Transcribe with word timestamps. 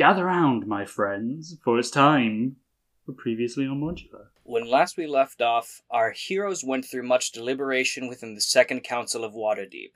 Gather 0.00 0.24
round, 0.24 0.66
my 0.66 0.86
friends, 0.86 1.58
for 1.62 1.78
it's 1.78 1.90
time 1.90 2.56
for 3.04 3.12
Previously 3.12 3.66
on 3.66 3.82
Modular. 3.82 4.28
When 4.44 4.66
last 4.66 4.96
we 4.96 5.06
left 5.06 5.42
off, 5.42 5.82
our 5.90 6.12
heroes 6.12 6.64
went 6.64 6.86
through 6.86 7.02
much 7.02 7.32
deliberation 7.32 8.08
within 8.08 8.34
the 8.34 8.40
Second 8.40 8.80
Council 8.80 9.24
of 9.24 9.34
Waterdeep. 9.34 9.90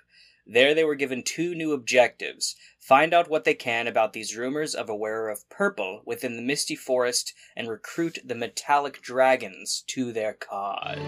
There 0.46 0.74
they 0.74 0.84
were 0.84 0.94
given 0.94 1.22
two 1.22 1.54
new 1.54 1.72
objectives 1.72 2.54
find 2.78 3.14
out 3.14 3.30
what 3.30 3.44
they 3.44 3.54
can 3.54 3.86
about 3.86 4.12
these 4.12 4.36
rumors 4.36 4.74
of 4.74 4.90
a 4.90 4.94
wearer 4.94 5.30
of 5.30 5.48
purple 5.48 6.02
within 6.04 6.36
the 6.36 6.42
Misty 6.42 6.76
Forest 6.76 7.32
and 7.56 7.66
recruit 7.66 8.18
the 8.22 8.34
metallic 8.34 9.00
dragons 9.00 9.84
to 9.86 10.12
their 10.12 10.34
cause. 10.34 10.98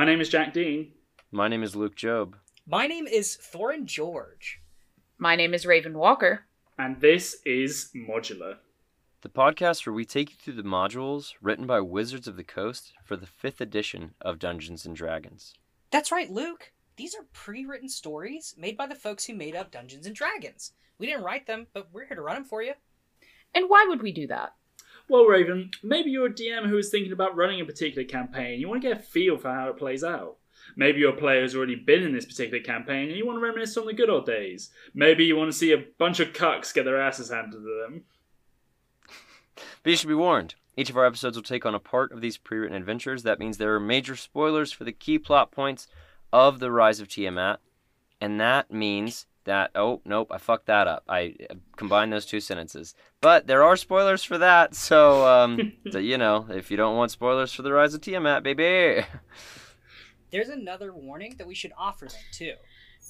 My 0.00 0.06
name 0.06 0.22
is 0.22 0.30
Jack 0.30 0.54
Dean. 0.54 0.92
My 1.30 1.46
name 1.46 1.62
is 1.62 1.76
Luke 1.76 1.94
Job. 1.94 2.34
my 2.66 2.86
name 2.86 3.06
is 3.06 3.36
Thorin 3.36 3.84
George. 3.84 4.62
My 5.18 5.36
name 5.36 5.52
is 5.52 5.66
Raven 5.66 5.92
Walker. 5.92 6.46
And 6.78 6.98
this 7.02 7.36
is 7.44 7.90
Modular. 7.94 8.56
The 9.20 9.28
podcast 9.28 9.84
where 9.84 9.92
we 9.92 10.06
take 10.06 10.30
you 10.30 10.36
through 10.36 10.54
the 10.54 10.66
modules 10.66 11.34
written 11.42 11.66
by 11.66 11.82
Wizards 11.82 12.26
of 12.26 12.36
the 12.38 12.42
Coast 12.42 12.94
for 13.04 13.14
the 13.14 13.26
fifth 13.26 13.60
edition 13.60 14.14
of 14.22 14.38
Dungeons 14.38 14.86
and 14.86 14.96
Dragons. 14.96 15.52
That's 15.90 16.10
right, 16.10 16.30
Luke. 16.30 16.72
These 16.96 17.14
are 17.14 17.26
pre 17.34 17.66
written 17.66 17.90
stories 17.90 18.54
made 18.56 18.78
by 18.78 18.86
the 18.86 18.94
folks 18.94 19.26
who 19.26 19.34
made 19.34 19.54
up 19.54 19.70
Dungeons 19.70 20.06
and 20.06 20.16
Dragons. 20.16 20.72
We 20.96 21.08
didn't 21.08 21.24
write 21.24 21.46
them, 21.46 21.66
but 21.74 21.88
we're 21.92 22.06
here 22.06 22.16
to 22.16 22.22
run 22.22 22.36
them 22.36 22.44
for 22.44 22.62
you. 22.62 22.72
And 23.54 23.68
why 23.68 23.84
would 23.86 24.00
we 24.00 24.12
do 24.12 24.26
that? 24.28 24.54
Well, 25.10 25.24
Raven, 25.24 25.72
maybe 25.82 26.12
you're 26.12 26.26
a 26.26 26.32
DM 26.32 26.68
who 26.68 26.78
is 26.78 26.88
thinking 26.88 27.10
about 27.10 27.34
running 27.34 27.60
a 27.60 27.64
particular 27.64 28.06
campaign. 28.06 28.60
You 28.60 28.68
want 28.68 28.80
to 28.80 28.88
get 28.88 28.98
a 28.98 29.02
feel 29.02 29.38
for 29.38 29.52
how 29.52 29.68
it 29.68 29.76
plays 29.76 30.04
out. 30.04 30.36
Maybe 30.76 31.00
your 31.00 31.14
player 31.14 31.42
has 31.42 31.56
already 31.56 31.74
been 31.74 32.04
in 32.04 32.12
this 32.12 32.26
particular 32.26 32.62
campaign 32.62 33.08
and 33.08 33.18
you 33.18 33.26
want 33.26 33.36
to 33.36 33.42
reminisce 33.42 33.76
on 33.76 33.86
the 33.86 33.92
good 33.92 34.08
old 34.08 34.24
days. 34.24 34.70
Maybe 34.94 35.24
you 35.24 35.34
want 35.34 35.50
to 35.50 35.58
see 35.58 35.72
a 35.72 35.84
bunch 35.98 36.20
of 36.20 36.32
cucks 36.32 36.72
get 36.72 36.84
their 36.84 37.00
asses 37.00 37.28
handed 37.28 37.56
to 37.56 37.82
them. 37.82 38.04
But 39.82 39.90
you 39.90 39.96
should 39.96 40.06
be 40.06 40.14
warned. 40.14 40.54
Each 40.76 40.90
of 40.90 40.96
our 40.96 41.06
episodes 41.06 41.36
will 41.36 41.42
take 41.42 41.66
on 41.66 41.74
a 41.74 41.80
part 41.80 42.12
of 42.12 42.20
these 42.20 42.38
pre-written 42.38 42.76
adventures. 42.76 43.24
That 43.24 43.40
means 43.40 43.58
there 43.58 43.74
are 43.74 43.80
major 43.80 44.14
spoilers 44.14 44.70
for 44.70 44.84
the 44.84 44.92
key 44.92 45.18
plot 45.18 45.50
points 45.50 45.88
of 46.32 46.60
the 46.60 46.70
Rise 46.70 47.00
of 47.00 47.08
Tiamat, 47.08 47.58
and 48.20 48.40
that 48.40 48.70
means 48.70 49.26
that 49.44 49.70
oh 49.74 50.00
nope, 50.04 50.28
I 50.30 50.38
fucked 50.38 50.66
that 50.66 50.86
up. 50.86 51.04
I 51.08 51.34
uh, 51.48 51.54
combined 51.76 52.12
those 52.12 52.26
two 52.26 52.40
sentences. 52.40 52.94
But 53.20 53.46
there 53.46 53.62
are 53.62 53.76
spoilers 53.76 54.22
for 54.22 54.38
that, 54.38 54.74
so 54.74 55.26
um, 55.26 55.72
so, 55.90 55.98
you 55.98 56.18
know, 56.18 56.46
if 56.50 56.70
you 56.70 56.76
don't 56.76 56.96
want 56.96 57.10
spoilers 57.10 57.52
for 57.52 57.62
the 57.62 57.72
Rise 57.72 57.94
of 57.94 58.00
Tiamat, 58.00 58.42
baby. 58.42 59.04
There's 60.30 60.48
another 60.48 60.94
warning 60.94 61.34
that 61.38 61.46
we 61.46 61.56
should 61.56 61.72
offer 61.76 62.06
them, 62.06 62.20
too. 62.32 62.52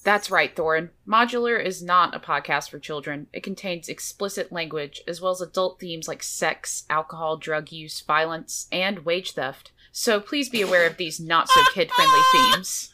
That's 0.03 0.31
right, 0.31 0.55
Thorin. 0.55 0.91
Modular 1.06 1.62
is 1.62 1.82
not 1.82 2.15
a 2.15 2.21
podcast 2.21 2.71
for 2.71 2.78
children. 2.78 3.27
It 3.34 3.43
contains 3.43 3.88
explicit 3.88 4.50
language, 4.50 5.03
as 5.06 5.21
well 5.21 5.33
as 5.33 5.43
adult 5.43 5.78
themes 5.78 6.09
like 6.09 6.22
sex, 6.22 6.84
alcohol, 6.88 7.37
drug 7.37 7.71
use, 7.71 8.00
violence, 8.00 8.66
and 8.72 9.00
wage 9.00 9.33
theft. 9.33 9.72
So 9.93 10.19
please 10.21 10.49
be 10.49 10.62
aware 10.62 10.87
of 10.87 10.97
these 10.97 11.21
not 11.21 11.49
so 11.49 11.60
kid 11.75 11.91
friendly 11.91 12.21
themes. 12.33 12.91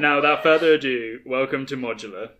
Now, 0.00 0.16
without 0.16 0.42
further 0.42 0.74
ado, 0.74 1.20
welcome 1.24 1.66
to 1.66 1.76
Modular. 1.76 2.30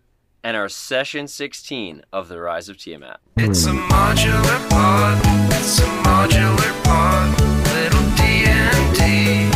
and 0.44 0.56
our 0.56 0.68
session 0.68 1.28
16 1.28 2.02
of 2.12 2.28
the 2.28 2.40
Rise 2.40 2.68
of 2.68 2.76
Tiamat. 2.78 3.20
It's 3.36 3.66
a 3.66 3.70
modular 3.70 4.70
pod. 4.70 5.18
It's 5.52 5.78
a 5.78 5.82
modular 5.82 6.84
pod. 6.84 7.40
Little 7.74 8.10
D&D 8.16 9.50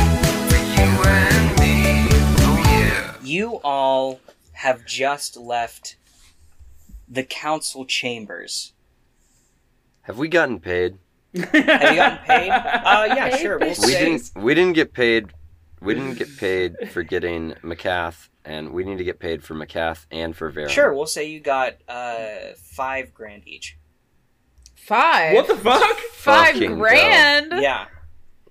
for 0.49 0.57
you 0.57 0.89
and 1.05 1.59
me. 1.59 2.09
Oh 2.41 2.63
yeah. 2.65 3.15
You 3.23 3.61
all 3.65 4.21
have 4.53 4.85
just 4.87 5.37
left 5.37 5.97
the 7.09 7.23
council 7.25 7.85
chambers. 7.85 8.73
Have 10.03 10.19
we 10.19 10.29
gotten 10.29 10.61
paid? 10.61 10.99
Have 11.35 11.53
you 11.55 11.63
gotten 11.63 12.19
paid? 12.27 12.51
Uh, 12.87 13.05
yeah, 13.09 13.31
Paid, 13.31 13.41
sure. 13.41 13.59
We'll. 13.59 13.69
We 13.71 13.75
say. 13.75 14.05
didn't. 14.05 14.31
We 14.37 14.55
didn't 14.55 14.75
get 14.75 14.93
paid. 14.93 15.33
We 15.81 15.95
didn't 15.95 16.15
get 16.19 16.37
paid 16.39 16.75
for 16.91 17.03
getting 17.03 17.53
McCath, 17.63 18.29
and 18.45 18.73
we 18.73 18.83
need 18.85 18.99
to 18.99 19.05
get 19.05 19.19
paid 19.19 19.45
for 19.45 19.55
McCath 19.55 20.07
and 20.11 20.35
for 20.35 20.49
Vera. 20.51 20.69
Sure, 20.69 20.93
we'll 20.95 21.07
say 21.07 21.25
you 21.29 21.41
got 21.41 21.75
uh, 21.89 22.55
five 22.57 23.13
grand 23.13 23.43
each. 23.47 23.77
Five. 24.75 25.35
What 25.35 25.49
the 25.49 25.57
fuck? 25.57 25.97
Five 26.13 26.55
Fucking 26.55 26.79
grand? 26.79 27.53
Yeah. 27.61 27.87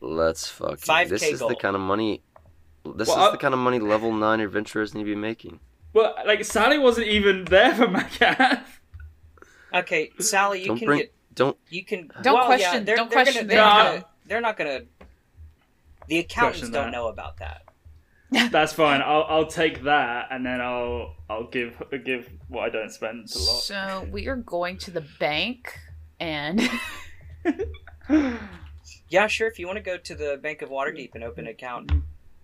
Let's 0.02 0.47
fuck. 0.47 0.80
Five 0.80 1.09
This 1.09 1.22
K 1.24 1.31
is 1.31 1.40
the 1.40 1.56
kind 1.56 1.75
of 1.75 1.81
money. 1.81 2.22
This 2.96 3.08
Well, 3.08 3.18
is 3.18 3.30
I- 3.30 3.31
the 3.31 3.38
kind 3.38 3.53
of 3.53 3.59
money 3.59 3.80
level 3.80 4.12
nine 4.13 4.40
adventurers 4.40 4.94
need 4.94 5.02
to 5.03 5.06
be 5.06 5.16
making. 5.16 5.59
Well, 5.94 6.13
like, 6.25 6.44
Sally 6.46 6.78
wasn't 6.78 7.07
even 7.07 7.46
there 7.46 7.74
for 7.74 7.88
my 7.88 8.03
cat. 8.03 8.68
Okay, 9.74 10.12
Sally, 10.19 10.62
you 10.62 10.68
Don't 10.68 10.78
can 10.78 10.86
bring- 10.86 11.00
get. 11.00 11.13
Don't. 11.34 11.57
You 11.69 11.84
can. 11.84 12.09
Don't 12.22 12.34
well, 12.36 12.44
yeah, 12.44 12.47
question- 12.47 12.86
they're, 12.86 12.96
don't 12.97 13.09
they're 13.09 13.24
question 13.24 13.47
Gonna, 13.47 13.47
they're, 13.47 13.57
that. 13.57 13.84
not 13.84 13.94
gonna, 13.94 14.06
they're 14.25 14.42
not 14.42 14.57
gonna. 14.57 14.81
The 16.07 16.19
accountants 16.19 16.69
don't 16.69 16.71
that. 16.71 16.91
know 16.91 17.07
about 17.07 17.38
that. 17.38 17.61
That's 18.51 18.73
fine. 18.73 19.01
I'll 19.01 19.25
I'll 19.29 19.45
take 19.45 19.83
that, 19.83 20.27
and 20.31 20.45
then 20.45 20.59
I'll 20.59 21.16
I'll 21.29 21.47
give 21.47 21.81
give 22.03 22.29
what 22.47 22.63
I 22.63 22.69
don't 22.69 22.91
spend 22.91 23.29
a 23.33 23.38
lot. 23.38 23.61
So 23.61 24.07
we 24.11 24.27
are 24.27 24.35
going 24.35 24.77
to 24.79 24.91
the 24.91 25.05
bank 25.19 25.79
and 26.19 26.69
Yeah, 29.09 29.27
sure. 29.27 29.47
If 29.47 29.59
you 29.59 29.67
want 29.67 29.77
to 29.77 29.83
go 29.83 29.97
to 29.97 30.15
the 30.15 30.39
Bank 30.41 30.61
of 30.61 30.69
Waterdeep 30.69 31.15
and 31.15 31.23
open 31.23 31.45
an 31.45 31.51
account, 31.51 31.91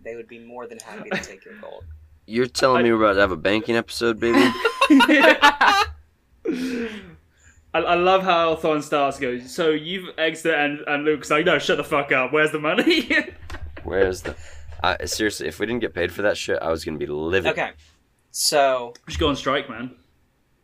they 0.03 0.15
would 0.15 0.27
be 0.27 0.39
more 0.39 0.67
than 0.67 0.79
happy 0.79 1.09
to 1.09 1.17
take 1.17 1.45
your 1.45 1.55
gold. 1.55 1.85
You're 2.25 2.47
telling 2.47 2.83
me 2.83 2.91
we're 2.91 3.03
about 3.03 3.13
to 3.13 3.21
have 3.21 3.31
a 3.31 3.37
banking 3.37 3.75
episode, 3.75 4.19
baby? 4.19 4.51
I, 7.73 7.79
I 7.79 7.95
love 7.95 8.23
how 8.23 8.55
Thorn 8.55 8.81
starts 8.81 9.19
goes. 9.19 9.53
So 9.53 9.69
you've 9.69 10.09
exited, 10.17 10.57
and 10.59 10.79
and 10.87 11.05
Luke's 11.05 11.29
like, 11.29 11.45
no, 11.45 11.57
shut 11.59 11.77
the 11.77 11.83
fuck 11.83 12.11
up. 12.11 12.31
Where's 12.33 12.51
the 12.51 12.59
money? 12.59 13.09
Where's 13.83 14.21
the? 14.23 14.35
I 14.83 15.05
seriously, 15.05 15.47
if 15.47 15.59
we 15.59 15.65
didn't 15.67 15.81
get 15.81 15.93
paid 15.93 16.11
for 16.11 16.23
that 16.23 16.37
shit, 16.37 16.59
I 16.61 16.69
was 16.69 16.83
gonna 16.83 16.97
be 16.97 17.05
livid. 17.05 17.51
Okay, 17.51 17.71
so 18.31 18.93
Just 19.07 19.19
go 19.19 19.29
on 19.29 19.35
strike, 19.35 19.69
man. 19.69 19.95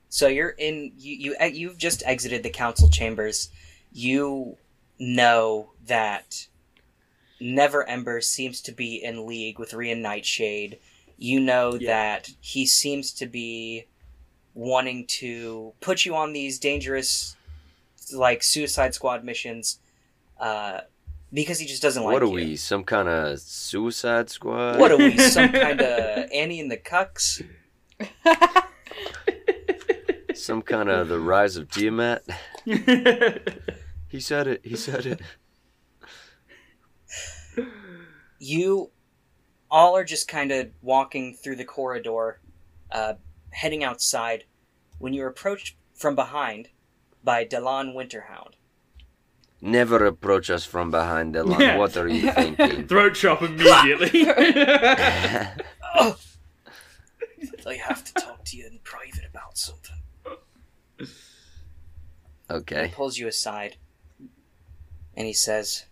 so 0.09 0.27
you're 0.27 0.49
in. 0.57 0.91
You 0.97 1.15
you 1.15 1.35
eh, 1.39 1.45
you've 1.47 1.77
just 1.77 2.03
exited 2.05 2.43
the 2.43 2.49
council 2.49 2.89
chambers. 2.89 3.49
You 3.91 4.57
know 4.99 5.71
that 5.85 6.47
Neverember 7.41 8.23
seems 8.23 8.61
to 8.61 8.71
be 8.71 8.95
in 9.03 9.27
league 9.27 9.59
with 9.59 9.71
Rian 9.71 10.01
Nightshade. 10.01 10.79
You 11.17 11.39
know 11.39 11.75
Yeah. 11.75 11.87
that 11.89 12.29
he 12.41 12.65
seems 12.65 13.11
to 13.13 13.25
be 13.27 13.85
wanting 14.57 15.05
to 15.05 15.73
put 15.79 16.05
you 16.05 16.15
on 16.15 16.33
these 16.33 16.59
dangerous, 16.59 17.35
like 18.13 18.41
Suicide 18.43 18.93
Squad 18.93 19.23
missions, 19.23 19.79
uh, 20.39 20.81
because 21.31 21.59
he 21.59 21.67
just 21.67 21.81
doesn't 21.81 22.03
like 22.03 22.09
you. 22.09 22.13
What 22.13 22.23
are 22.23 22.29
we? 22.29 22.55
Some 22.55 22.83
kind 22.83 23.07
of 23.07 23.39
Suicide 23.39 24.29
Squad? 24.29 24.79
What 24.79 24.91
are 24.91 24.97
we? 24.97 25.17
Some 25.29 25.49
kind 25.49 25.81
of 25.81 26.29
Annie 26.33 26.59
and 26.59 26.71
the 26.71 26.77
Cucks? 26.77 27.43
Some 30.33 30.61
kind 30.61 30.89
of 30.89 31.07
the 31.07 31.19
Rise 31.19 31.57
of 31.57 31.69
Tiamat? 31.69 32.23
He 34.07 34.21
said 34.21 34.47
it. 34.47 34.61
He 34.63 34.75
said 34.75 35.05
it. 35.05 35.21
you 38.39 38.89
all 39.69 39.97
are 39.97 40.05
just 40.05 40.27
kind 40.27 40.51
of 40.51 40.69
walking 40.81 41.33
through 41.33 41.57
the 41.57 41.65
corridor, 41.65 42.39
uh, 42.91 43.15
heading 43.51 43.83
outside, 43.83 44.45
when 44.99 45.13
you're 45.13 45.27
approached 45.27 45.75
from 45.93 46.15
behind 46.15 46.69
by 47.23 47.45
Delaan 47.45 47.93
Winterhound. 47.93 48.53
Never 49.59 50.05
approach 50.05 50.49
us 50.49 50.65
from 50.65 50.91
behind, 50.91 51.35
Elon. 51.35 51.59
Yeah. 51.59 51.77
What 51.77 51.97
are 51.97 52.07
you 52.07 52.31
thinking? 52.33 52.87
Throat 52.87 53.15
chop 53.15 53.41
immediately. 53.41 54.27
I 57.67 57.73
have 57.73 58.03
to 58.05 58.13
talk 58.13 58.45
to 58.45 58.57
you 58.57 58.65
in 58.65 58.79
private 58.83 59.25
about 59.29 59.57
something. 59.57 59.97
okay. 62.49 62.87
He 62.87 62.93
pulls 62.93 63.17
you 63.17 63.27
aside, 63.27 63.75
and 65.15 65.27
he 65.27 65.33
says, 65.33 65.85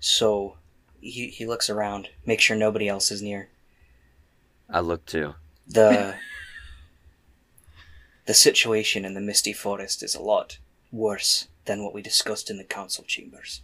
So 0.00 0.56
he, 1.00 1.28
he 1.28 1.44
looks 1.44 1.68
around, 1.68 2.08
make 2.24 2.40
sure 2.40 2.56
nobody 2.56 2.88
else 2.88 3.10
is 3.10 3.20
near. 3.20 3.48
I 4.70 4.80
look 4.80 5.04
too. 5.04 5.34
The 5.66 6.14
the 8.26 8.34
situation 8.34 9.04
in 9.04 9.14
the 9.14 9.20
Misty 9.20 9.52
Forest 9.52 10.02
is 10.02 10.14
a 10.14 10.22
lot 10.22 10.58
worse 10.92 11.48
than 11.64 11.82
what 11.82 11.94
we 11.94 12.02
discussed 12.02 12.50
in 12.50 12.56
the 12.56 12.64
council 12.64 13.04
chambers. 13.06 13.62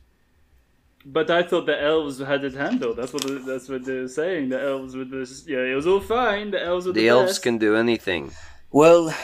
But 1.04 1.30
I 1.30 1.42
thought 1.42 1.64
the 1.66 1.80
elves 1.82 2.18
had 2.18 2.44
it 2.44 2.54
handled. 2.54 2.98
That's 2.98 3.12
what 3.12 3.46
that's 3.46 3.68
what 3.68 3.84
they're 3.86 4.06
saying. 4.08 4.50
The 4.50 4.60
elves 4.62 4.94
with 4.94 5.10
this, 5.10 5.44
yeah, 5.46 5.58
it 5.64 5.74
was 5.74 5.86
all 5.86 6.00
fine. 6.00 6.50
The 6.50 6.62
elves 6.62 6.86
were 6.86 6.92
the, 6.92 7.00
The 7.00 7.08
elves 7.08 7.30
best. 7.32 7.42
can 7.42 7.56
do 7.56 7.74
anything. 7.74 8.32
Well, 8.70 9.14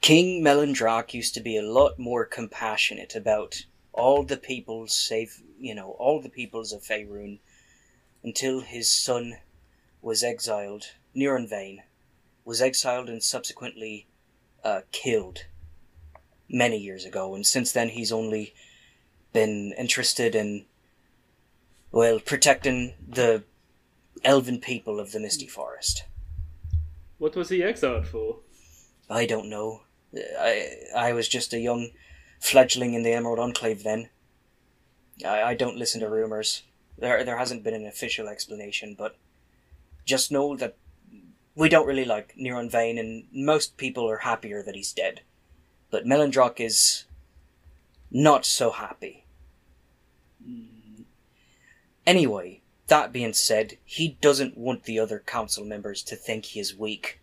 King 0.00 0.42
Melandrach 0.42 1.14
used 1.14 1.32
to 1.34 1.40
be 1.40 1.56
a 1.56 1.62
lot 1.62 1.98
more 1.98 2.24
compassionate 2.24 3.14
about 3.14 3.64
all 3.92 4.24
the 4.24 4.36
peoples, 4.36 4.96
save, 4.96 5.40
you 5.60 5.74
know, 5.74 5.90
all 5.92 6.20
the 6.20 6.28
peoples 6.28 6.72
of 6.72 6.82
Faerun, 6.82 7.38
until 8.24 8.60
his 8.60 8.90
son 8.90 9.36
was 10.02 10.24
exiled, 10.24 10.86
Neronvain, 11.16 11.78
was 12.44 12.60
exiled 12.60 13.08
and 13.08 13.22
subsequently 13.22 14.06
uh, 14.64 14.80
killed 14.90 15.44
many 16.48 16.78
years 16.78 17.04
ago. 17.04 17.34
And 17.34 17.46
since 17.46 17.72
then, 17.72 17.90
he's 17.90 18.12
only 18.12 18.54
been 19.32 19.74
interested 19.78 20.34
in, 20.34 20.64
well, 21.92 22.18
protecting 22.18 22.94
the 23.06 23.44
elven 24.24 24.60
people 24.60 24.98
of 24.98 25.12
the 25.12 25.20
Misty 25.20 25.46
Forest. 25.46 26.04
What 27.18 27.36
was 27.36 27.50
he 27.50 27.62
exiled 27.62 28.06
for? 28.06 28.38
I 29.08 29.26
don't 29.26 29.48
know. 29.48 29.82
I 30.38 30.70
I 30.96 31.12
was 31.12 31.28
just 31.28 31.52
a 31.52 31.58
young 31.58 31.90
fledgling 32.40 32.94
in 32.94 33.02
the 33.02 33.12
Emerald 33.12 33.38
Enclave 33.38 33.82
then. 33.82 34.08
I, 35.24 35.42
I 35.42 35.54
don't 35.54 35.76
listen 35.76 36.00
to 36.00 36.08
rumors. 36.08 36.62
There 36.98 37.24
there 37.24 37.38
hasn't 37.38 37.64
been 37.64 37.74
an 37.74 37.86
official 37.86 38.28
explanation, 38.28 38.94
but 38.96 39.16
just 40.04 40.32
know 40.32 40.56
that 40.56 40.76
we 41.54 41.68
don't 41.68 41.86
really 41.86 42.04
like 42.04 42.34
Neronvain, 42.36 42.98
and 42.98 43.24
most 43.32 43.76
people 43.76 44.08
are 44.08 44.18
happier 44.18 44.62
that 44.62 44.74
he's 44.74 44.92
dead. 44.92 45.20
But 45.90 46.06
Melandrach 46.06 46.60
is 46.60 47.04
not 48.10 48.44
so 48.44 48.70
happy. 48.70 49.24
Hmm. 50.44 51.02
Anyway, 52.06 52.60
that 52.88 53.12
being 53.12 53.32
said, 53.32 53.78
he 53.84 54.16
doesn't 54.20 54.58
want 54.58 54.84
the 54.84 54.98
other 54.98 55.22
council 55.24 55.64
members 55.64 56.02
to 56.04 56.16
think 56.16 56.46
he 56.46 56.60
is 56.60 56.76
weak 56.76 57.20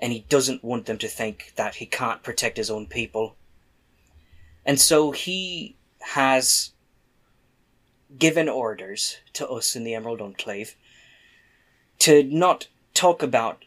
and 0.00 0.12
he 0.12 0.26
doesn't 0.28 0.64
want 0.64 0.86
them 0.86 0.98
to 0.98 1.08
think 1.08 1.52
that 1.56 1.76
he 1.76 1.86
can't 1.86 2.22
protect 2.22 2.56
his 2.56 2.70
own 2.70 2.86
people. 2.86 3.36
And 4.66 4.80
so 4.80 5.12
he 5.12 5.76
has 6.00 6.72
given 8.18 8.48
orders 8.48 9.18
to 9.34 9.48
us 9.48 9.76
in 9.76 9.84
the 9.84 9.94
Emerald 9.94 10.20
Enclave 10.20 10.74
to 12.00 12.22
not 12.24 12.66
talk 12.94 13.22
about 13.22 13.64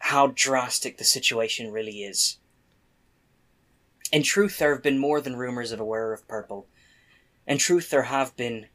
how 0.00 0.28
drastic 0.34 0.98
the 0.98 1.04
situation 1.04 1.72
really 1.72 2.02
is. 2.02 2.36
In 4.12 4.22
truth, 4.22 4.58
there 4.58 4.72
have 4.74 4.82
been 4.82 4.98
more 4.98 5.20
than 5.20 5.36
rumors 5.36 5.72
of 5.72 5.80
a 5.80 5.84
wearer 5.84 6.12
of 6.12 6.26
purple. 6.28 6.66
In 7.46 7.58
truth, 7.58 7.90
there 7.90 8.02
have 8.04 8.36
been 8.36 8.66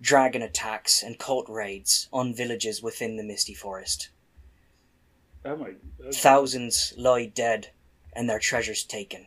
dragon 0.00 0.42
attacks 0.42 1.02
and 1.02 1.18
cult 1.18 1.48
raids 1.48 2.08
on 2.12 2.32
villages 2.34 2.82
within 2.82 3.16
the 3.16 3.24
Misty 3.24 3.54
Forest. 3.54 4.10
Oh 5.44 5.56
my! 5.56 5.72
okay. 6.00 6.10
Thousands 6.12 6.94
lie 6.96 7.26
dead 7.26 7.70
and 8.12 8.28
their 8.28 8.38
treasures 8.38 8.84
taken. 8.84 9.26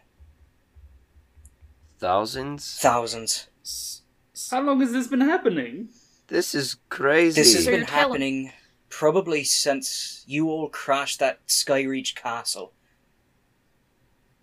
Thousands? 2.00 2.78
Thousands. 2.80 3.48
S- 3.64 4.02
s- 4.34 4.50
How 4.52 4.62
long 4.62 4.80
has 4.82 4.92
this 4.92 5.08
been 5.08 5.22
happening? 5.22 5.90
This 6.28 6.56
is 6.56 6.78
crazy. 6.90 7.42
This 7.42 7.54
has 7.56 7.66
So 7.66 7.72
been 7.72 7.80
you're 7.82 7.88
telling- 7.88 8.12
happening 8.12 8.54
probably 8.92 9.44
since 9.44 10.24
you 10.28 10.50
all 10.50 10.70
crashed 10.70 11.20
that 11.20 11.48
Skyreach 11.48 12.14
castle. 12.14 12.74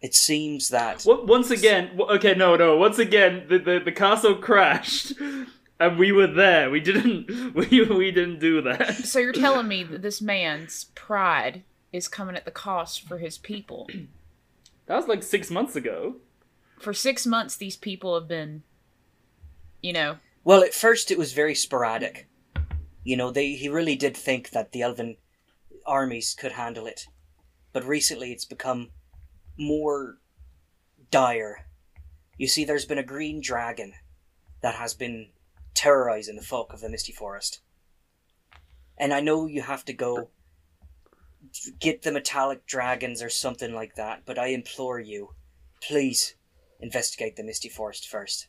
It 0.01 0.15
seems 0.15 0.71
that 0.71 1.03
What, 1.03 1.27
once 1.27 1.51
again, 1.51 1.91
okay, 2.01 2.35
no, 2.35 2.57
no. 2.57 2.77
Once 2.77 2.99
again, 2.99 3.47
the, 3.49 3.59
the 3.59 3.81
the 3.85 3.93
castle 3.93 4.35
crashed, 4.49 5.13
and 5.81 5.99
we 5.99 6.13
were 6.13 6.27
there. 6.27 6.71
We 6.71 6.81
didn't. 6.81 7.29
We 7.55 7.83
we 7.83 8.11
didn't 8.11 8.39
do 8.39 8.63
that. 8.63 8.95
So 9.05 9.19
you're 9.19 9.33
telling 9.33 9.69
me 9.69 9.83
that 9.91 10.03
this 10.03 10.23
man's 10.23 10.85
pride 10.95 11.63
is 11.93 12.07
coming 12.07 12.37
at 12.37 12.45
the 12.45 12.51
cost 12.51 13.03
for 13.07 13.19
his 13.19 13.39
people. 13.39 13.89
That 14.87 14.97
was 14.97 15.09
like 15.09 15.23
six 15.23 15.51
months 15.51 15.75
ago. 15.75 16.17
For 16.79 16.95
six 16.95 17.27
months, 17.27 17.57
these 17.57 17.77
people 17.77 18.15
have 18.15 18.29
been, 18.29 18.63
you 19.83 19.93
know, 19.93 20.19
well, 20.45 20.63
at 20.63 20.75
first 20.75 21.11
it 21.11 21.19
was 21.19 21.33
very 21.33 21.55
sporadic. 21.57 22.28
You 23.09 23.17
know, 23.17 23.31
they 23.31 23.53
he 23.53 23.71
really 23.71 23.97
did 23.97 24.15
think 24.15 24.51
that 24.51 24.73
the 24.73 24.83
elven 24.83 25.17
armies 25.87 26.37
could 26.39 26.53
handle 26.53 26.87
it. 26.87 27.07
But 27.73 27.87
recently 27.87 28.33
it's 28.33 28.45
become 28.45 28.91
more 29.57 30.19
dire. 31.11 31.65
You 32.37 32.49
see, 32.49 32.67
there's 32.67 32.85
been 32.85 32.99
a 32.99 33.03
green 33.03 33.41
dragon 33.41 33.95
that 34.61 34.75
has 34.75 34.93
been 34.93 35.31
terrorizing 35.73 36.37
the 36.37 36.43
folk 36.43 36.75
of 36.75 36.83
the 36.83 36.91
Misty 36.91 37.13
Forest. 37.13 37.63
And 38.99 39.15
I 39.15 39.21
know 39.21 39.47
you 39.47 39.63
have 39.63 39.87
to 39.87 39.95
go 39.95 40.29
get 41.81 42.03
the 42.03 42.13
metallic 42.13 42.67
dragons 42.67 43.23
or 43.23 43.31
something 43.31 43.73
like 43.73 43.95
that, 43.95 44.25
but 44.27 44.39
I 44.39 44.49
implore 44.49 45.01
you, 45.01 45.31
please 45.81 46.35
investigate 46.79 47.37
the 47.37 47.43
Misty 47.43 47.71
Forest 47.71 48.07
first. 48.07 48.49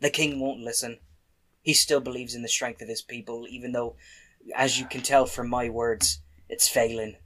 The 0.00 0.08
king 0.08 0.40
won't 0.40 0.60
listen. 0.60 0.98
He 1.62 1.74
still 1.74 2.00
believes 2.00 2.34
in 2.34 2.42
the 2.42 2.48
strength 2.48 2.82
of 2.82 2.88
his 2.88 3.02
people, 3.02 3.46
even 3.48 3.72
though, 3.72 3.94
as 4.54 4.78
you 4.78 4.86
can 4.86 5.00
tell 5.00 5.26
from 5.26 5.48
my 5.48 5.68
words, 5.68 6.20
it's 6.48 6.68
failing. 6.68 7.16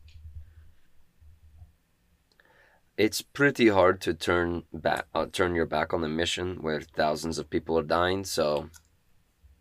It's 2.97 3.21
pretty 3.21 3.69
hard 3.69 4.01
to 4.03 4.15
turn 4.15 4.63
back, 4.73 5.07
uh, 5.15 5.27
turn 5.31 5.55
your 5.55 5.67
back 5.67 5.93
on 5.93 6.03
a 6.05 6.09
mission 6.09 6.57
where 6.63 6.81
thousands 6.81 7.39
of 7.39 7.51
people 7.51 7.79
are 7.79 7.83
dying. 7.83 8.25
So, 8.25 8.71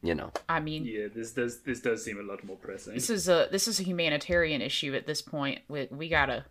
you 0.02 0.16
know, 0.16 0.32
I 0.48 0.60
mean, 0.62 0.86
Yeah, 0.86 1.08
this 1.14 1.32
does 1.34 1.62
this 1.62 1.82
does 1.82 2.04
seem 2.04 2.18
a 2.20 2.24
lot 2.24 2.44
more 2.46 2.56
pressing. 2.56 2.94
this 2.94 3.10
is 3.10 3.28
a 3.28 3.50
this 3.52 3.68
is 3.68 3.80
a 3.80 3.84
humanitarian 3.84 4.62
issue 4.62 4.94
at 4.96 5.06
this 5.06 5.22
point. 5.22 5.60
We 5.68 5.88
we 5.92 6.08
gotta 6.08 6.46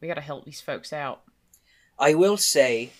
we 0.00 0.08
gotta 0.08 0.20
help 0.20 0.44
these 0.44 0.60
folks 0.60 0.92
out. 0.92 1.22
I 1.98 2.14
will 2.14 2.36
say, 2.36 2.90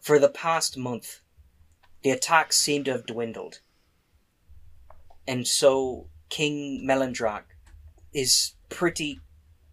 for 0.00 0.18
the 0.18 0.28
past 0.30 0.76
month, 0.76 1.20
the 2.02 2.10
attacks 2.10 2.56
seem 2.56 2.84
to 2.84 2.92
have 2.92 3.06
dwindled. 3.06 3.60
And 5.26 5.46
so 5.46 6.08
King 6.28 6.86
Melandrach 6.86 7.44
is 8.14 8.54
pretty 8.68 9.20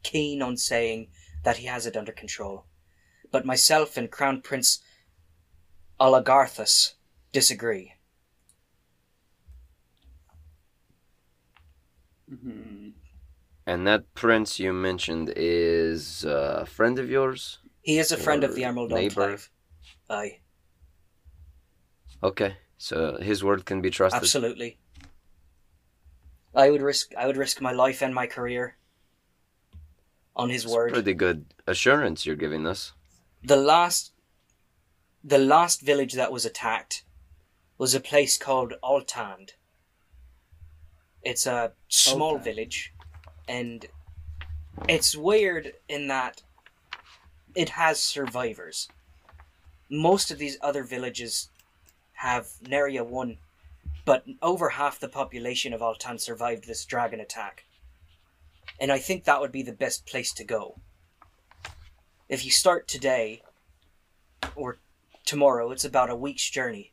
keen 0.03 0.41
on 0.41 0.57
saying 0.57 1.09
that 1.43 1.57
he 1.57 1.67
has 1.67 1.85
it 1.85 1.95
under 1.97 2.11
control. 2.11 2.65
But 3.31 3.45
myself 3.45 3.97
and 3.97 4.11
Crown 4.11 4.41
Prince 4.41 4.81
Alagarthas 5.99 6.93
disagree. 7.31 7.93
Mhm. 12.29 12.93
and 13.67 13.85
that 13.87 14.13
prince 14.13 14.59
you 14.59 14.73
mentioned 14.73 15.31
is 15.35 16.23
a 16.23 16.65
friend 16.65 16.97
of 16.99 17.09
yours. 17.09 17.59
He 17.81 17.97
is 17.99 18.11
a 18.11 18.17
friend 18.17 18.43
of 18.43 18.55
the 18.55 18.63
Emerald 18.63 18.91
neighbor. 18.91 19.21
Enclave. 19.21 19.49
Aye, 20.09 20.39
Okay, 22.25 22.51
so 22.77 23.17
his 23.21 23.43
word 23.43 23.65
can 23.65 23.81
be 23.81 23.89
trusted. 23.91 24.21
absolutely. 24.21 24.77
I 26.55 26.69
would 26.71 26.81
risk 26.81 27.13
I 27.15 27.27
would 27.27 27.37
risk 27.37 27.61
my 27.61 27.71
life 27.71 28.01
and 28.01 28.13
my 28.15 28.27
career 28.27 28.77
on 30.35 30.49
his 30.49 30.63
It's 30.65 30.73
word. 30.73 30.93
pretty 30.93 31.13
good 31.13 31.45
assurance 31.67 32.25
you're 32.25 32.35
giving 32.45 32.65
us. 32.65 32.93
the 33.43 33.55
last 33.57 34.11
the 35.33 35.37
last 35.37 35.81
village 35.81 36.13
that 36.13 36.31
was 36.31 36.45
attacked 36.45 37.03
was 37.77 37.93
a 37.93 37.99
place 37.99 38.37
called 38.37 38.73
Altand. 38.81 39.51
It's 41.21 41.45
a 41.45 41.73
small 41.89 42.37
Altand. 42.39 42.43
village 42.43 42.93
and 43.47 43.85
it's 44.95 45.15
weird 45.15 45.73
in 45.87 46.07
that 46.07 46.41
it 47.55 47.69
has 47.81 47.99
survivors. 47.99 48.87
Most 49.89 50.31
of 50.31 50.37
these 50.39 50.57
other 50.61 50.83
villages 50.83 51.49
have 52.15 52.47
Neria 52.63 53.05
1, 53.05 53.37
but 54.05 54.25
over 54.41 54.69
half 54.69 54.99
the 54.99 55.09
population 55.09 55.73
of 55.73 55.81
Altan 55.81 56.19
survived 56.19 56.65
this 56.65 56.85
dragon 56.85 57.19
attack. 57.19 57.65
And 58.79 58.91
I 58.91 58.99
think 58.99 59.23
that 59.23 59.41
would 59.41 59.51
be 59.51 59.63
the 59.63 59.71
best 59.71 60.05
place 60.05 60.33
to 60.33 60.43
go. 60.43 60.79
If 62.27 62.43
you 62.43 62.51
start 62.51 62.87
today, 62.87 63.41
or 64.55 64.79
tomorrow, 65.25 65.71
it's 65.71 65.85
about 65.85 66.09
a 66.09 66.15
week's 66.15 66.49
journey. 66.49 66.91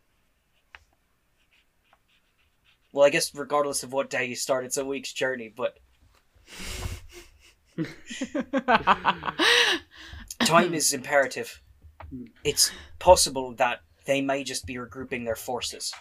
Well, 2.92 3.06
I 3.06 3.10
guess 3.10 3.34
regardless 3.34 3.82
of 3.82 3.92
what 3.92 4.10
day 4.10 4.26
you 4.26 4.36
start, 4.36 4.64
it's 4.64 4.76
a 4.76 4.84
week's 4.84 5.12
journey, 5.12 5.52
but 5.54 5.78
time 10.40 10.74
is 10.74 10.92
imperative. 10.92 11.62
It's 12.44 12.70
possible 12.98 13.54
that 13.54 13.80
they 14.04 14.20
may 14.20 14.44
just 14.44 14.66
be 14.66 14.74
regrouping 14.74 15.24
their 15.24 15.36
forces. 15.36 15.92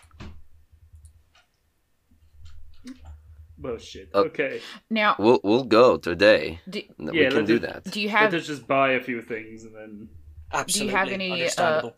Bullshit. 3.57 4.09
Uh, 4.13 4.19
okay. 4.21 4.59
Now, 4.89 5.15
We'll 5.19 5.39
we'll 5.43 5.63
go 5.63 5.97
today. 5.97 6.59
do, 6.67 6.81
No, 6.97 7.11
Yeah, 7.13 7.25
we 7.25 7.27
can 7.27 7.35
let's 7.37 7.47
do 7.47 7.59
do- 7.59 7.67
that. 7.67 7.83
do 7.85 8.01
you 8.01 8.09
have? 8.09 8.21
Let 8.23 8.33
have 8.33 8.41
us 8.41 8.47
just 8.47 8.67
buy 8.67 8.93
a 8.93 9.01
few 9.01 9.21
things 9.21 9.63
and 9.63 9.75
then. 9.75 10.09
Absolutely 10.51 10.79
Do 10.79 10.91
you 10.91 10.97
have 10.97 11.07
any, 11.09 11.49
uh, 11.57 11.89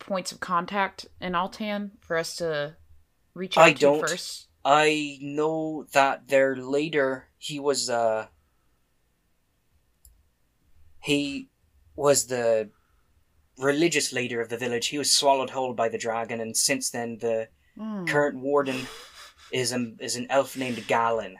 points 0.00 0.32
of 0.32 0.40
contact 0.40 1.06
in 1.20 1.32
Altan 1.32 1.92
for 2.00 2.16
us 2.16 2.36
to 2.36 2.76
reach 3.34 3.56
out 3.56 3.64
I 3.64 3.72
to 3.72 3.78
don't. 3.80 4.00
first? 4.00 4.48
I 4.64 5.18
know 5.20 5.86
that 5.92 6.28
their 6.28 6.56
leader, 6.56 7.28
he 7.38 7.60
was, 7.60 7.88
uh. 7.88 8.26
He 11.00 11.50
was 11.96 12.26
the 12.26 12.70
religious 13.58 14.12
leader 14.12 14.40
of 14.40 14.48
the 14.48 14.56
village. 14.58 14.88
He 14.88 14.98
was 14.98 15.12
swallowed 15.12 15.50
whole 15.50 15.74
by 15.74 15.88
the 15.88 15.98
dragon, 15.98 16.40
and 16.40 16.56
since 16.56 16.90
then, 16.90 17.18
the 17.18 17.48
Hmm, 17.76 18.04
current 18.04 18.38
warden 18.38 18.86
is, 19.50 19.72
a, 19.72 19.94
is 19.98 20.14
an 20.14 20.28
elf 20.30 20.56
named 20.56 20.86
Galen. 20.86 21.38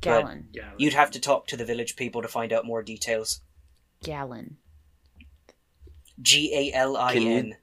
Gallon. 0.00 0.48
Yeah. 0.52 0.72
You'd 0.76 0.94
have 0.94 1.12
to 1.12 1.20
talk 1.20 1.46
to 1.46 1.56
the 1.56 1.64
village 1.64 1.94
people 1.94 2.22
to 2.22 2.28
find 2.28 2.52
out 2.52 2.66
more 2.66 2.82
details. 2.82 3.40
Gallon. 4.02 4.56
G 6.20 6.52
A 6.52 6.76
L 6.76 6.96
I 6.96 7.14
N. 7.14 7.56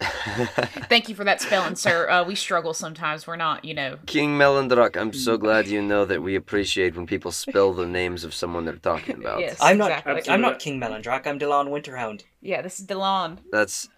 Thank 0.88 1.08
you 1.08 1.14
for 1.14 1.24
that 1.24 1.40
spelling, 1.40 1.76
sir. 1.76 2.08
Uh, 2.08 2.24
we 2.24 2.34
struggle 2.34 2.72
sometimes. 2.72 3.26
We're 3.26 3.36
not, 3.36 3.64
you 3.64 3.74
know. 3.74 3.98
King 4.06 4.38
Melandrach, 4.38 4.96
I'm 4.96 5.12
so 5.12 5.36
glad 5.36 5.66
you 5.66 5.82
know 5.82 6.04
that 6.06 6.22
we 6.22 6.34
appreciate 6.36 6.96
when 6.96 7.06
people 7.06 7.32
spell 7.32 7.72
the 7.74 7.86
names 7.86 8.24
of 8.24 8.32
someone 8.32 8.64
they're 8.64 8.76
talking 8.76 9.16
about. 9.20 9.40
Yes. 9.40 9.58
I'm 9.60 9.76
not. 9.78 9.90
Exactly. 9.90 10.32
I'm 10.32 10.40
not 10.40 10.58
King 10.58 10.80
Melandrach. 10.80 11.26
I'm 11.26 11.38
Delaan 11.38 11.68
Winterhound. 11.68 12.24
Yeah, 12.40 12.62
this 12.62 12.80
is 12.80 12.86
Delaan. 12.86 13.38
That's. 13.52 13.88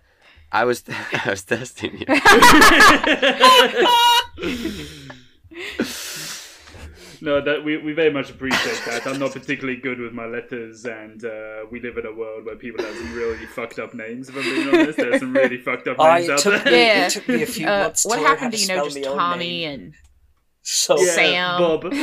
I 0.51 0.65
was 0.65 0.85
I 0.89 1.31
was 1.31 1.45
testing 1.45 1.99
you. 1.99 2.07
No, 7.23 7.41
that 7.41 7.65
we, 7.65 7.77
we 7.79 7.93
very 7.93 8.13
much 8.13 8.29
appreciate 8.31 8.83
that. 8.87 9.07
I'm 9.07 9.19
not 9.19 9.33
particularly 9.33 9.81
good 9.81 9.99
with 10.01 10.13
my 10.13 10.27
letters, 10.27 10.85
and 10.85 11.25
uh, 11.25 11.65
we 11.71 11.81
live 11.81 11.97
in 11.97 12.05
a 12.07 12.13
world 12.15 12.45
where 12.45 12.57
people 12.57 12.85
have 12.85 12.95
some 12.97 13.15
really 13.15 13.47
fucked 13.47 13.79
up 13.79 13.95
names. 13.95 14.29
If 14.29 14.37
I'm 14.37 14.43
being 14.43 14.69
honest, 14.75 14.99
there's 14.99 15.21
some 15.21 15.33
really 15.33 15.59
fucked 15.69 15.87
up 15.89 15.99
I 16.01 16.19
names 16.19 16.31
out 16.31 16.39
took- 16.41 16.65
there. 16.65 16.73
Yeah. 16.73 17.07
It 17.07 17.11
took 17.11 17.29
me 17.29 17.43
a 17.43 17.47
few 17.47 17.67
Uh, 17.67 17.85
months 17.85 18.05
what 18.05 18.17
to 18.19 18.27
happened 18.27 18.53
to 18.53 18.59
to, 18.59 18.63
you 18.63 18.69
know, 18.77 18.89
spell 18.89 19.03
just 19.03 19.17
Tommy 19.17 19.65
and 19.65 19.95
So 20.63 21.01
Yeah, 21.01 21.13
Sam? 21.15 21.61
Bob. 21.61 21.85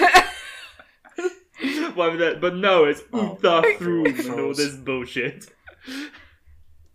Why 1.95 2.07
would 2.07 2.19
that? 2.19 2.39
But 2.39 2.55
no, 2.55 2.85
it's 2.85 3.01
Oh, 3.11 3.37
Utha 3.41 3.61
my 3.63 3.75
Throom 3.77 4.05
and 4.05 4.39
all 4.39 4.53
this 4.53 4.75
bullshit. 4.77 5.47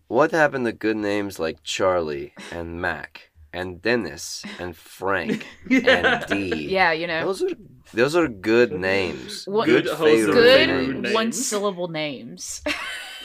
What 0.07 0.31
happened 0.31 0.65
to 0.65 0.71
good 0.71 0.97
names 0.97 1.37
like 1.39 1.61
Charlie 1.63 2.33
and 2.51 2.81
Mac 2.81 3.29
and 3.53 3.81
Dennis 3.81 4.43
and 4.59 4.75
Frank 4.75 5.45
and 5.69 6.25
D? 6.27 6.67
yeah, 6.69 6.91
you 6.91 7.05
know, 7.07 7.25
Those 7.25 7.43
are 7.43 7.49
those 7.95 8.15
are 8.15 8.27
good 8.27 8.71
names. 8.71 9.45
What- 9.47 9.65
good, 9.65 9.85
Good, 9.85 10.31
good 10.31 10.69
names. 11.01 11.13
one 11.13 11.31
syllable 11.31 11.87
names. 11.87 12.61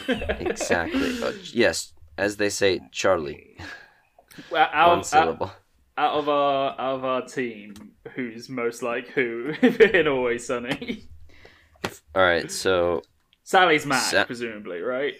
Exactly. 0.09 1.23
Uh, 1.23 1.33
yes, 1.53 1.93
as 2.17 2.37
they 2.37 2.49
say, 2.49 2.81
Charlie. 2.91 3.59
Well, 4.51 4.67
One 4.67 4.75
out, 4.75 4.99
out, 4.99 5.07
syllable. 5.07 5.53
out 5.97 6.15
of 6.15 6.29
our 6.29 6.71
out 6.73 6.95
of 6.97 7.05
our 7.05 7.23
team, 7.27 7.75
who's 8.15 8.49
most 8.49 8.83
like 8.83 9.09
who 9.09 9.53
in 9.63 10.09
Always 10.09 10.47
Sunny? 10.47 11.05
All 12.15 12.23
right, 12.23 12.51
so 12.51 13.03
Sally's 13.45 13.87
Mac, 13.87 14.03
Sa- 14.03 14.25
presumably, 14.25 14.81
right? 14.81 15.15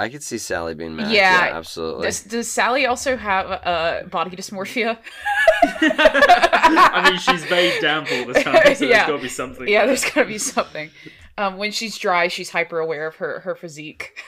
I 0.00 0.08
could 0.08 0.22
see 0.22 0.38
Sally 0.38 0.74
being 0.74 0.96
Mac. 0.96 1.12
Yeah, 1.12 1.46
Yeah, 1.48 1.56
absolutely. 1.56 2.06
Does, 2.06 2.22
does 2.22 2.48
Sally 2.48 2.86
also 2.86 3.16
have 3.16 3.50
uh, 3.50 4.02
body 4.08 4.36
dysmorphia? 4.36 4.98
I 5.62 7.10
mean, 7.10 7.18
she's 7.18 7.44
very 7.44 7.78
damp 7.80 8.08
all 8.12 8.24
the 8.26 8.34
time, 8.34 8.74
so 8.74 8.84
Yeah. 8.84 9.06
there's 9.06 9.08
got 9.08 9.16
to 9.16 9.18
be 9.22 9.28
something. 9.28 9.68
Yeah, 9.68 9.86
there's 9.86 10.04
gotta 10.04 10.24
be 10.26 10.38
something. 10.38 10.90
Um, 11.38 11.56
when 11.58 11.70
she's 11.72 11.96
dry, 11.98 12.28
she's 12.28 12.50
hyper 12.50 12.78
aware 12.78 13.06
of 13.06 13.16
her 13.16 13.40
her 13.40 13.54
physique. 13.54 14.18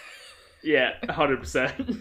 yeah, 0.62 0.93
hundred 1.11 1.41
percent. 1.41 2.00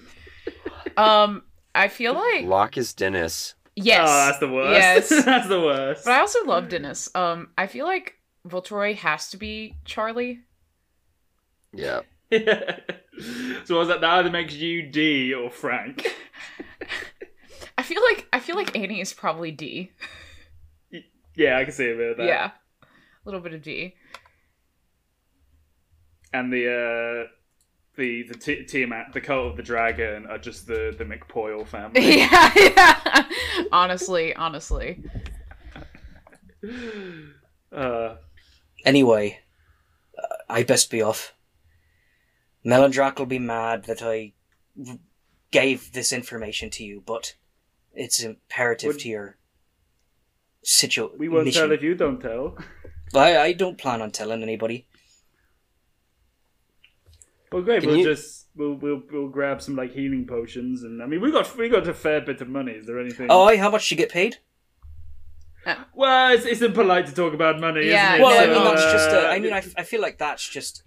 Um, 0.98 1.44
I 1.74 1.88
feel 1.88 2.14
like 2.14 2.46
Locke 2.46 2.78
is 2.78 2.94
Dennis. 2.94 3.56
yes, 3.76 4.08
Oh, 4.10 4.26
that's 4.28 4.40
the 4.40 4.50
worst. 4.52 4.80
Yes. 4.80 5.10
that's 5.26 5.48
the 5.48 5.60
worst. 5.62 6.06
but 6.06 6.12
I 6.12 6.20
also 6.20 6.44
love 6.46 6.68
Dennis. 6.70 7.10
Um, 7.16 7.50
I 7.58 7.68
feel 7.68 7.86
like 7.86 8.16
Voltroy 8.48 8.96
has 8.96 9.30
to 9.30 9.38
be 9.38 9.76
Charlie. 9.86 10.42
Yeah. 11.74 12.02
so 13.66 13.78
was 13.78 13.88
that 13.88 14.02
that 14.02 14.10
either 14.20 14.30
makes 14.30 14.54
you 14.54 14.84
D 14.84 15.34
or 15.34 15.50
Frank? 15.50 16.16
I 17.78 17.84
feel 17.84 18.02
like 18.04 18.28
I 18.34 18.40
feel 18.40 18.56
like 18.56 18.78
Annie 18.78 19.02
is 19.02 19.14
probably 19.14 19.52
D. 19.52 19.92
Yeah, 21.36 21.58
I 21.58 21.64
can 21.64 21.74
see 21.74 21.90
a 21.90 21.96
bit 21.96 22.12
of 22.12 22.18
that. 22.18 22.28
Yeah, 22.28 22.52
a 22.82 22.86
little 23.26 23.40
bit 23.40 23.54
of 23.54 23.62
D. 23.62 23.96
And 26.34 26.52
the 26.52 26.68
uh, 26.68 27.28
the 27.96 28.24
the 28.24 28.36
t- 28.36 28.66
Tiamat, 28.66 29.14
the 29.14 29.22
cult 29.22 29.52
of 29.52 29.58
the 29.58 29.64
dragon, 29.64 30.26
are 30.28 30.38
just 30.38 30.68
the 30.68 30.94
the 30.98 31.06
McPoyle 31.06 31.68
family. 31.68 32.18
yeah, 32.18 32.52
yeah. 32.56 33.26
honestly, 33.72 34.36
honestly. 34.36 35.04
uh, 37.72 38.16
anyway, 38.86 39.40
uh, 40.18 40.36
I 40.50 40.64
best 40.64 40.92
be 40.92 41.02
off. 41.02 41.34
Melandrach 42.66 43.18
will 43.18 43.26
be 43.26 43.40
mad 43.40 43.86
that 43.86 44.02
I 44.02 44.34
gave 45.52 45.92
this 45.94 46.14
information 46.14 46.70
to 46.72 46.84
you, 46.84 47.02
but 47.06 47.36
it's 47.94 48.22
imperative 48.24 48.94
Would- 48.94 49.00
to 49.00 49.10
your 49.10 49.38
situation. 50.64 51.18
we 51.20 51.28
won't 51.30 51.52
tell 51.54 51.72
if 51.72 51.82
you 51.82 51.96
don't 51.96 52.20
tell. 52.22 52.58
I, 53.16 53.38
I 53.38 53.54
don't 53.54 53.78
plan 53.78 54.02
on 54.02 54.12
telling 54.12 54.42
anybody. 54.44 54.88
Well, 57.52 57.64
great. 57.64 57.82
Can 57.82 57.90
we'll 57.90 58.00
you- 58.00 58.06
just 58.06 58.48
we'll, 58.56 58.76
we'll 58.76 59.02
we'll 59.12 59.28
grab 59.28 59.62
some 59.62 59.76
like 59.76 59.92
healing 59.94 60.26
potions, 60.26 60.84
and 60.84 61.02
I 61.04 61.06
mean 61.06 61.20
we 61.22 61.32
got 61.32 61.56
we 61.58 61.68
got 61.68 61.88
a 61.88 61.94
fair 61.94 62.22
bit 62.22 62.40
of 62.42 62.48
money. 62.48 62.74
Is 62.74 62.86
there 62.86 63.00
anything? 63.00 63.28
Oh, 63.30 63.44
aye, 63.44 63.58
how 63.58 63.70
much 63.70 63.92
you 63.92 63.98
get 63.98 64.10
paid? 64.10 64.38
well, 65.94 66.34
it's, 66.34 66.46
it's 66.46 66.62
impolite 66.62 67.08
to 67.08 67.14
talk 67.14 67.34
about 67.34 67.60
money. 67.60 67.88
Yeah, 67.88 68.16
isn't 68.16 68.22
it? 68.22 68.24
Well, 68.24 68.44
I 68.44 68.54
mean, 68.54 68.64
that's 68.64 68.82
So, 68.84 68.92
just. 68.94 69.10
Uh, 69.10 69.28
uh, 69.28 69.30
I 69.32 69.40
mean, 69.40 69.54
I, 69.54 69.58
f- 69.60 69.74
I 69.78 69.84
feel 69.84 70.02
like 70.02 70.18
that's 70.18 70.48
just, 70.50 70.82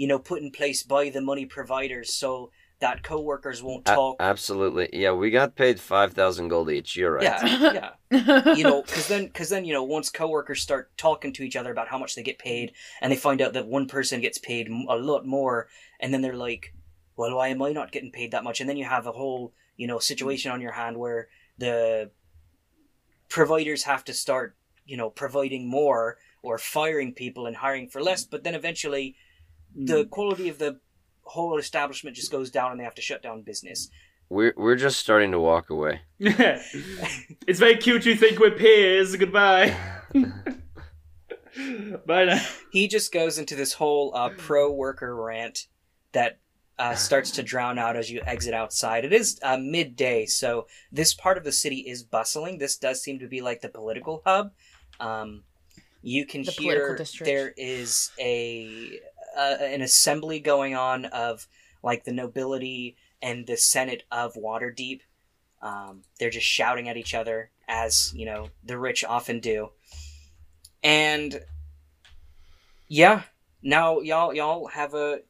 you 0.00 0.06
know, 0.06 0.18
put 0.18 0.40
in 0.40 0.50
place 0.50 0.82
by 0.82 1.10
the 1.10 1.20
money 1.20 1.44
providers 1.44 2.14
so 2.14 2.50
that 2.78 3.02
co-workers 3.02 3.62
won't 3.62 3.86
A- 3.86 3.94
talk. 3.94 4.16
absolutely. 4.18 4.88
Yeah, 4.94 5.12
we 5.12 5.30
got 5.30 5.54
paid 5.54 5.78
5,000 5.78 6.48
gold 6.48 6.70
each. 6.70 6.96
You're 6.96 7.12
right. 7.16 7.24
Yeah, 7.24 7.92
yeah. 8.10 8.54
you 8.54 8.64
know, 8.64 8.80
because 8.86 9.08
then, 9.08 9.26
because 9.26 9.50
then, 9.50 9.66
you 9.66 9.74
know, 9.74 9.84
once 9.84 10.08
coworkers 10.08 10.62
start 10.62 10.96
talking 10.96 11.34
to 11.34 11.42
each 11.42 11.54
other 11.54 11.70
about 11.70 11.88
how 11.88 11.98
much 11.98 12.14
they 12.14 12.22
get 12.22 12.38
paid, 12.38 12.72
and 13.02 13.12
they 13.12 13.16
find 13.16 13.42
out 13.42 13.52
that 13.52 13.66
one 13.66 13.86
person 13.86 14.22
gets 14.22 14.38
paid 14.38 14.68
a 14.88 14.96
lot 14.96 15.26
more, 15.26 15.68
and 16.00 16.14
then 16.14 16.22
they're 16.22 16.32
like, 16.32 16.72
"Well, 17.16 17.36
why 17.36 17.48
am 17.48 17.60
I 17.60 17.72
not 17.72 17.92
getting 17.92 18.10
paid 18.10 18.30
that 18.30 18.42
much?" 18.42 18.58
And 18.58 18.70
then 18.70 18.78
you 18.78 18.86
have 18.86 19.06
a 19.06 19.12
whole, 19.12 19.52
you 19.76 19.86
know, 19.86 19.98
situation 19.98 20.50
on 20.50 20.62
your 20.62 20.72
hand 20.72 20.96
where 20.96 21.28
the 21.58 22.10
providers 23.28 23.82
have 23.82 24.02
to 24.06 24.14
start, 24.14 24.56
you 24.86 24.96
know, 24.96 25.10
providing 25.10 25.68
more 25.68 26.16
or 26.42 26.56
firing 26.56 27.12
people 27.12 27.44
and 27.46 27.56
hiring 27.56 27.86
for 27.86 28.02
less. 28.02 28.24
But 28.24 28.44
then 28.44 28.54
eventually, 28.54 29.14
the 29.74 30.04
quality 30.06 30.48
of 30.48 30.58
the 30.58 30.80
whole 31.22 31.56
establishment 31.58 32.16
just 32.16 32.30
goes 32.30 32.50
down, 32.50 32.72
and 32.72 32.80
they 32.80 32.84
have 32.84 32.94
to 32.96 33.02
shut 33.02 33.22
down 33.22 33.42
business. 33.42 33.90
We're, 34.28 34.54
we're 34.56 34.76
just 34.76 35.00
starting 35.00 35.32
to 35.32 35.40
walk 35.40 35.70
away. 35.70 36.02
it's 36.18 37.58
very 37.58 37.76
cute 37.76 38.06
you 38.06 38.14
think 38.14 38.38
we're 38.38 38.52
peers. 38.52 39.16
Goodbye. 39.16 39.76
Bye 42.06 42.24
now. 42.24 42.40
he 42.70 42.86
just 42.86 43.12
goes 43.12 43.38
into 43.38 43.56
this 43.56 43.72
whole 43.72 44.12
uh, 44.14 44.30
pro 44.38 44.70
worker 44.70 45.14
rant 45.16 45.66
that 46.12 46.38
uh, 46.78 46.94
starts 46.96 47.32
to 47.32 47.42
drown 47.42 47.78
out 47.78 47.96
as 47.96 48.10
you 48.10 48.22
exit 48.24 48.54
outside. 48.54 49.04
It 49.04 49.12
is 49.12 49.38
uh, 49.42 49.56
midday, 49.56 50.26
so 50.26 50.68
this 50.92 51.12
part 51.12 51.36
of 51.36 51.44
the 51.44 51.52
city 51.52 51.80
is 51.80 52.02
bustling. 52.04 52.58
This 52.58 52.76
does 52.76 53.02
seem 53.02 53.18
to 53.18 53.26
be 53.26 53.40
like 53.40 53.60
the 53.60 53.68
political 53.68 54.22
hub. 54.24 54.52
Um, 55.00 55.42
you 56.02 56.24
can 56.24 56.42
The 56.44 56.52
hear 56.52 56.98
there 57.20 57.52
is 57.56 58.10
a 58.18 59.00
uh, 59.36 59.56
an 59.60 59.82
assembly 59.82 60.40
going 60.40 60.74
on 60.74 61.04
of 61.06 61.46
like 61.82 62.04
the 62.04 62.12
nobility 62.12 62.96
and 63.22 63.46
the 63.46 63.56
senate 63.56 64.04
of 64.10 64.34
Waterdeep. 64.34 65.00
Um, 65.62 66.02
they're 66.18 66.30
just 66.30 66.46
shouting 66.46 66.88
at 66.88 66.96
each 66.96 67.14
other 67.14 67.50
as 67.68 68.12
you 68.14 68.26
know 68.26 68.48
the 68.64 68.78
rich 68.78 69.04
often 69.04 69.40
do, 69.40 69.70
and 70.82 71.42
yeah, 72.88 73.22
now 73.62 74.00
y'all 74.00 74.32
y'all 74.34 74.66
have 74.68 74.94
a. 74.94 75.20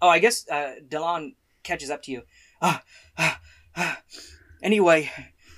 Oh, 0.00 0.08
I 0.08 0.18
guess 0.18 0.48
uh, 0.48 0.74
Delaan 0.86 1.34
catches 1.62 1.90
up 1.90 2.02
to 2.02 2.10
you. 2.12 2.22
Ah, 2.60 2.82
ah, 3.16 3.40
ah. 3.76 4.00
Anyway, 4.62 5.10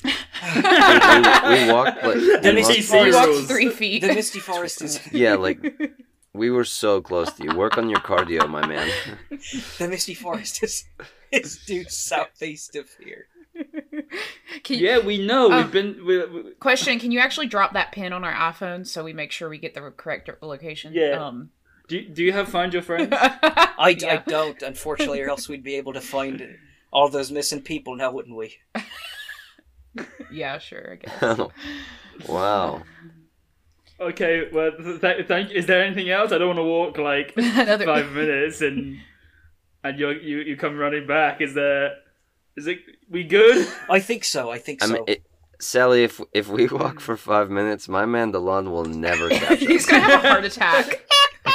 we, 0.05 0.11
we, 0.11 1.67
we 1.67 1.73
walked 1.73 2.03
like 2.05 2.17
The 2.17 2.41
we 2.45 2.53
Misty 2.53 2.83
Forest 2.83 3.19
walked 3.19 3.49
three 3.49 3.71
feet. 3.71 4.03
the 4.03 4.09
Misty 4.09 4.41
Forest 4.41 4.83
is 4.83 5.01
Yeah, 5.13 5.35
like 5.35 5.59
We 6.35 6.51
were 6.51 6.65
so 6.65 7.01
close 7.01 7.33
to 7.35 7.45
you. 7.45 7.57
Work 7.57 7.79
on 7.79 7.89
your 7.89 8.01
cardio, 8.01 8.49
my 8.49 8.67
man. 8.67 8.91
The 9.79 9.89
Misty 9.89 10.15
Forest 10.15 10.63
is 10.63 10.85
is 11.31 11.59
due 11.65 11.85
southeast 11.89 12.77
of 12.77 12.89
here. 13.03 13.27
Can 14.65 14.79
you- 14.79 14.87
Yeah, 14.87 14.99
we 14.99 15.25
know. 15.25 15.53
Oh. 15.53 15.57
We've 15.59 15.71
been. 15.73 16.05
We, 16.05 16.25
we, 16.27 16.51
Question: 16.55 16.99
Can 16.99 17.13
you 17.13 17.21
actually 17.21 17.47
drop 17.47 17.73
that 17.75 17.93
pin 17.93 18.13
on 18.13 18.25
our 18.25 18.33
iPhone 18.33 18.87
so 18.87 19.05
we 19.05 19.13
make 19.13 19.31
sure 19.33 19.49
we 19.49 19.59
get 19.59 19.75
the 19.75 19.93
correct 19.97 20.29
location? 20.43 20.93
Yeah. 20.93 21.25
Um, 21.25 21.51
do, 21.87 22.03
do 22.09 22.25
you 22.25 22.33
have 22.33 22.49
find 22.49 22.73
your 22.73 22.83
friends? 22.83 23.11
I, 23.13 23.69
I 23.79 24.23
don't, 24.27 24.61
unfortunately, 24.63 25.21
or 25.21 25.29
else 25.29 25.49
we'd 25.49 25.63
be 25.63 25.77
able 25.77 25.93
to 25.93 26.01
find 26.01 26.57
all 26.93 27.09
those 27.09 27.31
missing 27.31 27.61
people 27.63 27.95
now, 27.95 28.11
wouldn't 28.11 28.37
we? 28.37 28.57
yeah, 30.33 30.59
sure. 30.59 30.93
I 30.93 30.97
guess. 30.97 31.41
wow. 32.29 32.83
Okay. 34.01 34.49
Well, 34.53 34.73
th- 34.73 35.01
th- 35.01 35.27
thank. 35.27 35.51
Is 35.51 35.67
there 35.67 35.83
anything 35.83 36.11
else? 36.11 36.33
I 36.33 36.39
don't 36.39 36.49
want 36.49 36.59
to 36.59 36.65
walk 36.65 36.99
like 36.99 37.33
Another 37.37 37.85
five 37.85 38.13
minutes 38.13 38.61
and 38.61 38.99
and 39.83 39.99
you 39.99 40.11
you 40.11 40.39
you 40.39 40.57
come 40.57 40.77
running 40.77 41.07
back. 41.07 41.41
Is 41.41 41.55
there? 41.55 41.93
Is 42.57 42.67
it? 42.67 42.79
We 43.09 43.25
good? 43.25 43.67
I 43.91 44.01
think 44.01 44.25
so. 44.25 44.51
I 44.51 44.59
think 44.59 44.83
I 44.83 44.87
so. 44.87 44.93
mean, 44.95 45.05
it, 45.07 45.23
Sally, 45.61 46.05
if 46.05 46.21
if 46.33 46.49
we 46.49 46.67
walk 46.67 47.01
for 47.01 47.17
five 47.17 47.51
minutes, 47.51 47.89
my 47.89 48.05
man 48.07 48.33
Delaan 48.33 48.71
will 48.71 48.85
never 48.85 49.29
catch 49.29 49.59
He's 49.71 49.85
us. 49.85 49.91
gonna 49.91 50.03
have 50.03 50.25
a 50.25 50.29
heart 50.29 50.45
attack. 50.45 51.05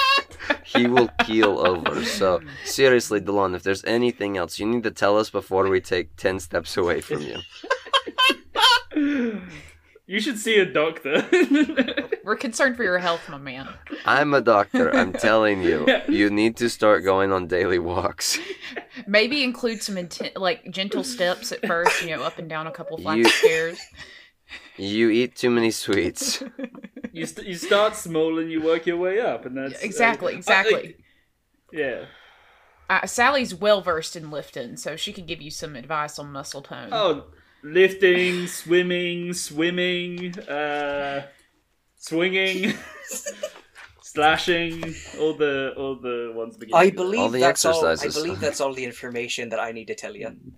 he 0.63 0.87
will 0.87 1.09
keel 1.25 1.59
over. 1.65 2.03
So 2.05 2.39
seriously, 2.65 3.19
Delaan, 3.21 3.55
if 3.55 3.63
there's 3.63 3.83
anything 3.85 4.37
else, 4.37 4.59
you 4.59 4.65
need 4.65 4.83
to 4.83 4.91
tell 4.91 5.17
us 5.17 5.29
before 5.29 5.67
we 5.67 5.81
take 5.81 6.15
ten 6.15 6.39
steps 6.39 6.77
away 6.77 7.01
from 7.01 7.21
you. 7.21 7.37
You 10.09 10.19
should 10.19 10.39
see 10.39 10.57
a 10.57 10.65
doctor. 10.65 11.23
We're 12.23 12.35
concerned 12.35 12.75
for 12.77 12.83
your 12.83 12.97
health, 12.97 13.29
my 13.29 13.37
man. 13.37 13.69
I'm 14.07 14.33
a 14.33 14.41
doctor. 14.41 14.89
I'm 14.91 15.13
telling 15.27 15.61
you, 15.61 15.85
you 16.07 16.31
need 16.31 16.57
to 16.57 16.67
start 16.67 17.03
going 17.03 17.31
on 17.31 17.45
daily 17.45 17.77
walks. 17.77 18.39
Maybe 19.07 19.43
include 19.43 19.83
some 19.83 19.97
inten- 19.97 20.35
like 20.35 20.71
gentle 20.71 21.03
steps 21.03 21.51
at 21.51 21.63
first. 21.63 22.01
You 22.03 22.15
know, 22.17 22.23
up 22.23 22.39
and 22.39 22.49
down 22.49 22.65
a 22.65 22.71
couple 22.71 22.97
flights 22.97 23.19
You- 23.19 23.25
of 23.25 23.31
stairs. 23.33 23.79
You 24.77 25.11
eat 25.11 25.35
too 25.35 25.51
many 25.51 25.69
sweets. 25.69 26.41
you 27.13 27.27
st- 27.27 27.45
you 27.45 27.53
start 27.53 27.95
small 27.95 28.39
and 28.39 28.49
you 28.51 28.63
work 28.63 28.87
your 28.87 28.97
way 28.97 29.19
up, 29.21 29.45
and 29.45 29.55
that's 29.55 29.75
uh, 29.75 29.79
Exactly, 29.85 30.33
I- 30.33 30.37
exactly. 30.37 30.95
yeah. 31.71 32.05
Uh, 32.89 33.05
Sally's 33.05 33.53
well 33.53 33.81
versed 33.81 34.15
in 34.15 34.31
lifting, 34.31 34.75
so 34.75 34.95
she 34.95 35.13
could 35.13 35.27
give 35.27 35.39
you 35.39 35.51
some 35.51 35.75
advice 35.75 36.17
on 36.17 36.31
muscle 36.31 36.63
tone. 36.63 36.89
Oh, 36.91 37.25
lifting, 37.63 38.47
swimming, 38.47 39.33
swimming, 39.33 40.37
uh, 40.39 41.27
swinging, 41.97 42.73
slashing, 44.01 44.95
all 45.19 45.33
the 45.33 45.73
all 45.77 45.95
the 45.95 46.31
ones 46.35 46.57
beginning. 46.57 46.87
I 46.87 46.89
believe 46.91 47.19
All 47.19 47.29
the 47.29 47.39
that's 47.39 47.65
all. 47.65 47.85
I 47.85 47.95
believe 47.95 48.39
that's 48.39 48.61
all 48.61 48.73
the 48.73 48.85
information 48.85 49.49
that 49.49 49.59
I 49.59 49.71
need 49.71 49.87
to 49.87 49.95
tell 49.95 50.15
you. 50.15 50.25
W- 50.25 50.51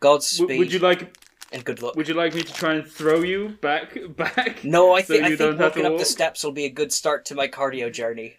Godspeed 0.00 0.58
would 0.58 0.72
you 0.72 0.78
like 0.78 1.16
and 1.52 1.64
good 1.64 1.82
luck. 1.82 1.94
Would 1.96 2.08
you 2.08 2.14
like 2.14 2.34
me 2.34 2.42
to 2.42 2.52
try 2.52 2.74
and 2.74 2.86
throw 2.86 3.20
you 3.20 3.50
back 3.60 3.96
back? 4.16 4.64
No, 4.64 4.92
I 4.92 5.02
so 5.02 5.14
think 5.14 5.24
I 5.24 5.28
you 5.28 5.36
think 5.36 5.50
don't 5.52 5.60
have 5.60 5.70
walking 5.72 5.82
to 5.82 5.88
up 5.90 5.92
the 5.94 5.98
walk? 5.98 6.06
steps 6.06 6.44
will 6.44 6.52
be 6.52 6.64
a 6.64 6.70
good 6.70 6.92
start 6.92 7.24
to 7.26 7.34
my 7.34 7.48
cardio 7.48 7.92
journey. 7.92 8.34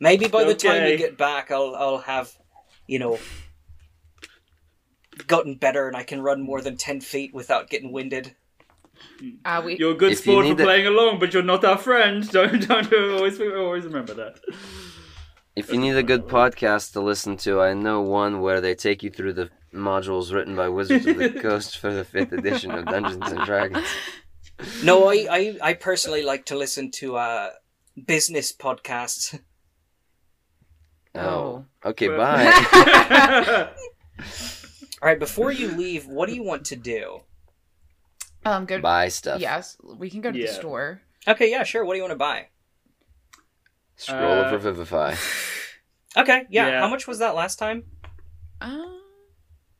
Maybe 0.00 0.26
by 0.26 0.44
the 0.44 0.54
time 0.54 0.82
Okay. 0.82 0.92
you 0.92 0.98
get 0.98 1.16
back, 1.16 1.50
I'll 1.50 1.74
I'll 1.76 1.98
have, 1.98 2.32
you 2.86 2.98
know, 2.98 3.18
gotten 5.26 5.56
better 5.56 5.86
and 5.88 5.96
I 5.96 6.02
can 6.02 6.22
run 6.22 6.40
more 6.42 6.60
than 6.60 6.76
ten 6.76 7.00
feet 7.00 7.32
without 7.34 7.70
getting 7.70 7.92
winded. 7.92 8.34
Uh, 9.44 9.62
we, 9.64 9.76
You're 9.78 9.92
a 9.92 9.96
good 9.96 10.12
If 10.12 10.18
sport 10.18 10.44
for 10.44 10.48
need 10.50 10.58
to- 10.58 10.64
playing 10.64 10.86
along, 10.86 11.18
but 11.18 11.32
you're 11.34 11.42
not 11.42 11.64
our 11.64 11.78
friend. 11.78 12.28
Don't 12.30 12.66
don't 12.68 12.92
always 12.92 13.40
always 13.40 13.84
remember 13.84 14.14
that. 14.14 14.38
If 15.56 15.70
you 15.72 15.78
need 15.78 15.96
a 15.96 16.02
good 16.02 16.26
podcast 16.28 16.92
to 16.92 17.00
listen 17.00 17.36
to, 17.38 17.60
I 17.60 17.74
know 17.74 18.00
one 18.00 18.40
where 18.40 18.60
they 18.60 18.74
take 18.74 19.02
you 19.02 19.10
through 19.10 19.34
the 19.34 19.50
modules 19.74 20.32
written 20.32 20.54
by 20.56 20.68
Wizards 20.68 21.04
of 21.06 21.16
the 21.18 21.30
Coast 21.42 21.78
for 21.78 21.92
the 21.92 22.04
fifth 22.04 22.32
edition 22.32 22.70
of 22.70 22.86
Dungeons 22.86 23.30
and 23.30 23.44
Dragons. 23.44 23.86
No, 24.82 25.08
I, 25.10 25.26
I, 25.30 25.58
I 25.62 25.74
personally 25.74 26.22
like 26.22 26.46
to 26.46 26.56
listen 26.56 26.90
to 26.92 27.16
uh, 27.16 27.50
business 28.06 28.52
podcasts. 28.52 29.38
Oh. 31.14 31.64
Okay, 31.84 32.08
Well- 32.08 32.18
bye. 32.18 33.68
All 35.02 35.08
right, 35.08 35.18
before 35.18 35.50
you 35.50 35.68
leave, 35.76 36.06
what 36.06 36.28
do 36.28 36.34
you 36.34 36.42
want 36.44 36.64
to 36.66 36.76
do? 36.76 37.20
um, 38.44 38.64
go. 38.66 38.80
Buy 38.80 39.08
stuff. 39.08 39.40
Yes, 39.40 39.76
we 39.82 40.08
can 40.10 40.20
go 40.20 40.30
to 40.32 40.38
the 40.38 40.46
store. 40.48 41.02
Okay, 41.26 41.50
yeah, 41.50 41.62
sure. 41.64 41.84
What 41.84 41.94
do 41.94 41.98
you 41.98 42.02
want 42.02 42.12
to 42.12 42.16
buy? 42.18 42.46
Scroll 43.96 44.40
Uh, 44.40 44.44
of 44.46 44.52
Revivify. 44.52 45.14
Okay, 46.14 46.44
yeah. 46.50 46.68
Yeah. 46.68 46.80
How 46.80 46.88
much 46.88 47.06
was 47.06 47.20
that 47.20 47.34
last 47.34 47.58
time? 47.58 47.84
Uh, 48.60 48.84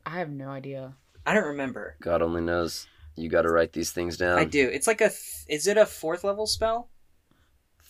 I 0.03 0.17
have 0.17 0.31
no 0.31 0.49
idea. 0.49 0.95
I 1.27 1.35
don't 1.35 1.43
remember. 1.49 1.95
God 2.01 2.23
only 2.23 2.41
knows. 2.41 2.87
You 3.15 3.29
gotta 3.29 3.49
write 3.51 3.71
these 3.73 3.91
things 3.91 4.17
down. 4.17 4.39
I 4.39 4.45
do. 4.45 4.67
It's 4.67 4.87
like 4.87 4.99
a. 5.01 5.09
Th- 5.09 5.45
is 5.47 5.67
it 5.67 5.77
a 5.77 5.85
fourth 5.85 6.23
level 6.23 6.47
spell? 6.47 6.89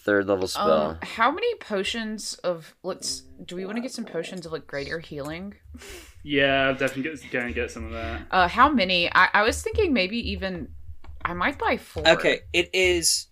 Third 0.03 0.27
level 0.27 0.47
spell. 0.47 0.81
Um, 0.81 0.97
how 1.01 1.31
many 1.31 1.55
potions 1.55 2.33
of 2.43 2.75
let's? 2.83 3.21
Do 3.45 3.55
we 3.55 3.65
want 3.65 3.77
to 3.77 3.81
get 3.81 3.91
some 3.93 4.03
potions 4.03 4.45
of 4.45 4.51
like 4.51 4.67
greater 4.67 4.99
healing? 4.99 5.55
yeah, 6.23 6.69
I'm 6.69 6.75
definitely 6.77 7.03
get- 7.03 7.31
going 7.31 7.47
to 7.47 7.53
get 7.53 7.71
some 7.71 7.85
of 7.85 7.91
that. 7.91 8.21
Uh, 8.29 8.47
how 8.49 8.69
many? 8.69 9.09
I, 9.13 9.29
I 9.33 9.43
was 9.43 9.61
thinking 9.61 9.93
maybe 9.93 10.17
even 10.31 10.67
I 11.23 11.33
might 11.33 11.57
buy 11.57 11.77
four. 11.77 12.05
Okay, 12.07 12.41
it 12.51 12.69
is. 12.73 13.27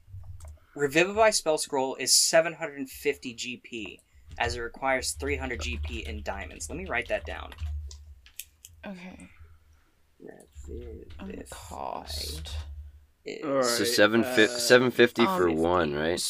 Revivify 0.73 1.31
spell 1.31 1.57
scroll 1.57 1.95
is 1.95 2.15
750 2.15 3.35
GP, 3.35 3.99
as 4.39 4.55
it 4.55 4.61
requires 4.61 5.11
300 5.11 5.59
GP 5.59 6.03
in 6.03 6.23
diamonds. 6.23 6.69
Let 6.69 6.77
me 6.77 6.85
write 6.85 7.09
that 7.09 7.25
down. 7.25 7.51
Okay. 8.87 9.29
Um, 11.19 11.27
Revivify 11.27 11.49
cost. 11.49 12.55
is 13.25 13.43
All 13.45 13.51
right. 13.55 13.65
so 13.65 13.83
seven 13.83 14.23
uh, 14.23 14.47
seven 14.47 14.89
fifty 14.91 15.25
for 15.25 15.49
um, 15.49 15.57
one, 15.57 15.93
right? 15.93 16.23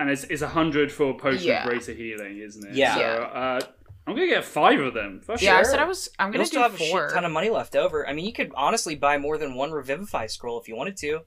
Four. 0.00 0.06
And 0.08 0.10
it's 0.10 0.24
it's 0.24 0.42
a 0.42 0.48
hundred 0.48 0.90
for 0.92 1.16
potion 1.16 1.46
Yeah. 1.48 1.62
of 1.64 1.68
greater 1.70 1.92
healing, 1.92 2.38
isn't 2.38 2.68
it? 2.70 2.74
Yeah. 2.74 2.94
So, 2.94 3.02
uh, 3.02 3.60
I'm 4.06 4.14
gonna 4.14 4.26
get 4.26 4.44
five 4.44 4.80
of 4.80 4.94
them. 4.94 5.20
For 5.20 5.36
sure. 5.38 5.44
Yeah, 5.46 5.58
I 5.58 5.62
sure. 5.62 5.70
said 5.72 5.78
I 5.80 5.84
was. 5.84 6.08
I'm 6.18 6.28
You 6.28 6.32
gonna 6.34 6.46
still 6.46 6.60
do 6.60 6.70
have 6.70 6.74
a 6.74 6.78
four. 6.90 7.08
shit 7.08 7.14
ton 7.14 7.24
of 7.24 7.32
money 7.32 7.50
left 7.50 7.76
over. 7.76 8.08
I 8.08 8.12
mean, 8.12 8.24
you 8.24 8.32
could 8.32 8.50
honestly 8.56 8.94
buy 8.94 9.18
more 9.18 9.38
than 9.38 9.54
one 9.54 9.70
Revivify 9.72 10.26
scroll 10.26 10.60
if 10.60 10.66
you 10.68 10.74
wanted 10.76 10.96
to. 10.98 11.20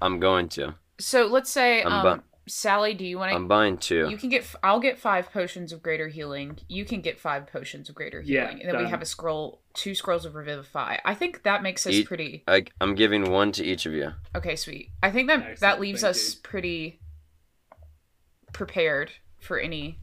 I'm 0.00 0.18
going 0.18 0.48
to. 0.50 0.74
So 0.98 1.26
let's 1.26 1.50
say, 1.50 1.82
I'm 1.84 1.92
um, 2.06 2.18
bu- 2.18 2.22
Sally, 2.48 2.92
do 2.94 3.04
you 3.04 3.18
want 3.18 3.30
to? 3.30 3.36
I'm 3.36 3.46
buying 3.46 3.78
two. 3.78 4.08
You 4.10 4.16
can 4.16 4.30
get. 4.30 4.42
f- 4.42 4.56
I'll 4.64 4.80
get 4.80 4.98
five 4.98 5.30
potions 5.32 5.72
of 5.72 5.80
greater 5.82 6.08
healing. 6.08 6.58
You 6.68 6.84
can 6.84 7.02
get 7.02 7.20
five 7.20 7.46
potions 7.46 7.88
of 7.88 7.94
greater 7.94 8.20
Yeah, 8.20 8.46
healing, 8.48 8.62
and 8.62 8.68
then 8.68 8.76
we 8.78 8.82
done. 8.82 8.90
have 8.90 9.02
a 9.02 9.06
scroll, 9.06 9.60
two 9.74 9.94
scrolls 9.94 10.24
of 10.24 10.34
revivify. 10.34 10.96
I 11.04 11.14
think 11.14 11.44
that 11.44 11.62
makes 11.62 11.86
us 11.86 11.92
Eat- 11.92 12.06
pretty. 12.08 12.42
I, 12.48 12.64
I'm 12.80 12.96
giving 12.96 13.30
one 13.30 13.52
to 13.52 13.64
each 13.64 13.86
of 13.86 13.92
you. 13.92 14.12
Okay, 14.34 14.56
sweet. 14.56 14.88
I 15.04 15.12
think 15.12 15.28
that 15.28 15.60
that 15.60 15.78
leaves 15.80 16.00
thank 16.00 16.10
us 16.10 16.34
you. 16.34 16.40
pretty 16.42 16.98
prepared 18.52 19.12
for 19.40 19.58
any 19.58 19.98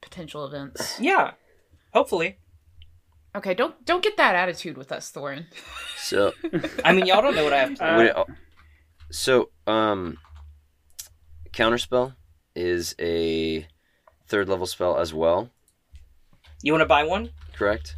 potential 0.00 0.44
events. 0.44 0.98
Yeah, 1.00 1.32
hopefully. 1.92 2.38
Okay, 3.36 3.54
don't 3.54 3.84
don't 3.84 4.02
get 4.02 4.16
that 4.16 4.34
attitude 4.36 4.76
with 4.76 4.92
us, 4.92 5.10
Thorin. 5.10 5.46
So, 5.98 6.32
I 6.84 6.92
mean, 6.92 7.06
y'all 7.06 7.22
don't 7.22 7.34
know 7.34 7.44
what 7.44 7.52
I 7.52 7.58
have. 7.58 7.80
Uh, 7.80 7.94
Wait, 7.98 8.12
oh, 8.14 8.26
so 9.10 9.50
um, 9.66 10.18
counterspell 11.52 12.14
is 12.54 12.94
a 13.00 13.66
third 14.28 14.48
level 14.48 14.66
spell 14.66 14.98
as 14.98 15.12
well, 15.12 15.50
You 16.62 16.72
want 16.72 16.82
to 16.82 16.86
buy 16.86 17.02
one? 17.04 17.30
correct? 17.54 17.96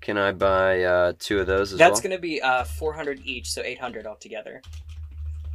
Can 0.00 0.16
I 0.16 0.32
buy 0.32 0.82
uh, 0.82 1.12
two 1.18 1.40
of 1.40 1.46
those 1.46 1.72
as 1.72 1.78
That's 1.78 1.94
well? 1.94 2.02
going 2.02 2.16
to 2.16 2.22
be 2.22 2.40
uh, 2.40 2.64
400 2.64 3.20
each, 3.24 3.50
so 3.50 3.62
800 3.62 4.06
altogether. 4.06 4.62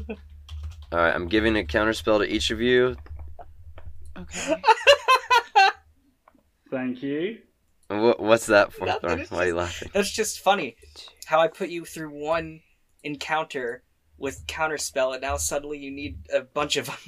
All 0.91 0.99
right, 0.99 1.13
I'm 1.13 1.27
giving 1.27 1.57
a 1.57 1.63
counterspell 1.63 2.19
to 2.19 2.31
each 2.31 2.51
of 2.51 2.61
you. 2.61 2.95
Okay. 4.17 4.55
Thank 6.71 7.03
you. 7.03 7.39
What, 7.87 8.19
what's 8.19 8.47
that 8.47 8.73
for? 8.73 8.85
Nothing, 8.85 9.09
Thorn? 9.09 9.19
it's 9.21 9.31
Why 9.31 9.43
are 9.43 9.47
you 9.47 9.55
laughing? 9.55 9.89
That's 9.93 10.11
just 10.11 10.39
funny. 10.39 10.75
How 11.25 11.39
I 11.39 11.47
put 11.47 11.69
you 11.69 11.85
through 11.85 12.09
one 12.09 12.61
encounter 13.03 13.83
with 14.17 14.45
counterspell, 14.47 15.13
and 15.13 15.21
now 15.21 15.37
suddenly 15.37 15.77
you 15.77 15.91
need 15.91 16.17
a 16.33 16.41
bunch 16.41 16.77
of 16.77 16.87
them. 16.87 16.95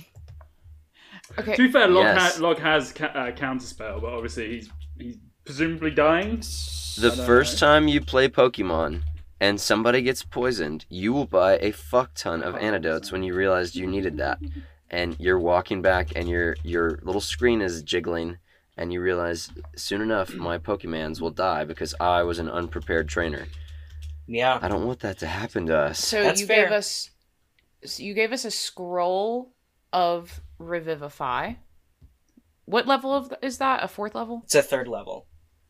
Okay. 1.37 1.57
To 1.57 1.65
be 1.67 1.71
fair, 1.71 1.89
Log, 1.89 2.05
Yes. 2.05 2.37
ha- 2.37 2.41
Log 2.41 2.57
has 2.59 2.93
ca- 2.93 3.07
uh, 3.07 3.31
counterspell, 3.31 3.99
but 4.01 4.13
obviously 4.13 4.47
he's 4.55 4.69
he's 4.97 5.17
presumably 5.43 5.91
dying. 5.91 6.37
The 6.37 7.21
first 7.25 7.59
know. 7.61 7.67
time 7.67 7.89
you 7.89 7.99
play 7.99 8.29
Pokemon 8.29 9.01
and 9.39 9.59
somebody 9.59 10.01
gets 10.01 10.23
poisoned, 10.23 10.85
you 10.89 11.13
will 11.13 11.25
buy 11.25 11.57
a 11.59 11.71
fuck 11.71 12.13
ton 12.15 12.41
of 12.41 12.55
antidotes 12.55 13.11
when 13.11 13.23
you 13.23 13.33
realized 13.35 13.75
you 13.75 13.87
needed 13.87 14.17
that. 14.17 14.39
And 14.89 15.15
you're 15.19 15.39
walking 15.39 15.81
back 15.81 16.13
and 16.15 16.29
your 16.29 16.55
your 16.63 16.99
little 17.03 17.21
screen 17.21 17.61
is 17.61 17.83
jiggling 17.83 18.37
and 18.77 18.93
you 18.93 19.01
realize 19.01 19.51
soon 19.75 20.01
enough 20.01 20.33
my 20.33 20.57
Pokemons 20.57 21.19
will 21.19 21.31
die 21.31 21.65
because 21.65 21.93
I 21.99 22.23
was 22.23 22.39
an 22.39 22.49
unprepared 22.49 23.09
trainer. 23.09 23.47
Yeah. 24.27 24.59
I 24.61 24.67
don't 24.67 24.85
want 24.85 24.99
that 24.99 25.19
to 25.19 25.27
happen 25.27 25.65
to 25.67 25.77
us. 25.77 25.99
So 25.99 26.21
That's 26.21 26.41
you 26.41 26.47
fair. 26.47 26.65
gave 26.65 26.73
us, 26.73 27.09
so 27.83 28.03
you 28.03 28.13
gave 28.13 28.31
us 28.31 28.45
a 28.45 28.51
scroll 28.51 29.53
of 29.91 30.41
Revivify. 30.59 31.53
What 32.65 32.85
level 32.85 33.13
of 33.13 33.33
is 33.41 33.57
that? 33.59 33.83
A 33.83 33.87
fourth 33.87 34.13
level? 34.13 34.41
It's 34.43 34.55
a 34.55 34.61
third 34.61 34.87
level. 34.87 35.25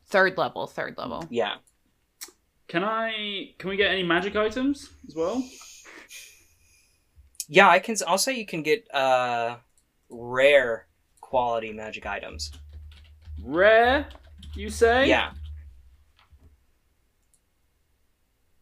Third 0.08 0.38
level. 0.38 0.67
Third 0.67 0.97
level. 0.97 1.25
Yeah. 1.30 1.56
Can 2.67 2.84
I? 2.84 3.53
Can 3.58 3.69
we 3.69 3.77
get 3.77 3.91
any 3.91 4.03
magic 4.03 4.36
items 4.36 4.89
as 5.08 5.15
well? 5.15 5.43
Yeah, 7.47 7.69
I 7.69 7.80
can. 7.80 7.95
I'll 8.06 8.17
say 8.17 8.34
you 8.34 8.45
can 8.45 8.62
get 8.62 8.93
uh, 8.93 9.58
rare 10.10 10.88
quality 11.21 11.71
magic 11.71 12.06
items. 12.06 12.51
Rare, 13.41 14.08
you 14.53 14.69
say? 14.69 15.08
Yeah. 15.08 15.32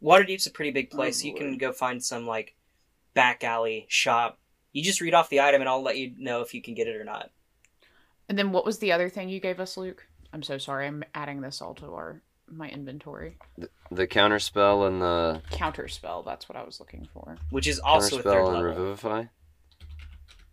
Waterdeep's 0.03 0.45
a 0.45 0.51
pretty 0.51 0.69
big 0.69 0.91
place. 0.91 1.23
Oh, 1.23 1.27
you 1.27 1.33
can 1.33 1.57
go 1.57 1.71
find 1.71 2.03
some 2.03 2.27
like 2.27 2.55
back 3.15 3.43
alley 3.43 3.87
shop. 3.89 4.37
You 4.71 4.83
just 4.83 5.01
read 5.01 5.15
off 5.15 5.29
the 5.29 5.41
item, 5.41 5.61
and 5.61 5.69
I'll 5.69 5.81
let 5.81 5.97
you 5.97 6.13
know 6.17 6.41
if 6.41 6.53
you 6.53 6.61
can 6.61 6.75
get 6.75 6.87
it 6.87 6.95
or 6.95 7.03
not. 7.03 7.31
And 8.29 8.37
then 8.37 8.51
what 8.51 8.65
was 8.65 8.77
the 8.77 8.91
other 8.91 9.09
thing 9.09 9.29
you 9.29 9.39
gave 9.39 9.59
us, 9.59 9.77
Luke? 9.77 10.05
I'm 10.31 10.43
so 10.43 10.59
sorry. 10.59 10.85
I'm 10.85 11.03
adding 11.15 11.41
this 11.41 11.59
all 11.59 11.73
to 11.75 11.87
our 11.93 12.21
my 12.49 12.69
inventory. 12.69 13.37
The 13.91 14.07
counter 14.07 14.39
spell 14.39 14.85
and 14.85 15.01
the 15.01 15.41
Counter 15.51 15.87
spell. 15.87 16.23
That's 16.23 16.47
what 16.49 16.55
I 16.57 16.63
was 16.63 16.79
looking 16.79 17.07
for. 17.13 17.37
Which 17.49 17.67
is 17.67 17.79
counter 17.79 17.89
also 17.93 18.19
a 18.19 18.21
third 18.21 18.31
spell 18.31 18.47
and 18.49 18.57
level. 18.57 18.83
revivify. 18.83 19.23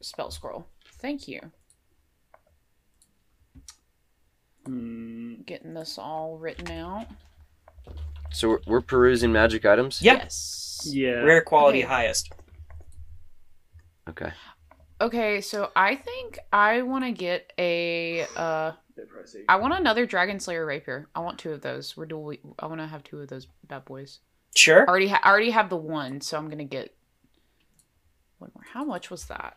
Spell 0.01 0.31
scroll. 0.31 0.67
Thank 0.99 1.29
you. 1.29 1.41
Hmm. 4.67 5.35
Getting 5.45 5.75
this 5.75 5.99
all 5.99 6.39
written 6.39 6.71
out. 6.71 7.07
So 8.31 8.49
we're, 8.49 8.61
we're 8.67 8.81
perusing 8.81 9.33
magic 9.33 9.65
items. 9.67 10.01
Yeah. 10.01 10.15
Yes. 10.15 10.89
Yeah. 10.91 11.11
Rare 11.23 11.43
quality 11.43 11.81
Okay. 11.81 11.89
highest. 11.89 12.33
Okay. 14.09 14.33
Okay, 15.01 15.41
so 15.41 15.71
I 15.75 15.97
think 15.97 16.39
I 16.53 16.83
want 16.83 17.05
to 17.05 17.11
get 17.13 17.53
a 17.59 18.25
uh 18.37 18.73
Bit 18.95 19.09
pricey. 19.11 19.45
I 19.49 19.57
want 19.57 19.75
another 19.75 20.05
Dragon 20.05 20.39
Slayer 20.39 20.67
rapier. 20.67 21.09
I 21.15 21.21
want 21.21 21.39
two 21.39 21.53
of 21.53 21.63
those. 21.63 21.97
We're 21.97 22.07
dual 22.07 22.35
I 22.59 22.67
want 22.67 22.81
to 22.81 22.87
have 22.87 23.03
two 23.03 23.21
of 23.21 23.29
those 23.29 23.47
bad 23.67 23.85
boys. 23.87 24.21
Sure. 24.55 24.83
I 24.83 24.87
already 24.87 25.09
ha- 25.09 25.21
I 25.23 25.31
already 25.31 25.51
have 25.51 25.71
the 25.71 25.77
one, 25.77 26.21
so 26.21 26.37
I'm 26.37 26.47
going 26.47 26.59
to 26.59 26.65
get 26.65 26.95
one 28.39 28.51
more. 28.55 28.65
How 28.71 28.85
much 28.85 29.11
was 29.11 29.25
that? 29.27 29.57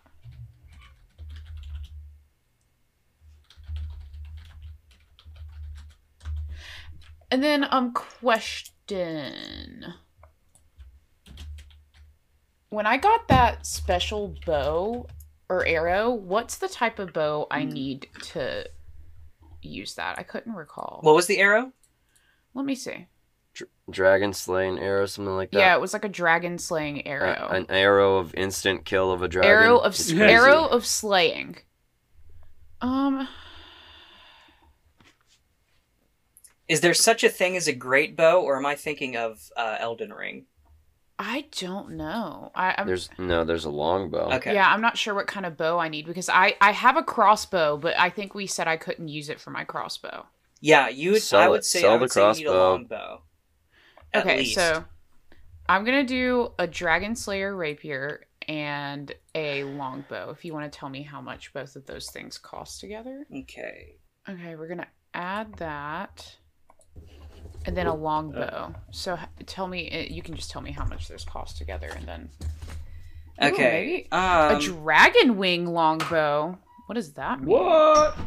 And 7.29 7.43
then 7.43 7.67
um 7.69 7.91
question. 7.91 9.33
When 12.69 12.85
I 12.85 12.97
got 12.97 13.27
that 13.27 13.65
special 13.65 14.35
bow 14.45 15.07
or 15.49 15.65
arrow, 15.65 16.11
what's 16.11 16.57
the 16.57 16.67
type 16.67 16.99
of 16.99 17.11
bow 17.13 17.47
I 17.51 17.65
need 17.65 18.07
to 18.23 18.65
use 19.67 19.95
that? 19.95 20.17
I 20.19 20.23
couldn't 20.23 20.53
recall. 20.53 20.99
What 21.01 21.15
was 21.15 21.27
the 21.27 21.39
arrow? 21.39 21.71
Let 22.53 22.65
me 22.65 22.75
see. 22.75 23.07
Dr- 23.53 23.69
dragon 23.89 24.33
slaying 24.33 24.79
arrow, 24.79 25.05
something 25.05 25.35
like 25.35 25.51
that. 25.51 25.59
Yeah, 25.59 25.75
it 25.75 25.81
was 25.81 25.93
like 25.93 26.03
a 26.05 26.09
dragon 26.09 26.57
slaying 26.57 26.99
A- 26.99 27.07
arrow. 27.07 27.47
an 27.51 27.65
arrow 27.69 28.17
of 28.17 28.33
instant 28.35 28.85
kill 28.85 29.11
of 29.11 29.21
a 29.21 29.27
dragon. 29.27 29.49
arrow 29.51 29.77
of 29.77 29.93
s- 29.93 30.11
arrow 30.11 30.65
of 30.65 30.85
slaying. 30.85 31.57
Um, 32.81 33.27
Is 36.67 36.81
there 36.81 36.93
such 36.95 37.23
a 37.23 37.29
thing 37.29 37.55
as 37.55 37.67
a 37.67 37.73
great 37.73 38.15
bow, 38.17 38.41
or 38.41 38.57
am 38.57 38.65
I 38.65 38.75
thinking 38.75 39.15
of 39.15 39.51
uh, 39.55 39.77
Elden 39.79 40.11
Ring? 40.11 40.45
I 41.17 41.45
don't 41.59 41.91
know. 41.91 42.51
I, 42.55 42.75
I'm, 42.77 42.87
There's 42.87 43.09
no, 43.17 43.45
there's 43.45 43.63
a 43.65 43.69
longbow. 43.69 44.33
Okay. 44.33 44.53
yeah, 44.53 44.69
I'm 44.69 44.81
not 44.81 44.97
sure 44.97 45.13
what 45.13 45.27
kind 45.27 45.45
of 45.45 45.55
bow 45.55 45.79
I 45.79 45.87
need 45.87 46.05
because 46.05 46.27
I 46.29 46.55
I 46.59 46.71
have 46.71 46.97
a 46.97 47.03
crossbow, 47.03 47.77
but 47.77 47.97
I 47.97 48.09
think 48.09 48.35
we 48.35 48.47
said 48.47 48.67
I 48.67 48.75
couldn't 48.77 49.07
use 49.07 49.29
it 49.29 49.39
for 49.39 49.51
my 49.51 49.63
crossbow. 49.63 50.25
Yeah, 50.59 50.89
you 50.89 51.11
would. 51.11 51.21
Sell 51.21 51.39
I 51.39 51.45
it. 51.45 51.49
would 51.51 51.63
say 51.65 51.81
Sell 51.81 51.91
I 51.91 51.97
the 51.97 52.01
would 52.01 52.11
say 52.11 52.27
you 52.29 52.33
need 52.35 52.45
a 52.47 52.53
longbow. 52.53 53.21
Okay, 54.13 54.37
least. 54.39 54.55
so 54.55 54.83
I'm 55.69 55.85
gonna 55.85 56.03
do 56.03 56.51
a 56.59 56.67
dragon 56.67 57.15
slayer 57.15 57.55
rapier 57.55 58.25
and 58.47 59.11
a 59.33 59.63
longbow. 59.63 60.31
If 60.31 60.43
you 60.43 60.53
want 60.53 60.71
to 60.71 60.77
tell 60.79 60.89
me 60.89 61.01
how 61.01 61.21
much 61.21 61.53
both 61.53 61.75
of 61.75 61.85
those 61.85 62.09
things 62.11 62.37
cost 62.37 62.79
together. 62.81 63.25
Okay. 63.33 63.95
Okay, 64.29 64.55
we're 64.55 64.67
gonna 64.67 64.87
add 65.13 65.53
that, 65.55 66.35
and 67.65 67.75
then 67.75 67.87
a 67.87 67.95
longbow. 67.95 68.73
So 68.91 69.17
tell 69.45 69.67
me, 69.67 69.89
uh, 69.91 70.13
you 70.13 70.21
can 70.21 70.35
just 70.35 70.51
tell 70.51 70.61
me 70.61 70.71
how 70.71 70.85
much 70.85 71.07
those 71.07 71.23
cost 71.25 71.57
together, 71.57 71.87
and 71.95 72.07
then 72.07 72.29
Okay. 73.41 73.71
maybe 73.71 74.07
um, 74.11 74.55
a 74.55 74.59
dragon 74.59 75.37
wing 75.37 75.65
longbow. 75.67 76.57
What 76.87 76.95
does 76.95 77.13
that 77.13 77.41
mean? 77.41 77.49
What? 77.49 78.17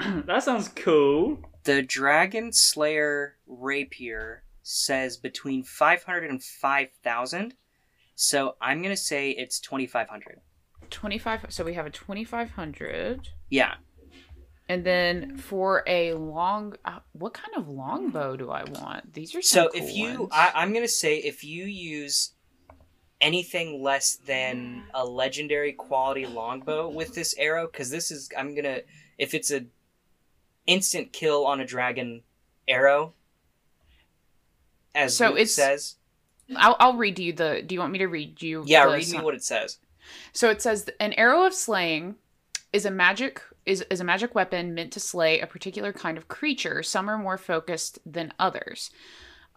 that 0.26 0.42
sounds 0.42 0.68
cool. 0.68 1.38
the 1.64 1.82
Dragon 1.82 2.52
Slayer 2.52 3.36
rapier 3.46 4.42
says 4.62 5.16
between 5.16 5.62
five 5.62 6.02
hundred 6.04 6.30
and 6.30 6.42
five 6.42 6.88
thousand. 7.02 7.54
So 8.16 8.56
I'm 8.60 8.82
gonna 8.82 8.96
say 8.96 9.30
it's 9.30 9.60
twenty 9.60 9.86
five 9.86 10.08
hundred. 10.08 10.40
Twenty 10.90 11.18
five. 11.18 11.46
So 11.50 11.64
we 11.64 11.74
have 11.74 11.86
a 11.86 11.90
twenty 11.90 12.24
five 12.24 12.50
hundred, 12.50 13.28
Yeah. 13.48 13.74
And 14.70 14.84
then 14.84 15.36
for 15.36 15.82
a 15.86 16.14
long, 16.14 16.76
uh, 16.84 17.00
what 17.12 17.34
kind 17.34 17.54
of 17.56 17.68
longbow 17.68 18.36
do 18.36 18.50
I 18.50 18.62
want? 18.64 19.12
These 19.12 19.34
are 19.34 19.42
So 19.42 19.68
some 19.72 19.82
if 19.82 19.92
you, 19.94 20.20
ones. 20.20 20.30
I, 20.32 20.52
I'm 20.54 20.72
gonna 20.72 20.86
say 20.86 21.16
if 21.18 21.42
you 21.44 21.64
use 21.64 22.30
anything 23.20 23.82
less 23.82 24.14
than 24.14 24.84
a 24.94 25.04
legendary 25.04 25.72
quality 25.72 26.24
longbow 26.24 26.88
with 26.88 27.14
this 27.14 27.34
arrow, 27.36 27.66
because 27.66 27.90
this 27.90 28.10
is, 28.10 28.30
I'm 28.38 28.54
gonna, 28.54 28.80
if 29.18 29.34
it's 29.34 29.50
a 29.50 29.66
instant 30.66 31.12
kill 31.12 31.46
on 31.46 31.60
a 31.60 31.66
dragon 31.66 32.22
arrow, 32.68 33.14
as 34.94 35.16
So 35.16 35.26
Luke 35.30 35.34
it's- 35.34 35.52
says, 35.54 35.96
I'll, 36.56 36.76
I'll 36.80 36.96
read 36.96 37.18
you 37.18 37.32
the. 37.32 37.62
Do 37.64 37.74
you 37.74 37.80
want 37.80 37.92
me 37.92 37.98
to 37.98 38.06
read 38.08 38.42
you? 38.42 38.64
yeah, 38.66 38.84
read 38.84 39.08
me 39.08 39.20
what 39.20 39.34
it 39.34 39.44
says. 39.44 39.78
So 40.32 40.50
it 40.50 40.60
says 40.62 40.88
an 40.98 41.12
arrow 41.12 41.44
of 41.44 41.54
slaying 41.54 42.16
is 42.72 42.84
a 42.84 42.90
magic 42.90 43.40
is, 43.70 43.84
is 43.90 44.00
a 44.00 44.04
magic 44.04 44.34
weapon 44.34 44.74
meant 44.74 44.92
to 44.92 45.00
slay 45.00 45.40
a 45.40 45.46
particular 45.46 45.92
kind 45.92 46.18
of 46.18 46.28
creature. 46.28 46.82
Some 46.82 47.08
are 47.08 47.18
more 47.18 47.38
focused 47.38 48.00
than 48.04 48.32
others. 48.38 48.90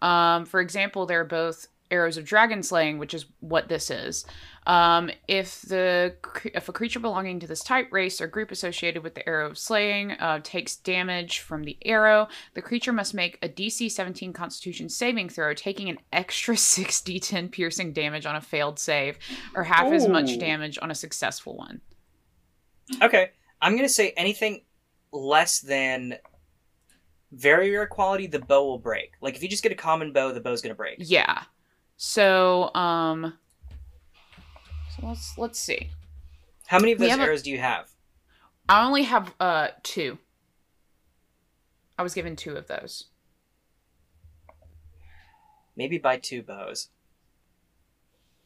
Um, 0.00 0.44
for 0.44 0.60
example, 0.60 1.06
there 1.06 1.20
are 1.20 1.24
both 1.24 1.66
arrows 1.90 2.16
of 2.16 2.24
dragon 2.24 2.62
slaying, 2.62 2.98
which 2.98 3.12
is 3.12 3.26
what 3.40 3.68
this 3.68 3.90
is. 3.90 4.24
Um, 4.66 5.10
if 5.28 5.62
the 5.62 6.14
if 6.54 6.68
a 6.68 6.72
creature 6.72 7.00
belonging 7.00 7.40
to 7.40 7.46
this 7.46 7.62
type, 7.62 7.92
race, 7.92 8.20
or 8.20 8.26
group 8.26 8.50
associated 8.50 9.02
with 9.02 9.14
the 9.14 9.28
arrow 9.28 9.50
of 9.50 9.58
slaying 9.58 10.12
uh, 10.12 10.40
takes 10.42 10.76
damage 10.76 11.40
from 11.40 11.64
the 11.64 11.76
arrow, 11.84 12.28
the 12.54 12.62
creature 12.62 12.92
must 12.92 13.14
make 13.14 13.38
a 13.42 13.48
DC 13.48 13.90
17 13.90 14.32
Constitution 14.32 14.88
saving 14.88 15.28
throw, 15.28 15.52
taking 15.54 15.88
an 15.88 15.98
extra 16.12 16.54
6d10 16.54 17.50
piercing 17.50 17.92
damage 17.92 18.26
on 18.26 18.36
a 18.36 18.40
failed 18.40 18.78
save, 18.78 19.18
or 19.54 19.64
half 19.64 19.92
as 19.92 20.08
much 20.08 20.38
damage 20.38 20.78
on 20.80 20.90
a 20.90 20.94
successful 20.94 21.56
one. 21.56 21.80
Okay, 23.02 23.30
I'm 23.64 23.76
gonna 23.76 23.88
say 23.88 24.10
anything 24.10 24.60
less 25.10 25.60
than 25.60 26.18
very 27.32 27.70
rare 27.70 27.86
quality, 27.86 28.26
the 28.26 28.38
bow 28.38 28.62
will 28.66 28.78
break. 28.78 29.12
Like 29.22 29.36
if 29.36 29.42
you 29.42 29.48
just 29.48 29.62
get 29.62 29.72
a 29.72 29.74
common 29.74 30.12
bow, 30.12 30.32
the 30.32 30.40
bow's 30.40 30.60
gonna 30.60 30.74
break. 30.74 30.96
Yeah. 30.98 31.44
So, 31.96 32.74
um, 32.74 33.32
so 34.94 35.06
let's 35.06 35.38
let's 35.38 35.58
see. 35.58 35.88
How 36.66 36.78
many 36.78 36.92
of 36.92 36.98
those 36.98 37.08
have 37.08 37.20
a- 37.20 37.22
arrows 37.22 37.42
do 37.42 37.50
you 37.50 37.58
have? 37.58 37.88
I 38.68 38.84
only 38.84 39.04
have 39.04 39.34
uh 39.40 39.68
two. 39.82 40.18
I 41.98 42.02
was 42.02 42.12
given 42.12 42.36
two 42.36 42.56
of 42.56 42.66
those. 42.66 43.06
Maybe 45.74 45.96
buy 45.96 46.18
two 46.18 46.42
bows. 46.42 46.88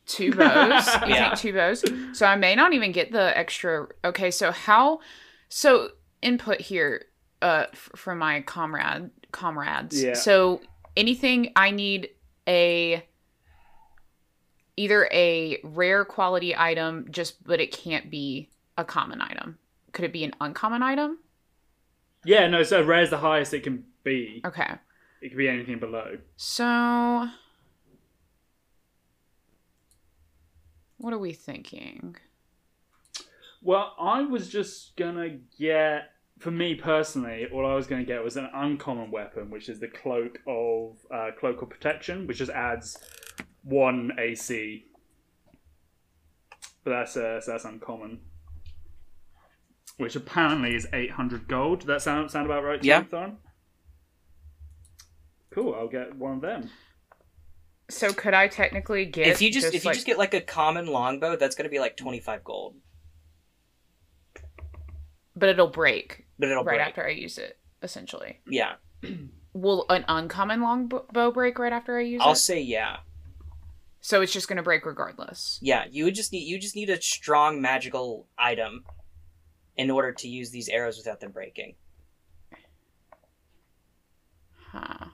Two 0.08 0.32
bows. 0.34 0.86
you 1.06 1.08
Yeah. 1.14 1.28
think 1.28 1.38
two 1.40 1.52
bows? 1.52 1.84
So 2.12 2.26
I 2.26 2.34
may 2.34 2.54
not 2.56 2.72
even 2.72 2.90
get 2.92 3.12
the 3.12 3.36
extra. 3.38 3.86
Okay, 4.04 4.30
so 4.32 4.50
how? 4.50 4.98
So 5.48 5.90
input 6.22 6.60
here, 6.60 7.04
uh, 7.42 7.66
f- 7.72 7.90
from 7.94 8.18
my 8.18 8.40
comrade 8.40 9.10
comrades. 9.30 10.02
Yeah. 10.02 10.14
So 10.14 10.60
anything 10.96 11.52
I 11.54 11.70
need 11.70 12.08
a 12.48 13.04
either 14.76 15.08
a 15.12 15.58
rare 15.62 16.04
quality 16.04 16.56
item, 16.56 17.06
just 17.10 17.42
but 17.44 17.60
it 17.60 17.72
can't 17.72 18.10
be 18.10 18.48
a 18.76 18.84
common 18.84 19.20
item. 19.20 19.58
Could 19.92 20.04
it 20.04 20.12
be 20.12 20.24
an 20.24 20.32
uncommon 20.40 20.82
item? 20.82 21.18
Yeah, 22.24 22.46
no. 22.48 22.62
So 22.62 22.82
rare 22.84 23.02
is 23.02 23.10
the 23.10 23.18
highest 23.18 23.52
it 23.54 23.62
can 23.62 23.84
be. 24.04 24.40
Okay. 24.44 24.70
It 25.20 25.28
could 25.30 25.38
be 25.38 25.48
anything 25.48 25.78
below. 25.78 26.18
So 26.36 27.28
what 30.98 31.12
are 31.12 31.18
we 31.18 31.32
thinking? 31.32 32.16
Well, 33.62 33.94
I 33.98 34.22
was 34.22 34.48
just 34.48 34.96
gonna 34.96 35.30
get. 35.58 36.10
For 36.38 36.52
me 36.52 36.76
personally, 36.76 37.46
all 37.52 37.66
I 37.66 37.74
was 37.74 37.88
going 37.88 38.00
to 38.00 38.06
get 38.06 38.22
was 38.22 38.36
an 38.36 38.48
uncommon 38.54 39.10
weapon, 39.10 39.50
which 39.50 39.68
is 39.68 39.80
the 39.80 39.88
cloak 39.88 40.38
of 40.46 40.96
uh, 41.12 41.30
cloak 41.36 41.62
of 41.62 41.68
protection, 41.68 42.28
which 42.28 42.38
just 42.38 42.52
adds 42.52 42.96
one 43.64 44.12
AC. 44.20 44.84
But 46.84 46.90
that's 46.90 47.16
uh, 47.16 47.40
so 47.40 47.50
that's 47.50 47.64
uncommon. 47.64 48.20
which 49.96 50.14
apparently 50.14 50.76
is 50.76 50.86
800 50.92 51.48
gold. 51.48 51.80
Does 51.80 51.86
that 51.88 52.02
sound 52.02 52.30
sound 52.30 52.46
about 52.46 52.62
right? 52.62 52.80
to 52.80 52.86
Yeah. 52.86 53.00
you, 53.00 53.06
Thorn? 53.06 53.38
Cool. 55.50 55.74
I'll 55.74 55.88
get 55.88 56.14
one 56.14 56.34
of 56.36 56.40
them. 56.40 56.70
So 57.90 58.12
could 58.12 58.34
I 58.34 58.48
technically 58.48 59.06
get 59.06 59.26
if 59.28 59.40
you 59.40 59.50
just, 59.50 59.72
if 59.74 59.84
you 59.84 59.88
like, 59.88 59.94
just 59.94 60.06
get 60.06 60.18
like 60.18 60.34
a 60.34 60.40
common 60.40 60.86
longbow, 60.86 61.36
that's 61.36 61.56
gonna 61.56 61.68
be 61.70 61.78
like 61.78 61.96
twenty 61.96 62.20
five 62.20 62.44
gold, 62.44 62.74
but 65.34 65.48
it'll 65.48 65.68
break 65.68 66.26
but 66.38 66.48
it'll 66.48 66.64
right 66.64 66.76
break. 66.76 66.86
after 66.88 67.06
I 67.06 67.10
use 67.10 67.38
it, 67.38 67.58
essentially. 67.82 68.40
Yeah, 68.46 68.74
Will 69.54 69.86
an 69.88 70.04
uncommon 70.06 70.60
longbow 70.60 71.30
break 71.32 71.58
right 71.58 71.72
after 71.72 71.96
I 71.98 72.02
use 72.02 72.20
it? 72.20 72.24
I'll 72.26 72.34
say 72.34 72.60
yeah, 72.60 72.98
So 74.00 74.20
it's 74.20 74.32
just 74.32 74.48
gonna 74.48 74.62
break 74.62 74.84
regardless. 74.84 75.58
yeah. 75.62 75.84
You 75.90 76.04
would 76.04 76.14
just 76.14 76.30
need 76.32 76.44
you 76.46 76.58
just 76.58 76.76
need 76.76 76.90
a 76.90 77.00
strong 77.00 77.60
magical 77.62 78.26
item 78.38 78.84
in 79.76 79.90
order 79.90 80.12
to 80.12 80.28
use 80.28 80.50
these 80.50 80.68
arrows 80.68 80.98
without 80.98 81.20
them 81.20 81.30
breaking. 81.32 81.74
Huh. 84.72 85.06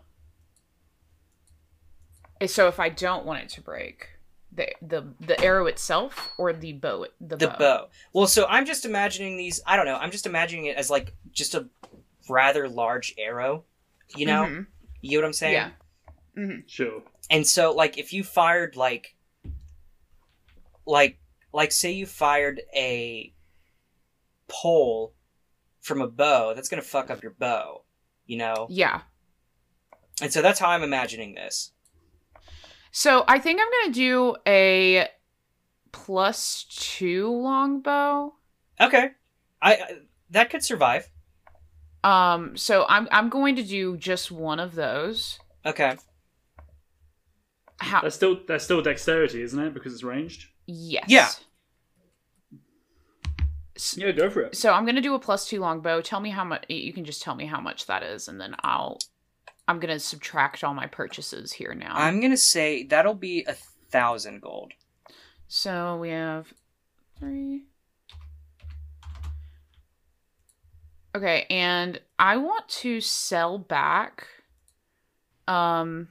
So 2.46 2.68
if 2.68 2.78
I 2.80 2.88
don't 2.88 3.24
want 3.24 3.42
it 3.42 3.48
to 3.50 3.60
break, 3.60 4.08
the 4.52 4.68
the 4.82 5.14
the 5.20 5.40
arrow 5.40 5.66
itself 5.66 6.30
or 6.38 6.52
the 6.52 6.72
bow 6.74 7.06
the, 7.20 7.36
The 7.36 7.48
bow. 7.48 7.56
bow. 7.58 7.88
Well, 8.12 8.26
so 8.26 8.46
I'm 8.46 8.66
just 8.66 8.84
imagining 8.84 9.36
these. 9.36 9.60
I 9.66 9.76
don't 9.76 9.86
know. 9.86 9.96
I'm 9.96 10.10
just 10.10 10.26
imagining 10.26 10.66
it 10.66 10.76
as 10.76 10.90
like 10.90 11.14
just 11.32 11.54
a 11.54 11.68
rather 12.28 12.68
large 12.68 13.14
arrow. 13.18 13.64
You 14.16 14.26
know, 14.26 14.42
Mhm. 14.44 14.66
you 15.00 15.12
know 15.18 15.22
what 15.22 15.26
I'm 15.28 15.32
saying? 15.32 15.52
Yeah. 15.54 15.70
Mm-hmm. 16.36 16.60
Sure. 16.66 17.02
And 17.30 17.46
so, 17.46 17.72
like, 17.72 17.96
if 17.98 18.12
you 18.12 18.22
fired 18.24 18.76
like, 18.76 19.16
like, 20.86 21.18
like, 21.52 21.72
say 21.72 21.92
you 21.92 22.06
fired 22.06 22.60
a 22.74 23.32
pole 24.48 25.14
from 25.80 26.00
a 26.02 26.06
bow, 26.08 26.52
that's 26.54 26.68
gonna 26.68 26.82
fuck 26.82 27.10
up 27.10 27.22
your 27.22 27.32
bow. 27.32 27.82
You 28.26 28.38
know, 28.38 28.66
Yeah. 28.70 29.02
and 30.22 30.32
so 30.32 30.40
that's 30.42 30.58
how 30.58 30.70
I'm 30.70 30.82
imagining 30.82 31.34
this. 31.34 31.72
So 32.96 33.24
I 33.26 33.40
think 33.40 33.60
I'm 33.60 33.66
gonna 33.82 33.92
do 33.92 34.36
a 34.46 35.08
plus 35.90 36.64
two 36.70 37.28
longbow. 37.28 38.34
Okay, 38.80 39.10
I, 39.60 39.72
I 39.74 39.78
that 40.30 40.48
could 40.48 40.62
survive. 40.62 41.08
Um, 42.04 42.56
so 42.56 42.86
I'm 42.88 43.08
I'm 43.10 43.30
going 43.30 43.56
to 43.56 43.64
do 43.64 43.96
just 43.96 44.30
one 44.30 44.60
of 44.60 44.76
those. 44.76 45.40
Okay, 45.66 45.96
How? 47.78 48.00
That's 48.00 48.14
still 48.14 48.38
that's 48.46 48.62
still 48.62 48.80
dexterity, 48.80 49.42
isn't 49.42 49.58
it? 49.58 49.74
Because 49.74 49.92
it's 49.92 50.04
ranged. 50.04 50.46
Yes. 50.66 51.06
Yeah. 51.08 51.28
S- 53.74 53.96
Yeah, 53.98 54.12
go 54.12 54.30
for 54.30 54.42
it. 54.42 54.54
So 54.56 54.72
I'm 54.72 54.86
gonna 54.86 55.00
do 55.00 55.16
a 55.16 55.18
plus 55.18 55.48
two 55.48 55.58
longbow. 55.58 56.00
Tell 56.00 56.20
me 56.20 56.30
how 56.30 56.44
much. 56.44 56.64
You 56.68 56.92
can 56.92 57.04
just 57.04 57.22
tell 57.22 57.34
me 57.34 57.46
how 57.46 57.60
much 57.60 57.86
that 57.86 58.04
is, 58.04 58.28
and 58.28 58.40
then 58.40 58.54
I'll. 58.60 58.98
I'm 59.66 59.80
gonna 59.80 59.98
subtract 59.98 60.62
all 60.62 60.74
my 60.74 60.86
purchases 60.86 61.52
here 61.52 61.74
now. 61.74 61.94
I'm 61.94 62.20
gonna 62.20 62.36
say 62.36 62.84
that'll 62.84 63.14
be 63.14 63.44
a 63.48 63.54
thousand 63.90 64.42
gold. 64.42 64.72
So 65.48 65.96
we 65.98 66.10
have 66.10 66.52
three. 67.18 67.64
Okay, 71.16 71.46
and 71.48 72.00
I 72.18 72.36
want 72.38 72.68
to 72.68 73.00
sell 73.00 73.58
back 73.58 74.26
um 75.46 76.08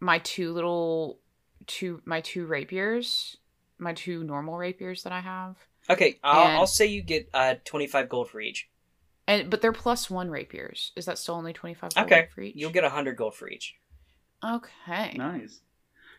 my 0.00 0.18
two 0.20 0.52
little 0.52 1.18
two 1.66 2.00
my 2.04 2.20
two 2.20 2.46
rapiers, 2.46 3.36
my 3.78 3.92
two 3.92 4.22
normal 4.24 4.56
rapiers 4.56 5.02
that 5.02 5.12
I 5.12 5.20
have. 5.20 5.56
Okay, 5.90 6.18
I'll, 6.22 6.46
And- 6.48 6.56
I'll 6.58 6.66
say 6.66 6.86
you 6.86 7.02
get 7.02 7.28
uh 7.34 7.56
twenty 7.64 7.86
five 7.88 8.08
gold 8.08 8.30
for 8.30 8.40
each. 8.40 8.68
And 9.28 9.50
but 9.50 9.60
they're 9.60 9.72
plus 9.72 10.08
1 10.08 10.30
rapiers. 10.30 10.92
Is 10.96 11.06
that 11.06 11.18
still 11.18 11.34
only 11.34 11.52
25 11.52 11.94
gold 11.94 12.06
Okay, 12.06 12.28
for 12.34 12.42
each? 12.42 12.54
you'll 12.56 12.70
get 12.70 12.84
a 12.84 12.90
hundred 12.90 13.16
gold 13.16 13.34
for 13.34 13.48
each. 13.48 13.74
Okay. 14.44 15.14
Nice. 15.16 15.60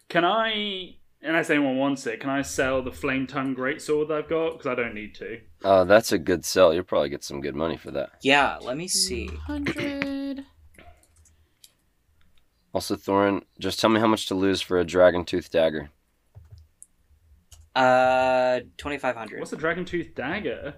Can 0.10 0.26
I? 0.26 0.96
Unless 1.22 1.50
anyone 1.50 1.78
wants 1.78 2.06
it, 2.06 2.20
can 2.20 2.30
I 2.30 2.42
sell 2.44 2.82
the 2.84 2.92
flame 2.92 3.26
tongue 3.26 3.56
greatsword 3.56 4.10
that 4.10 4.18
I've 4.18 4.30
got? 4.30 4.52
Because 4.54 4.68
I 4.68 4.76
don't 4.76 4.94
need 4.94 5.16
to. 5.16 5.40
Oh, 5.64 5.84
that's 5.84 6.12
a 6.12 6.18
good 6.20 6.46
sell. 6.46 6.74
You'll 6.74 6.84
probably 6.84 7.10
get 7.10 7.24
some 7.24 7.42
good 7.42 7.56
money 7.56 7.76
for 7.76 7.90
that. 7.92 8.12
Yeah, 8.22 8.58
let 8.62 8.78
me 8.78 8.88
see. 8.88 9.28
100 9.48 10.46
Also, 12.74 12.96
Thorin, 12.96 13.42
just 13.60 13.80
tell 13.80 13.90
me 13.90 14.00
how 14.00 14.06
much 14.08 14.28
to 14.28 14.36
lose 14.36 14.62
for 14.62 14.78
a 14.78 14.86
dragon 14.86 15.26
tooth 15.26 15.50
dagger. 15.50 15.90
Uh, 17.76 18.60
twenty 18.78 18.98
five 18.98 19.16
hundred. 19.16 19.40
What's 19.40 19.54
a 19.54 19.58
dragon 19.58 19.86
tooth 19.86 20.14
dagger? 20.16 20.76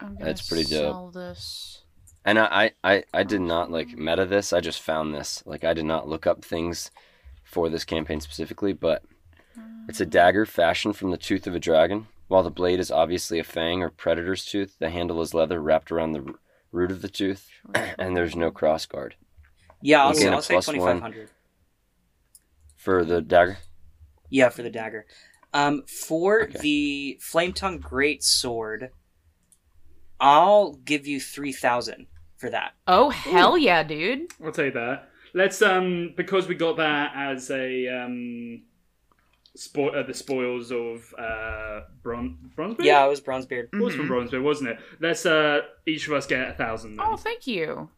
I'm 0.00 0.16
That's 0.18 0.48
pretty 0.48 0.64
dope. 0.64 1.14
this. 1.14 1.82
And 2.24 2.38
I, 2.38 2.72
I, 2.84 2.94
I, 2.94 3.04
I 3.14 3.22
did 3.22 3.40
not 3.40 3.70
like 3.70 3.96
meta 3.96 4.26
this. 4.26 4.52
I 4.52 4.60
just 4.60 4.80
found 4.80 5.14
this. 5.14 5.42
Like 5.46 5.64
I 5.64 5.72
did 5.74 5.84
not 5.86 6.08
look 6.08 6.26
up 6.26 6.44
things 6.44 6.90
for 7.44 7.68
this 7.68 7.84
campaign 7.84 8.20
specifically, 8.20 8.72
but 8.72 9.02
it's 9.88 10.00
a 10.00 10.06
dagger 10.06 10.46
fashioned 10.46 10.96
from 10.96 11.10
the 11.10 11.16
tooth 11.16 11.46
of 11.46 11.54
a 11.54 11.60
dragon. 11.60 12.06
While 12.28 12.42
the 12.42 12.50
blade 12.50 12.78
is 12.78 12.90
obviously 12.90 13.38
a 13.38 13.44
fang 13.44 13.82
or 13.82 13.90
predator's 13.90 14.44
tooth, 14.44 14.76
the 14.78 14.90
handle 14.90 15.20
is 15.20 15.34
leather 15.34 15.60
wrapped 15.60 15.90
around 15.90 16.12
the 16.12 16.34
root 16.70 16.92
of 16.92 17.02
the 17.02 17.08
tooth, 17.08 17.48
and 17.74 18.16
there's 18.16 18.36
no 18.36 18.50
cross 18.52 18.86
guard 18.86 19.16
Yeah, 19.82 20.04
I'll, 20.04 20.10
You 20.10 20.20
say, 20.20 20.24
gain 20.24 20.32
a 20.32 20.36
I'll 20.36 20.42
say 20.42 20.54
plus 20.54 20.64
twenty 20.66 20.78
one. 20.78 20.94
five 20.94 21.02
hundred. 21.02 21.28
for 22.76 23.04
the 23.04 23.20
dagger. 23.20 23.58
Yeah, 24.28 24.48
for 24.48 24.62
the 24.62 24.70
dagger. 24.70 25.06
Um, 25.52 25.82
for 25.86 26.44
Okay. 26.44 26.58
the 26.60 27.18
flame 27.20 27.52
tongue 27.52 27.78
great 27.78 28.22
sword, 28.22 28.90
I'll 30.20 30.74
give 30.74 31.06
you 31.06 31.20
three 31.20 31.52
thousand 31.52 32.06
for 32.36 32.50
that. 32.50 32.72
Oh 32.86 33.10
hell 33.10 33.56
yeah, 33.58 33.82
dude! 33.82 34.32
I'll 34.44 34.52
take 34.52 34.74
that. 34.74 35.08
Let's 35.34 35.62
um 35.62 36.12
because 36.16 36.46
we 36.48 36.54
got 36.54 36.76
that 36.78 37.12
as 37.14 37.50
a 37.50 37.86
um 37.88 38.62
spo- 39.56 39.94
uh, 39.96 40.02
the 40.02 40.14
spoils 40.14 40.70
of 40.72 41.14
uh 41.18 41.80
bron 42.02 42.36
Bronzebeard. 42.56 42.84
Yeah, 42.84 43.04
it 43.04 43.08
was 43.08 43.20
Bronzebeard. 43.20 43.68
it 43.72 43.76
was 43.76 43.94
from 43.94 44.08
Mhm. 44.08 44.28
Bronzebeard, 44.28 44.42
wasn't 44.42 44.70
it? 44.70 44.78
Let's 45.00 45.24
uh 45.26 45.60
each 45.86 46.06
of 46.08 46.12
us 46.14 46.26
get 46.26 46.48
a 46.48 46.52
thousand. 46.54 46.96
Then. 46.96 47.06
Oh, 47.08 47.16
thank 47.16 47.46
you. 47.46 47.88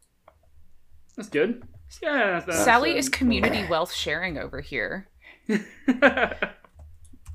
That's 1.15 1.29
good. 1.29 1.63
Yeah, 2.01 2.39
that's, 2.45 2.63
Sally 2.63 2.93
um, 2.93 2.97
is 2.97 3.07
community 3.09 3.67
wealth 3.69 3.93
sharing 3.93 4.37
over 4.39 4.61
here. 4.61 5.07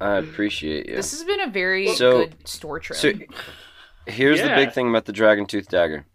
I 0.01 0.17
appreciate 0.17 0.89
you. 0.89 0.97
This 0.97 1.11
has 1.13 1.25
been 1.25 1.41
a 1.41 1.51
very 1.51 1.89
So- 1.95 2.19
good 2.27 2.49
store 2.49 2.79
trip. 2.81 2.99
So 2.99 3.13
here's 4.09 4.41
the 4.41 4.49
big 4.49 4.73
thing 4.73 4.89
about 4.89 5.05
the 5.07 5.13
dragon 5.13 5.47
tooth 5.47 5.69
dagger. 5.69 6.07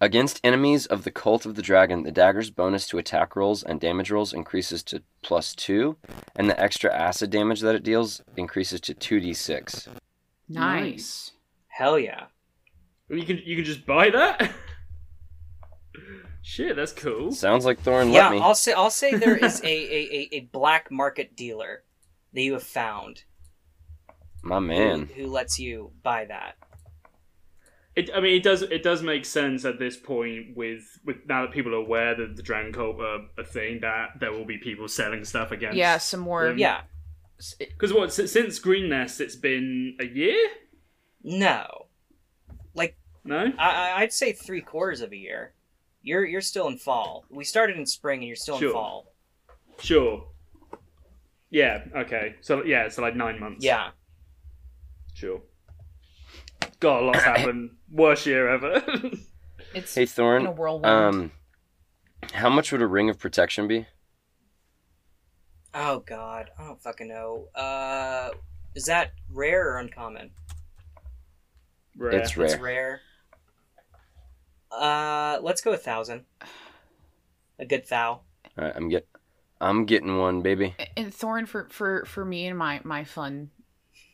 Against 0.00 0.40
enemies 0.42 0.86
of 0.86 1.04
the 1.04 1.12
cult 1.12 1.46
of 1.46 1.54
the 1.54 1.62
dragon, 1.62 2.02
the 2.02 2.10
dagger's 2.10 2.50
bonus 2.50 2.88
to 2.88 2.98
attack 2.98 3.36
rolls 3.36 3.62
and 3.62 3.80
damage 3.80 4.10
rolls 4.10 4.32
increases 4.32 4.82
to 4.84 5.02
plus 5.22 5.54
two, 5.54 5.96
and 6.34 6.50
the 6.50 6.60
extra 6.60 6.92
acid 6.92 7.30
damage 7.30 7.60
that 7.60 7.76
it 7.76 7.84
deals 7.84 8.20
increases 8.36 8.80
to 8.80 8.94
two 8.94 9.20
d 9.20 9.32
six. 9.32 9.88
nice. 10.48 11.30
Hell 11.68 11.98
yeah. 11.98 12.24
you 13.08 13.24
can 13.24 13.38
you 13.44 13.54
can 13.56 13.64
just 13.64 13.86
buy 13.86 14.10
that. 14.10 14.50
Shit, 16.42 16.74
that's 16.74 16.92
cool. 16.92 17.30
Sounds 17.30 17.64
like 17.64 17.80
Thorin 17.82 18.12
yeah, 18.12 18.24
let 18.28 18.32
me. 18.32 18.40
I'll 18.40 18.54
say 18.56 18.72
I'll 18.72 18.90
say 18.90 19.14
there 19.14 19.36
is 19.36 19.60
a, 19.64 19.66
a, 19.66 19.68
a, 20.12 20.28
a 20.32 20.40
black 20.52 20.90
market 20.90 21.36
dealer 21.36 21.84
that 22.32 22.42
you 22.42 22.54
have 22.54 22.64
found 22.64 23.22
My 24.42 24.56
who- 24.56 24.60
man. 24.62 25.08
who, 25.14 25.28
lets 25.28 25.58
you 25.60 25.92
buy 26.02 26.24
that. 26.24 26.56
It, 27.94 28.08
I 28.14 28.20
mean, 28.20 28.34
it 28.36 28.42
does 28.42 28.62
it 28.62 28.82
does 28.82 29.02
make 29.02 29.24
sense 29.26 29.64
at 29.66 29.78
this 29.78 29.96
point 29.98 30.56
with 30.56 30.98
with 31.04 31.16
now 31.26 31.42
that 31.42 31.52
people 31.52 31.72
are 31.74 31.78
aware 31.78 32.14
that 32.14 32.36
the 32.36 32.42
Dragon 32.42 32.72
Cult 32.72 32.98
are 33.00 33.26
a 33.38 33.44
thing 33.44 33.80
that 33.80 34.18
there 34.18 34.32
will 34.32 34.46
be 34.46 34.56
people 34.58 34.88
selling 34.88 35.24
stuff 35.24 35.50
against. 35.50 35.76
Yeah, 35.76 35.98
some 35.98 36.20
more. 36.20 36.48
Um, 36.48 36.58
Yeah. 36.58 36.82
Because 37.58 37.92
what 37.92 38.12
since 38.12 38.58
Greenest, 38.60 39.20
it's 39.20 39.36
been 39.36 39.96
a 40.00 40.06
year. 40.06 40.48
No. 41.22 41.86
Like 42.74 42.96
no. 43.24 43.52
I, 43.58 43.70
I- 43.90 44.00
I'd 44.00 44.12
say 44.12 44.32
three 44.32 44.62
quarters 44.62 45.00
of 45.02 45.12
a 45.12 45.16
year. 45.16 45.52
You're 46.02 46.24
you're 46.24 46.40
still 46.40 46.68
in 46.68 46.78
fall. 46.78 47.26
We 47.30 47.44
started 47.44 47.76
in 47.76 47.84
spring 47.86 48.20
and 48.20 48.26
you're 48.26 48.36
still 48.36 48.58
Sure. 48.58 48.68
in 48.68 48.74
fall. 48.74 49.12
Sure. 49.80 50.28
Yeah. 51.50 51.84
Okay. 51.94 52.36
So 52.40 52.64
yeah, 52.64 52.88
so 52.88 53.02
like 53.02 53.16
nine 53.16 53.38
months. 53.38 53.62
Yeah. 53.64 53.90
Sure. 55.14 55.42
God, 56.80 57.02
a 57.02 57.06
lot's 57.06 57.18
happened. 57.24 57.70
Worst 57.90 58.26
year 58.26 58.48
ever. 58.48 58.82
It's 59.74 59.94
Hey 59.94 60.02
in 60.02 60.06
a 60.08 60.10
Thorin, 60.10 60.56
whirlwind. 60.56 60.84
um, 60.86 61.32
how 62.34 62.50
much 62.50 62.72
would 62.72 62.82
a 62.82 62.86
ring 62.86 63.08
of 63.08 63.18
protection 63.18 63.66
be? 63.68 63.86
Oh 65.72 66.00
god, 66.00 66.50
I 66.58 66.64
don't 66.66 66.82
fucking 66.82 67.08
know. 67.08 67.46
Uh, 67.54 68.30
is 68.74 68.84
that 68.84 69.12
rare 69.30 69.70
or 69.72 69.78
uncommon? 69.78 70.32
Rare. 71.96 72.12
It's 72.20 72.36
rare. 72.36 72.46
It's 72.46 72.58
rare. 72.58 73.00
Uh, 74.70 75.38
let's 75.42 75.62
go 75.62 75.72
a 75.72 75.76
thousand. 75.78 76.24
A 77.58 77.64
good 77.64 77.86
thou. 77.88 78.20
All 78.58 78.64
right, 78.64 78.72
I'm 78.76 78.88
get, 78.90 79.06
I'm 79.60 79.86
getting 79.86 80.18
one, 80.18 80.42
baby. 80.42 80.74
and 80.98 81.14
Thorn 81.14 81.46
for 81.46 81.66
for 81.70 82.04
for 82.04 82.24
me 82.26 82.46
and 82.46 82.58
my 82.58 82.80
my 82.84 83.04
fun 83.04 83.50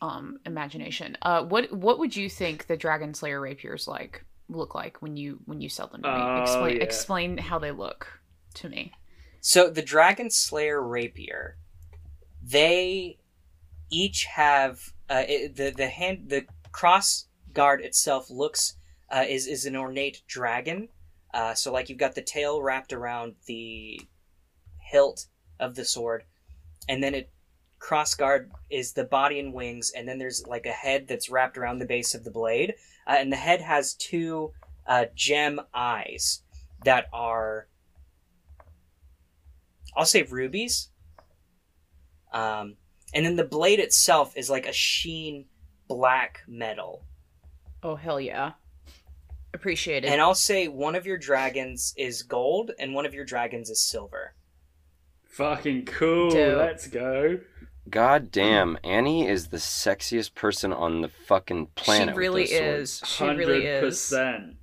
um 0.01 0.39
imagination. 0.45 1.17
Uh, 1.21 1.43
what 1.43 1.71
what 1.71 1.99
would 1.99 2.15
you 2.15 2.29
think 2.29 2.67
the 2.67 2.77
Dragon 2.77 3.13
Slayer 3.13 3.39
rapiers 3.39 3.87
like 3.87 4.23
look 4.47 4.73
like 4.73 5.01
when 5.01 5.17
you 5.17 5.39
when 5.45 5.61
you 5.61 5.69
sell 5.69 5.87
them 5.87 6.01
to 6.03 6.07
me? 6.07 6.19
Oh, 6.19 6.41
explain 6.41 6.75
yeah. 6.77 6.83
explain 6.83 7.37
how 7.37 7.59
they 7.59 7.71
look 7.71 8.07
to 8.55 8.69
me. 8.69 8.93
So 9.41 9.69
the 9.69 9.81
Dragon 9.81 10.29
Slayer 10.29 10.81
rapier, 10.81 11.57
they 12.43 13.19
each 13.89 14.25
have 14.25 14.93
uh, 15.09 15.23
it, 15.27 15.55
the 15.55 15.71
the 15.71 15.87
hand 15.87 16.29
the 16.29 16.45
cross 16.71 17.25
guard 17.53 17.81
itself 17.81 18.29
looks 18.29 18.75
uh, 19.09 19.25
is 19.27 19.47
is 19.47 19.65
an 19.65 19.75
ornate 19.75 20.21
dragon. 20.27 20.89
Uh, 21.33 21.53
so 21.53 21.71
like 21.71 21.89
you've 21.89 21.97
got 21.97 22.15
the 22.15 22.21
tail 22.21 22.61
wrapped 22.61 22.93
around 22.93 23.35
the 23.45 24.01
hilt 24.79 25.27
of 25.59 25.75
the 25.75 25.85
sword, 25.85 26.23
and 26.87 27.03
then 27.03 27.13
it 27.13 27.29
cross 27.79 28.13
guard 28.13 28.51
is 28.69 28.93
the 28.93 29.03
body 29.03 29.39
and 29.39 29.53
wings, 29.53 29.91
and 29.95 30.07
then 30.07 30.19
there's 30.19 30.45
like 30.45 30.65
a 30.65 30.71
head 30.71 31.07
that's 31.07 31.29
wrapped 31.29 31.57
around 31.57 31.79
the 31.79 31.85
base 31.85 32.13
of 32.13 32.23
the 32.23 32.31
blade, 32.31 32.75
uh, 33.07 33.15
and 33.17 33.31
the 33.31 33.37
head 33.37 33.61
has 33.61 33.93
two 33.95 34.51
uh, 34.87 35.05
gem 35.15 35.59
eyes 35.73 36.41
that 36.83 37.07
are 37.13 37.67
I'll 39.95 40.05
say 40.05 40.23
rubies. 40.23 40.89
Um, 42.31 42.75
and 43.13 43.25
then 43.25 43.35
the 43.35 43.43
blade 43.43 43.79
itself 43.79 44.33
is 44.37 44.49
like 44.49 44.67
a 44.67 44.73
sheen 44.73 45.45
black 45.87 46.43
metal. 46.47 47.03
Oh 47.81 47.95
hell 47.95 48.19
yeah, 48.19 48.53
appreciate 49.53 50.05
it. 50.05 50.11
And 50.11 50.21
I'll 50.21 50.35
say 50.35 50.67
one 50.67 50.95
of 50.95 51.05
your 51.05 51.17
dragons 51.17 51.93
is 51.97 52.23
gold 52.23 52.71
and 52.77 52.93
one 52.93 53.05
of 53.05 53.13
your 53.13 53.25
dragons 53.25 53.69
is 53.69 53.81
silver. 53.81 54.33
Fucking 55.25 55.85
cool. 55.85 56.29
Dope. 56.29 56.57
Let's 56.57 56.87
go. 56.87 57.39
God 57.89 58.31
damn, 58.31 58.77
Annie 58.83 59.27
is 59.27 59.47
the 59.47 59.57
sexiest 59.57 60.35
person 60.35 60.71
on 60.73 61.01
the 61.01 61.07
fucking 61.09 61.67
planet. 61.75 62.15
she 62.15 62.19
really 62.19 62.41
with 62.43 62.51
those 62.51 62.91
swords. 62.91 63.01
is. 63.01 63.09
She 63.09 63.25
really 63.25 63.65
is. 63.65 63.95
100%. 63.97 64.55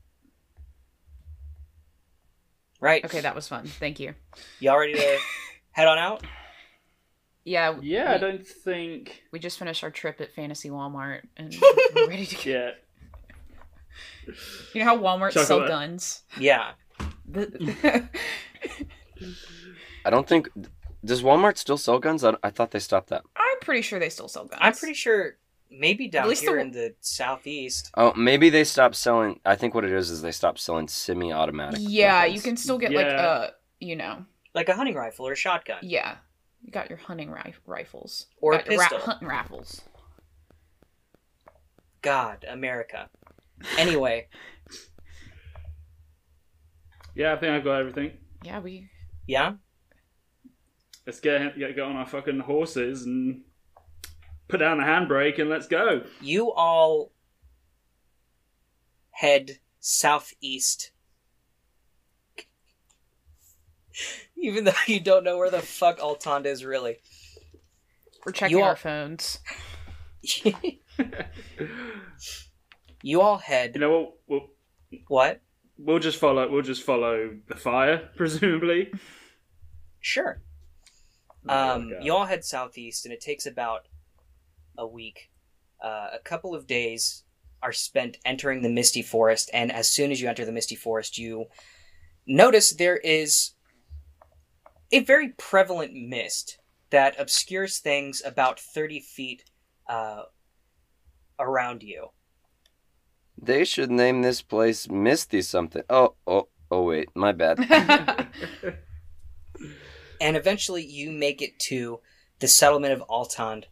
Right. 2.81 3.05
Okay, 3.05 3.21
that 3.21 3.35
was 3.35 3.49
fun. 3.49 3.67
Thank 3.67 3.99
you. 4.01 4.15
Y'all 4.61 4.79
ready 4.79 4.95
to 4.95 5.19
head 5.73 5.89
on 5.89 5.99
out? 5.99 6.23
Yeah. 7.45 7.77
Yeah, 7.81 8.13
I 8.13 8.19
don't 8.19 8.47
think. 8.47 9.23
we 9.33 9.39
just 9.39 9.59
finished 9.59 9.83
our 9.85 9.91
trip 9.91 10.21
at 10.21 10.35
Fantasy 10.35 10.69
Walmart 10.69 11.23
and 11.37 11.55
we're 11.95 12.09
ready 12.09 12.27
to 12.27 12.35
get. 12.37 12.45
Yeah. 12.45 12.71
You 14.75 14.85
know 14.85 14.91
how 14.91 14.99
Walmart 14.99 15.33
sell 15.33 15.67
guns? 15.67 16.25
Yeah. 16.39 16.73
I 20.05 20.11
don't 20.11 20.29
think. 20.29 20.49
Does 21.07 21.23
Walmart 21.23 21.57
still 21.57 21.79
sell 21.79 21.99
guns? 21.99 22.25
I, 22.25 22.35
I 22.43 22.51
thought 22.51 22.71
they 22.73 22.79
stopped 22.81 23.09
that. 23.11 23.23
I'm 23.37 23.59
pretty 23.61 23.83
sure 23.83 23.99
they 23.99 24.09
still 24.11 24.29
sell 24.29 24.45
guns. 24.47 24.61
I'm 24.63 24.75
pretty 24.75 24.95
sure 24.95 25.37
maybe 25.71 26.09
down 26.09 26.29
least 26.29 26.43
here 26.43 26.55
the- 26.55 26.61
in 26.61 26.71
the 26.73 26.95
southeast. 27.01 27.91
Oh, 27.97 28.13
maybe 28.15 28.51
they 28.51 28.65
stopped 28.65 28.97
selling. 28.97 29.41
I 29.45 29.57
think 29.57 29.75
what 29.75 29.85
it 29.85 29.93
is 29.93 30.11
is 30.11 30.23
they 30.23 30.33
stopped 30.33 30.59
selling 30.59 30.89
semi-automatic. 30.89 31.81
Yeah, 31.83 32.21
weapons. 32.21 32.35
you 32.35 32.41
can 32.43 32.57
still 32.57 32.79
get 32.79 32.93
like 32.93 33.07
a 33.07 33.11
uh, 33.11 33.51
you 33.81 33.97
know, 33.97 34.25
Like 34.55 34.69
a 34.69 34.75
hunting 34.75 34.95
rifle 34.95 35.27
or 35.29 35.33
a 35.33 35.37
shotgun. 35.37 35.79
yeah. 35.83 36.17
You 36.63 36.73
got 36.73 36.89
your 36.91 36.99
hunting 36.99 37.31
ri- 37.31 37.55
rifles 37.67 38.27
Or 38.41 38.55
a 38.55 38.59
Got 38.59 38.67
your 38.67 38.79
ra- 38.81 38.89
pistol. 38.89 39.07
hunting 39.07 39.29
rifles. 39.29 39.83
God, 42.03 42.45
America. 42.49 43.09
Anyway, 43.79 44.27
Yeah, 47.15 47.33
I 47.33 47.37
think 47.37 47.53
I've 47.53 47.65
got 47.65 47.81
everything. 47.81 48.13
Yeah, 48.45 48.61
we. 48.61 48.89
yeah? 49.27 49.55
Let's 51.07 51.21
get, 51.21 51.57
get, 51.59 51.75
get 51.77 51.85
on 51.85 51.97
our 51.97 52.07
fucking 52.07 52.41
horses 52.41 53.05
and 53.05 53.43
put 54.49 54.59
down 54.59 54.79
the 54.79 54.85
handbrake 54.85 55.41
and 55.41 55.49
let's 55.49 55.69
go. 55.69 56.03
You 56.21 56.53
all 56.53 57.13
head 59.13 59.59
southeast. 59.81 60.91
Even 64.37 64.65
though 64.65 64.73
you 64.87 65.01
don't 65.01 65.25
know 65.25 65.39
where 65.39 65.51
the 65.51 65.61
fuck 65.61 65.99
Altonda 66.01 66.47
is 66.47 66.65
really. 66.65 66.97
We're 68.25 68.33
checking 68.33 68.57
You 68.57 68.63
all- 68.65 68.71
our 68.71 68.77
phones. 68.77 69.39
you 73.03 73.21
all 73.21 73.39
head. 73.39 73.73
You 73.75 73.81
know 73.81 73.91
what? 74.01 74.13
We'll, 74.27 74.49
What? 75.09 75.41
we'll 75.79 75.99
just 76.01 76.19
follow. 76.19 76.51
We'll 76.51 76.63
just 76.63 76.83
follow 76.83 77.37
the 77.49 77.55
fire, 77.57 78.11
presumably. 78.17 78.91
Sure. 80.01 80.41
Oh, 81.49 81.75
Um, 81.75 81.91
God. 81.91 82.05
you 82.05 82.13
all 82.13 82.25
head 82.27 82.45
southeast, 82.45 83.05
and 83.05 83.13
it 83.13 83.21
takes 83.21 83.47
about 83.47 83.89
a 84.79 84.87
week. 84.87 85.31
Uh, 85.83 86.09
a 86.13 86.19
couple 86.19 86.55
of 86.55 86.67
days 86.67 87.25
are 87.63 87.73
spent 87.73 88.19
entering 88.25 88.63
the 88.63 88.69
Misty 88.69 89.03
Forest, 89.03 89.51
and 89.53 89.71
as 89.73 89.91
soon 89.91 90.11
as 90.13 90.21
you 90.21 90.29
enter 90.29 90.45
the 90.45 90.53
Misty 90.53 90.77
Forest, 90.77 91.19
you 91.19 91.47
notice 92.27 92.71
there 92.71 92.97
is 92.99 93.53
a 94.93 95.01
very 95.01 95.31
prevalent 95.31 95.93
mist 95.95 96.59
that 96.91 97.19
obscures 97.19 97.79
things 97.79 98.23
about 98.25 98.61
30 98.61 99.01
feet 99.01 99.45
uh, 99.89 100.23
around 101.39 101.83
you. 101.83 102.09
They 103.41 103.65
should 103.65 103.91
name 103.91 104.23
this 104.23 104.41
place 104.43 104.89
Misty 104.89 105.43
something. 105.43 105.83
Oh, 105.91 106.15
oh, 106.27 106.49
oh, 106.71 106.83
wait, 106.85 107.09
my 107.15 107.33
bad. 107.33 107.59
and 110.21 110.37
eventually 110.37 110.85
you 110.85 111.11
make 111.11 111.43
it 111.43 111.59
to 111.61 112.01
the 112.39 112.49
settlement 112.49 112.93
of 112.93 113.07
Altand. 113.09 113.65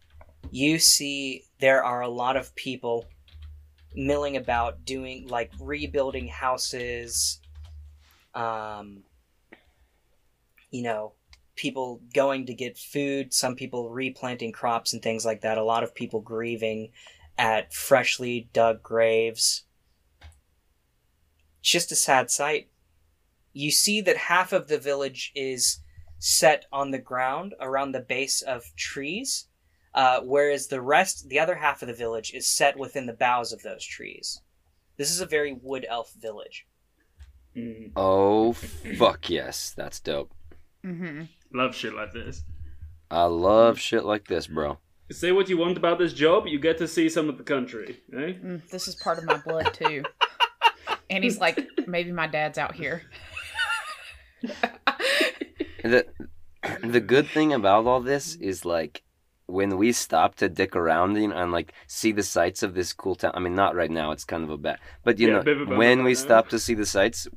You 0.51 0.79
see 0.79 1.45
there 1.61 1.83
are 1.83 2.01
a 2.01 2.09
lot 2.09 2.37
of 2.37 2.55
people 2.55 3.07
milling 3.95 4.37
about 4.37 4.85
doing 4.85 5.29
like 5.29 5.53
rebuilding 5.61 6.27
houses 6.27 7.41
um 8.35 9.05
you 10.71 10.83
know 10.83 11.13
people 11.55 12.01
going 12.13 12.47
to 12.47 12.55
get 12.55 12.77
food 12.77 13.33
some 13.33 13.55
people 13.55 13.91
replanting 13.91 14.51
crops 14.51 14.93
and 14.93 15.03
things 15.03 15.25
like 15.25 15.43
that 15.43 15.59
a 15.59 15.63
lot 15.63 15.85
of 15.85 15.95
people 15.95 16.21
grieving 16.21 16.91
at 17.39 17.73
freshly 17.73 18.49
dug 18.53 18.83
graves 18.83 19.63
it's 21.61 21.71
just 21.71 21.93
a 21.93 21.97
sad 21.97 22.31
sight 22.31 22.69
you 23.53 23.71
see 23.71 24.01
that 24.01 24.17
half 24.17 24.53
of 24.53 24.67
the 24.67 24.79
village 24.79 25.31
is 25.37 25.79
set 26.25 26.65
on 26.73 26.91
the 26.91 26.99
ground 26.99 27.55
around 27.61 27.93
the 27.93 28.01
base 28.01 28.41
of 28.41 28.65
trees, 28.77 29.49
uh, 29.95 30.21
whereas 30.23 30.69
the 30.69 30.81
rest, 30.81 31.29
the 31.29 31.39
other 31.39 31.55
half 31.55 31.83
of 31.83 31.89
the 31.89 31.93
village, 31.93 32.33
is 32.33 32.47
set 32.47 32.79
within 32.79 33.05
the 33.05 33.13
boughs 33.13 33.53
of 33.53 33.61
those 33.61 33.85
trees. 33.85 34.41
This 34.97 35.11
is 35.11 35.21
a 35.21 35.27
very 35.27 35.53
wood 35.53 35.85
elf 35.87 36.15
village. 36.19 36.67
Mm, 37.55 37.93
oh, 37.95 38.53
fuck 38.99 39.29
yes, 39.29 39.75
that's 39.77 40.01
dope. 40.01 40.33
Mm-hmm. 40.83 41.25
love 41.53 41.75
shit 41.75 41.95
like 41.95 42.15
this. 42.15 42.43
I 43.11 43.25
love 43.25 43.79
shit 43.79 44.07
like 44.07 44.27
this, 44.27 44.47
bro. 44.47 44.79
Say 45.13 45.31
what 45.31 45.51
you 45.51 45.59
want 45.59 45.77
about 45.77 45.99
this 45.99 46.15
job, 46.15 46.47
you 46.47 46.59
get 46.59 46.79
to 46.79 46.89
see 46.89 47.11
some 47.11 47.29
of 47.29 47.37
the 47.37 47.45
country. 47.45 48.01
Eh? 48.15 48.33
Mm, 48.43 48.67
this 48.71 48.89
is 48.89 48.95
part 48.95 49.19
of 49.19 49.25
my 49.25 49.37
blood 49.37 49.75
too. 49.75 50.03
and 51.11 51.23
he's 51.23 51.39
like, 51.39 51.63
maybe 51.87 52.13
my 52.13 52.27
dad's 52.27 52.57
out 52.57 52.75
here. 52.75 53.03
The 55.85 56.07
the 56.83 57.01
good 57.01 57.29
thing 57.29 57.53
about 57.53 57.87
all 57.87 58.01
this 58.01 58.37
is 58.37 58.65
like 58.65 59.03
when 59.47 59.77
we 59.77 59.93
stop 59.93 60.35
to 60.37 60.49
dick 60.49 60.75
around 60.75 61.17
you 61.17 61.29
know, 61.29 61.37
and 61.37 61.53
like 61.53 61.75
see 61.87 62.11
the 62.11 62.23
sights 62.23 62.63
of 62.63 62.73
this 62.73 62.95
cool 62.95 63.15
town. 63.15 63.33
I 63.35 63.41
mean, 63.41 63.55
not 63.55 63.75
right 63.77 63.91
now; 63.91 64.11
it's 64.11 64.25
kind 64.25 64.45
of 64.45 64.51
a 64.51 64.57
bad. 64.57 64.79
But 65.05 65.19
you 65.19 65.29
Yeah, 65.29 65.43
bit 65.43 65.61
of 65.61 65.69
know, 65.69 65.79
when 65.79 65.99
right 65.99 66.05
we 66.07 66.15
now. 66.15 66.19
stop 66.21 66.49
to 66.49 66.59
see 66.59 66.73
the 66.73 66.87
sights, 66.87 67.29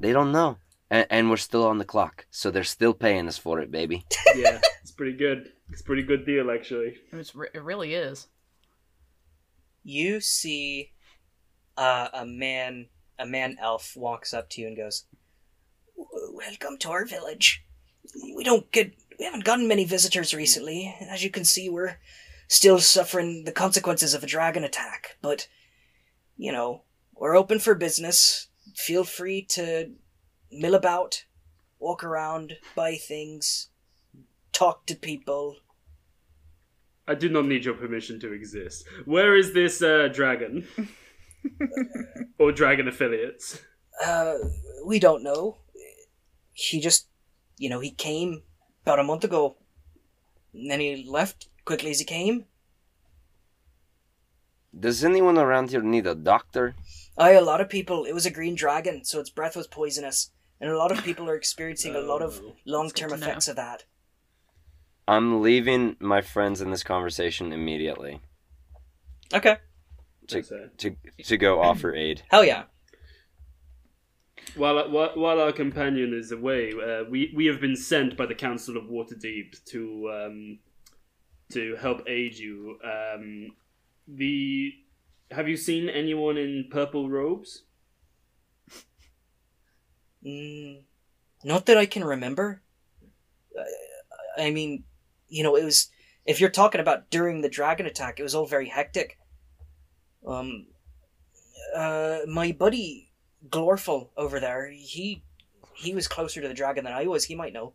they 0.00 0.12
don't 0.12 0.30
know, 0.30 0.58
and, 0.88 1.06
and 1.10 1.28
we're 1.28 1.36
still 1.38 1.66
on 1.66 1.78
the 1.78 1.84
clock, 1.84 2.26
so 2.30 2.52
they're 2.52 2.62
still 2.62 2.94
paying 2.94 3.26
us 3.26 3.36
for 3.36 3.58
it, 3.58 3.72
baby. 3.72 4.04
yeah, 4.36 4.60
it's 4.80 4.92
pretty 4.92 5.16
good. 5.16 5.50
It's 5.70 5.80
a 5.80 5.84
pretty 5.84 6.04
good 6.04 6.24
deal, 6.24 6.52
actually. 6.52 6.98
It's, 7.12 7.34
re- 7.34 7.50
it 7.52 7.62
really 7.62 7.94
is. 7.94 8.28
You 9.82 10.20
see 10.20 10.92
uh, 11.76 12.08
a 12.14 12.24
man, 12.24 12.86
a 13.18 13.26
man 13.26 13.56
elf 13.60 13.96
walks 13.96 14.32
up 14.32 14.48
to 14.50 14.60
you 14.60 14.68
and 14.68 14.76
goes, 14.76 15.04
"Welcome 16.32 16.78
to 16.78 16.90
our 16.90 17.04
village. 17.04 17.64
We 18.14 18.44
don't 18.44 18.70
get, 18.72 18.92
we 19.18 19.24
haven't 19.24 19.44
gotten 19.44 19.68
many 19.68 19.84
visitors 19.84 20.34
recently. 20.34 20.94
As 21.00 21.22
you 21.22 21.30
can 21.30 21.44
see, 21.44 21.68
we're 21.68 21.98
still 22.48 22.78
suffering 22.78 23.44
the 23.44 23.52
consequences 23.52 24.14
of 24.14 24.22
a 24.22 24.26
dragon 24.26 24.64
attack. 24.64 25.16
But 25.22 25.48
you 26.36 26.52
know, 26.52 26.82
we're 27.14 27.36
open 27.36 27.58
for 27.58 27.74
business. 27.74 28.48
Feel 28.74 29.04
free 29.04 29.42
to 29.50 29.92
mill 30.50 30.74
about, 30.74 31.24
walk 31.78 32.04
around, 32.04 32.56
buy 32.74 32.94
things, 32.94 33.68
talk 34.52 34.86
to 34.86 34.94
people." 34.94 35.56
I 37.06 37.14
do 37.14 37.30
not 37.30 37.46
need 37.46 37.64
your 37.64 37.74
permission 37.74 38.20
to 38.20 38.32
exist. 38.34 38.86
Where 39.06 39.34
is 39.34 39.54
this 39.54 39.80
uh, 39.80 40.08
dragon? 40.12 40.68
or 42.38 42.52
dragon 42.52 42.86
affiliates? 42.86 43.62
Uh, 44.04 44.34
we 44.84 44.98
don't 44.98 45.22
know. 45.22 45.56
He 46.52 46.80
just, 46.80 47.06
you 47.58 47.68
know, 47.68 47.80
he 47.80 47.90
came 47.90 48.42
about 48.82 48.98
a 48.98 49.04
month 49.04 49.24
ago, 49.24 49.56
and 50.54 50.70
then 50.70 50.80
he 50.80 51.04
left 51.08 51.48
quickly 51.64 51.90
as 51.90 51.98
he 51.98 52.04
came. 52.04 52.46
does 54.78 55.02
anyone 55.04 55.36
around 55.38 55.70
here 55.70 55.82
need 55.82 56.06
a 56.06 56.14
doctor? 56.14 56.74
Oh, 57.16 57.24
Aye, 57.24 57.30
a 57.32 57.40
lot 57.42 57.60
of 57.60 57.68
people. 57.68 58.04
It 58.04 58.12
was 58.12 58.26
a 58.26 58.30
green 58.30 58.54
dragon, 58.54 59.04
so 59.04 59.18
its 59.18 59.30
breath 59.30 59.56
was 59.56 59.66
poisonous, 59.66 60.30
and 60.60 60.70
a 60.70 60.76
lot 60.78 60.92
of 60.92 61.02
people 61.02 61.28
are 61.28 61.34
experiencing 61.34 61.96
a 61.96 62.00
lot 62.00 62.22
of 62.22 62.40
Oh, 62.44 62.54
long-term 62.64 63.10
good 63.10 63.16
to 63.16 63.20
know. 63.20 63.26
effects 63.26 63.48
of 63.48 63.56
that. 63.56 63.84
I'm 65.08 65.42
leaving 65.42 65.96
my 65.98 66.20
friends 66.20 66.60
in 66.60 66.70
this 66.70 66.84
conversation 66.84 67.52
immediately 67.52 68.20
Okay. 69.32 69.56
to 70.28 70.42
to 70.76 70.96
to 71.24 71.36
go 71.38 71.60
offer 71.62 71.94
aid. 71.94 72.22
Hell 72.30 72.44
yeah. 72.44 72.64
While, 74.56 74.90
while, 74.90 75.12
while 75.14 75.40
our 75.40 75.52
companion 75.52 76.12
is 76.14 76.32
away, 76.32 76.72
uh, 76.72 77.04
we, 77.08 77.32
we 77.34 77.46
have 77.46 77.60
been 77.60 77.76
sent 77.76 78.16
by 78.16 78.26
the 78.26 78.34
Council 78.34 78.76
of 78.76 78.84
Waterdeep 78.84 79.64
to 79.66 80.10
um, 80.12 80.58
to 81.52 81.76
help 81.76 82.02
aid 82.06 82.38
you. 82.38 82.78
Um, 82.84 83.52
the 84.06 84.72
have 85.30 85.48
you 85.48 85.56
seen 85.56 85.88
anyone 85.88 86.36
in 86.36 86.68
purple 86.70 87.08
robes? 87.08 87.64
Mm, 90.24 90.82
not 91.44 91.66
that 91.66 91.76
I 91.76 91.86
can 91.86 92.04
remember. 92.04 92.62
Uh, 93.58 94.42
I 94.42 94.50
mean, 94.50 94.84
you 95.28 95.42
know, 95.42 95.56
it 95.56 95.64
was. 95.64 95.90
If 96.24 96.40
you're 96.40 96.50
talking 96.50 96.80
about 96.80 97.08
during 97.10 97.40
the 97.40 97.48
dragon 97.48 97.86
attack, 97.86 98.20
it 98.20 98.22
was 98.22 98.34
all 98.34 98.46
very 98.46 98.68
hectic. 98.68 99.18
Um, 100.26 100.66
uh, 101.74 102.18
my 102.26 102.52
buddy 102.52 103.07
Glorful 103.50 104.10
over 104.16 104.40
there, 104.40 104.70
he 104.70 105.22
he 105.74 105.94
was 105.94 106.08
closer 106.08 106.40
to 106.40 106.48
the 106.48 106.54
dragon 106.54 106.84
than 106.84 106.92
I 106.92 107.06
was. 107.06 107.24
He 107.24 107.34
might 107.34 107.52
know. 107.52 107.74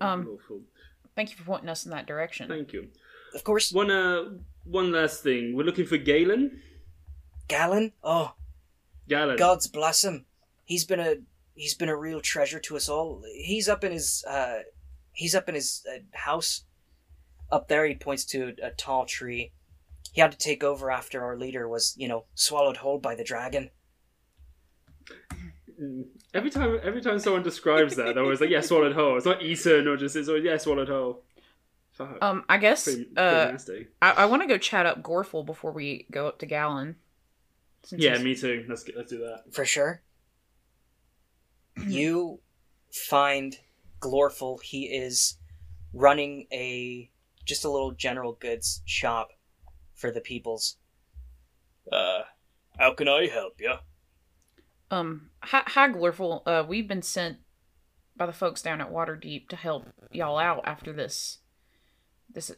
Um, 0.00 0.28
Awful. 0.40 0.60
thank 1.14 1.30
you 1.30 1.36
for 1.36 1.44
pointing 1.44 1.68
us 1.68 1.84
in 1.84 1.90
that 1.90 2.06
direction. 2.06 2.48
Thank 2.48 2.72
you. 2.72 2.88
Of 3.34 3.44
course, 3.44 3.72
One 3.72 3.90
uh, 3.90 4.24
one 4.64 4.92
last 4.92 5.22
thing. 5.22 5.54
We're 5.54 5.64
looking 5.64 5.86
for 5.86 5.98
Galen. 5.98 6.60
Galen. 7.48 7.92
Oh, 8.02 8.34
Galen. 9.08 9.36
God's 9.36 9.66
bless 9.68 10.02
him. 10.04 10.24
He's 10.64 10.84
been 10.84 11.00
a 11.00 11.16
he's 11.54 11.74
been 11.74 11.88
a 11.88 11.96
real 11.96 12.20
treasure 12.20 12.60
to 12.60 12.76
us 12.76 12.88
all. 12.88 13.22
He's 13.34 13.68
up 13.68 13.84
in 13.84 13.92
his 13.92 14.24
uh, 14.28 14.60
he's 15.12 15.34
up 15.34 15.48
in 15.48 15.54
his 15.54 15.84
uh, 15.90 15.98
house. 16.12 16.62
Up 17.52 17.68
there, 17.68 17.86
he 17.86 17.94
points 17.94 18.24
to 18.26 18.54
a, 18.62 18.68
a 18.68 18.70
tall 18.70 19.06
tree. 19.06 19.52
He 20.12 20.20
had 20.20 20.32
to 20.32 20.38
take 20.38 20.64
over 20.64 20.90
after 20.90 21.22
our 21.22 21.36
leader 21.36 21.68
was, 21.68 21.94
you 21.98 22.08
know, 22.08 22.24
swallowed 22.34 22.78
whole 22.78 22.98
by 22.98 23.14
the 23.14 23.22
dragon. 23.22 23.70
Mm. 25.80 26.06
Every 26.32 26.50
time, 26.50 26.80
every 26.82 27.02
time 27.02 27.18
someone 27.18 27.42
describes 27.42 27.96
that, 27.96 28.14
they're 28.14 28.22
always 28.24 28.40
like, 28.40 28.50
"Yeah, 28.50 28.60
swallowed 28.62 28.94
whole." 28.94 29.16
It's 29.16 29.26
not 29.26 29.42
eaten 29.42 29.86
or 29.86 29.96
just 29.96 30.16
it's 30.16 30.28
always 30.28 30.44
yeah, 30.44 30.56
swallowed 30.56 30.88
whole. 30.88 31.22
Fuck. 31.92 32.18
Um, 32.22 32.44
I 32.48 32.58
guess 32.58 32.84
pretty, 32.84 33.04
pretty 33.04 33.20
uh, 33.20 33.50
nasty. 33.52 33.86
I, 34.02 34.10
I 34.12 34.24
want 34.26 34.42
to 34.42 34.48
go 34.48 34.58
chat 34.58 34.86
up 34.86 35.02
Glorful 35.02 35.44
before 35.44 35.72
we 35.72 36.06
go 36.10 36.28
up 36.28 36.38
to 36.40 36.46
Galen. 36.46 36.96
Yeah, 37.90 38.12
he's- 38.12 38.22
me 38.22 38.34
too. 38.34 38.64
Let's 38.68 38.84
get, 38.84 38.96
let's 38.96 39.10
do 39.10 39.18
that. 39.18 39.44
For 39.52 39.64
sure. 39.64 40.02
you 41.86 42.40
find 42.90 43.58
Glorful. 44.00 44.58
He 44.58 44.84
is 44.84 45.38
running 45.92 46.46
a 46.52 47.10
just 47.44 47.64
a 47.64 47.70
little 47.70 47.92
general 47.92 48.32
goods 48.32 48.82
shop 48.84 49.30
for 49.94 50.10
the 50.10 50.20
peoples. 50.20 50.76
Uh, 51.90 52.22
how 52.78 52.92
can 52.92 53.08
I 53.08 53.26
help 53.26 53.60
you? 53.60 53.74
Um, 54.90 55.30
hi, 55.42 55.62
hi 55.66 55.88
Glorful. 55.88 56.42
Uh, 56.46 56.64
we've 56.66 56.88
been 56.88 57.02
sent 57.02 57.38
by 58.16 58.26
the 58.26 58.32
folks 58.32 58.62
down 58.62 58.80
at 58.80 58.90
Waterdeep 58.92 59.48
to 59.48 59.56
help 59.56 59.86
y'all 60.10 60.38
out 60.38 60.62
after 60.64 60.92
this 60.92 61.38
this 62.32 62.52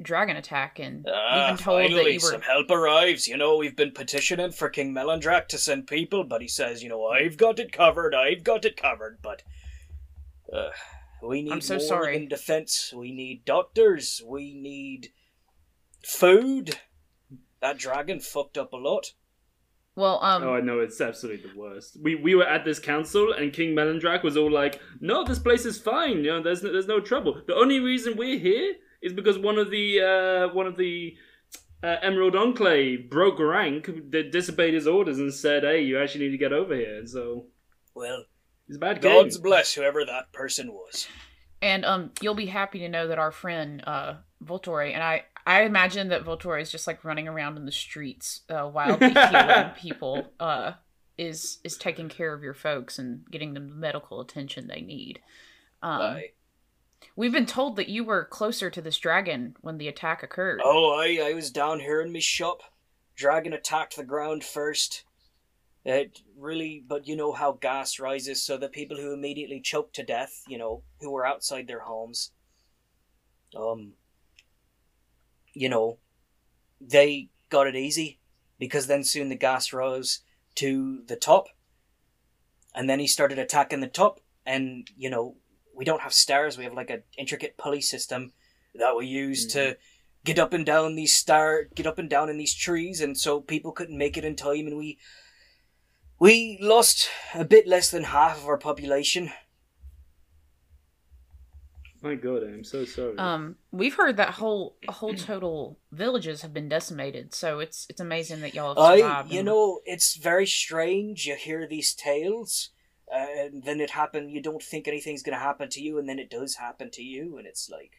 dragon 0.00 0.36
attack, 0.36 0.78
and 0.78 1.04
we've 1.04 1.14
Ah, 1.14 1.48
been 1.48 1.56
told 1.64 1.82
finally, 1.82 2.04
that 2.04 2.12
you 2.12 2.20
were. 2.22 2.30
some 2.32 2.42
help 2.42 2.70
arrives. 2.70 3.26
You 3.28 3.36
know, 3.36 3.56
we've 3.56 3.76
been 3.76 3.92
petitioning 3.92 4.52
for 4.52 4.68
King 4.68 4.92
Melandrach 4.94 5.48
to 5.48 5.58
send 5.58 5.86
people, 5.86 6.24
but 6.24 6.42
he 6.42 6.48
says, 6.48 6.82
you 6.82 6.88
know, 6.88 7.06
I've 7.06 7.36
got 7.36 7.58
it 7.58 7.72
covered, 7.72 8.14
I've 8.14 8.44
got 8.44 8.64
it 8.64 8.76
covered, 8.76 9.18
but 9.22 9.42
uh, 10.52 10.70
we 11.22 11.42
need 11.42 11.52
I'm 11.52 11.60
so 11.60 11.74
more 11.76 11.80
sorry. 11.86 12.18
than 12.18 12.28
defense. 12.28 12.92
We 12.94 13.12
need 13.12 13.44
doctors. 13.44 14.22
We 14.26 14.54
need 14.54 15.08
food. 16.04 16.78
That 17.60 17.78
dragon 17.78 18.20
fucked 18.20 18.58
up 18.58 18.72
a 18.72 18.76
lot. 18.76 19.12
Well, 19.96 20.18
um, 20.22 20.42
oh, 20.42 20.54
I 20.54 20.60
know 20.60 20.80
it's 20.80 21.00
absolutely 21.00 21.48
the 21.48 21.56
worst. 21.56 21.96
We 22.02 22.16
we 22.16 22.34
were 22.34 22.46
at 22.46 22.64
this 22.64 22.78
council, 22.80 23.32
and 23.32 23.52
King 23.52 23.74
Melandrach 23.76 24.22
was 24.24 24.36
all 24.36 24.50
like, 24.50 24.80
"No, 25.00 25.24
this 25.24 25.38
place 25.38 25.64
is 25.64 25.78
fine. 25.78 26.18
You 26.24 26.32
know, 26.32 26.42
there's 26.42 26.62
no, 26.64 26.72
there's 26.72 26.88
no 26.88 26.98
trouble. 27.00 27.40
The 27.46 27.54
only 27.54 27.78
reason 27.78 28.16
we're 28.16 28.38
here 28.38 28.74
is 29.02 29.12
because 29.12 29.38
one 29.38 29.56
of 29.58 29.70
the 29.70 30.00
uh, 30.00 30.54
one 30.54 30.66
of 30.66 30.76
the 30.76 31.16
uh, 31.82 31.96
Emerald 32.02 32.34
Enclave 32.34 33.08
broke 33.08 33.38
rank, 33.38 33.88
d- 34.10 34.30
disobeyed 34.30 34.74
his 34.74 34.88
orders, 34.88 35.18
and 35.18 35.32
said, 35.32 35.62
"Hey, 35.62 35.82
you 35.82 35.98
actually 36.00 36.24
need 36.24 36.32
to 36.32 36.38
get 36.38 36.52
over 36.52 36.74
here." 36.74 36.96
And 36.98 37.08
so 37.08 37.46
Well, 37.94 38.24
it's 38.66 38.76
a 38.76 38.80
bad 38.80 39.00
God's 39.00 39.36
game. 39.36 39.42
bless 39.44 39.74
whoever 39.74 40.04
that 40.04 40.32
person 40.32 40.72
was. 40.72 41.06
and 41.62 41.84
um, 41.84 42.10
you'll 42.20 42.34
be 42.34 42.46
happy 42.46 42.80
to 42.80 42.88
know 42.88 43.06
that 43.08 43.18
our 43.20 43.30
friend 43.30 43.82
uh 43.86 44.14
Voltore 44.44 44.92
and 44.92 45.02
I. 45.02 45.24
I 45.46 45.62
imagine 45.62 46.08
that 46.08 46.24
Voltore 46.24 46.60
is 46.60 46.70
just 46.70 46.86
like 46.86 47.04
running 47.04 47.28
around 47.28 47.56
in 47.56 47.66
the 47.66 47.72
streets, 47.72 48.40
uh, 48.48 48.68
wildly 48.72 49.10
healing 49.10 49.70
people. 49.76 50.32
Uh, 50.40 50.72
is 51.16 51.58
is 51.62 51.76
taking 51.76 52.08
care 52.08 52.34
of 52.34 52.42
your 52.42 52.54
folks 52.54 52.98
and 52.98 53.24
getting 53.30 53.54
them 53.54 53.68
the 53.68 53.74
medical 53.74 54.20
attention 54.20 54.66
they 54.66 54.80
need. 54.80 55.20
Um. 55.82 56.20
We've 57.16 57.32
been 57.32 57.46
told 57.46 57.76
that 57.76 57.90
you 57.90 58.02
were 58.02 58.24
closer 58.24 58.70
to 58.70 58.80
this 58.80 58.98
dragon 58.98 59.56
when 59.60 59.76
the 59.76 59.88
attack 59.88 60.22
occurred. 60.22 60.60
Oh, 60.64 60.98
I, 60.98 61.20
I 61.22 61.34
was 61.34 61.50
down 61.50 61.78
here 61.80 62.00
in 62.00 62.12
my 62.12 62.18
shop. 62.18 62.62
Dragon 63.14 63.52
attacked 63.52 63.96
the 63.96 64.04
ground 64.04 64.42
first. 64.42 65.04
It 65.84 66.20
really, 66.36 66.82
but 66.86 67.06
you 67.06 67.14
know 67.14 67.32
how 67.32 67.52
gas 67.52 68.00
rises, 68.00 68.42
so 68.42 68.56
the 68.56 68.68
people 68.68 68.96
who 68.96 69.12
immediately 69.12 69.60
choked 69.60 69.94
to 69.96 70.02
death, 70.02 70.42
you 70.48 70.56
know, 70.56 70.82
who 71.00 71.12
were 71.12 71.26
outside 71.26 71.66
their 71.66 71.80
homes, 71.80 72.30
um, 73.54 73.92
you 75.54 75.68
know, 75.68 75.98
they 76.80 77.30
got 77.48 77.66
it 77.66 77.76
easy 77.76 78.18
because 78.58 78.86
then 78.86 79.04
soon 79.04 79.28
the 79.28 79.34
gas 79.36 79.72
rose 79.72 80.20
to 80.56 81.02
the 81.06 81.16
top, 81.16 81.46
and 82.74 82.88
then 82.88 83.00
he 83.00 83.06
started 83.06 83.38
attacking 83.38 83.80
the 83.80 83.86
top, 83.86 84.20
and 84.44 84.88
you 84.96 85.08
know, 85.08 85.36
we 85.74 85.84
don't 85.84 86.02
have 86.02 86.12
stairs, 86.12 86.56
we 86.56 86.64
have 86.64 86.74
like 86.74 86.90
an 86.90 87.02
intricate 87.16 87.56
pulley 87.56 87.80
system 87.80 88.32
that 88.74 88.96
we 88.96 89.06
use 89.06 89.46
to 89.46 89.58
mm-hmm. 89.58 89.80
get 90.24 90.38
up 90.38 90.52
and 90.52 90.66
down 90.66 90.94
these 90.94 91.14
star 91.14 91.64
get 91.74 91.86
up 91.86 91.98
and 91.98 92.10
down 92.10 92.28
in 92.28 92.36
these 92.36 92.54
trees. 92.54 93.00
And 93.00 93.16
so 93.16 93.40
people 93.40 93.72
couldn't 93.72 93.98
make 93.98 94.16
it 94.16 94.24
in 94.24 94.36
time. 94.36 94.66
And 94.66 94.76
we 94.76 94.98
we 96.18 96.58
lost 96.60 97.08
a 97.34 97.44
bit 97.44 97.66
less 97.66 97.90
than 97.90 98.04
half 98.04 98.38
of 98.38 98.46
our 98.46 98.58
population 98.58 99.32
My 102.04 102.14
God, 102.16 102.42
I'm 102.42 102.64
so 102.64 102.84
sorry. 102.84 103.16
Um, 103.16 103.56
we've 103.72 103.94
heard 103.94 104.18
that 104.18 104.30
whole 104.34 104.76
whole 104.88 105.14
total 105.14 105.78
villages 105.90 106.42
have 106.42 106.52
been 106.52 106.68
decimated, 106.68 107.34
so 107.34 107.60
it's 107.60 107.86
it's 107.88 108.00
amazing 108.00 108.42
that 108.42 108.54
y'all 108.54 108.74
have 108.74 108.78
i 108.92 108.98
survived. 108.98 109.32
you 109.32 109.38
and- 109.38 109.46
know 109.46 109.80
it's 109.86 110.14
very 110.16 110.46
strange 110.46 111.26
you 111.26 111.34
hear 111.34 111.66
these 111.66 111.94
tales 111.94 112.70
uh, 113.10 113.26
and 113.38 113.64
then 113.64 113.80
it 113.80 113.90
happen 113.90 114.28
you 114.28 114.42
don't 114.42 114.62
think 114.62 114.86
anything's 114.86 115.22
going 115.22 115.36
to 115.36 115.42
happen 115.42 115.70
to 115.70 115.80
you 115.80 115.98
and 115.98 116.06
then 116.08 116.18
it 116.18 116.28
does 116.28 116.56
happen 116.56 116.90
to 116.90 117.02
you 117.02 117.38
and 117.38 117.46
it's 117.46 117.70
like 117.70 117.92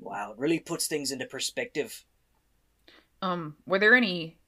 wow 0.00 0.32
it 0.32 0.38
really 0.38 0.58
puts 0.58 0.86
things 0.86 1.10
into 1.12 1.26
perspective 1.26 2.04
um, 3.22 3.56
were 3.66 3.78
there 3.78 3.94
any 3.94 4.38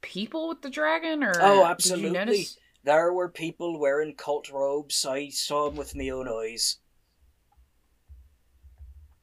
people 0.00 0.48
with 0.48 0.62
the 0.62 0.70
dragon, 0.70 1.22
or 1.24 1.32
Oh, 1.40 1.58
Did 1.62 1.66
absolutely. 1.70 2.06
you 2.08 2.12
notice? 2.12 2.58
there 2.84 3.12
were 3.12 3.28
people 3.28 3.78
wearing 3.78 4.14
cult 4.16 4.50
robes 4.50 5.06
i 5.06 5.28
saw 5.28 5.68
them 5.68 5.76
with 5.76 5.94
my 5.94 6.08
own 6.08 6.28
eyes 6.28 6.78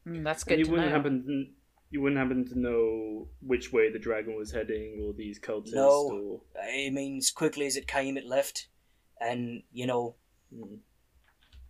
Mm, 0.08 0.24
that's 0.24 0.44
And 0.44 0.50
good 0.50 0.60
you 0.60 0.66
to 0.66 0.72
wouldn't 0.72 0.90
know. 0.90 0.96
happen 0.96 1.26
to, 1.26 1.46
you 1.92 2.02
wouldn't 2.02 2.20
happen 2.20 2.48
to 2.50 2.60
know 2.60 3.28
which 3.42 3.72
way 3.74 3.92
the 3.92 4.00
dragon 4.00 4.36
was 4.36 4.52
heading, 4.52 5.04
or 5.06 5.14
these 5.14 5.40
cultists, 5.40 5.74
No. 5.74 6.10
or 6.12 6.42
i 6.62 6.90
mean 6.90 7.18
as 7.18 7.32
quickly 7.32 7.66
as 7.66 7.76
it 7.76 7.88
came 7.88 8.18
it 8.18 8.26
left 8.26 8.68
and 9.20 9.64
you 9.72 9.86
know 9.86 10.16
Mm. 10.54 10.80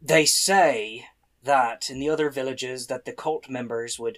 they 0.02 0.26
say 0.26 1.06
that 1.44 1.90
in 1.90 2.00
the 2.00 2.10
other 2.10 2.30
villages 2.32 2.88
that 2.88 3.06
the 3.06 3.14
cult 3.14 3.48
members 3.50 4.00
would 4.00 4.18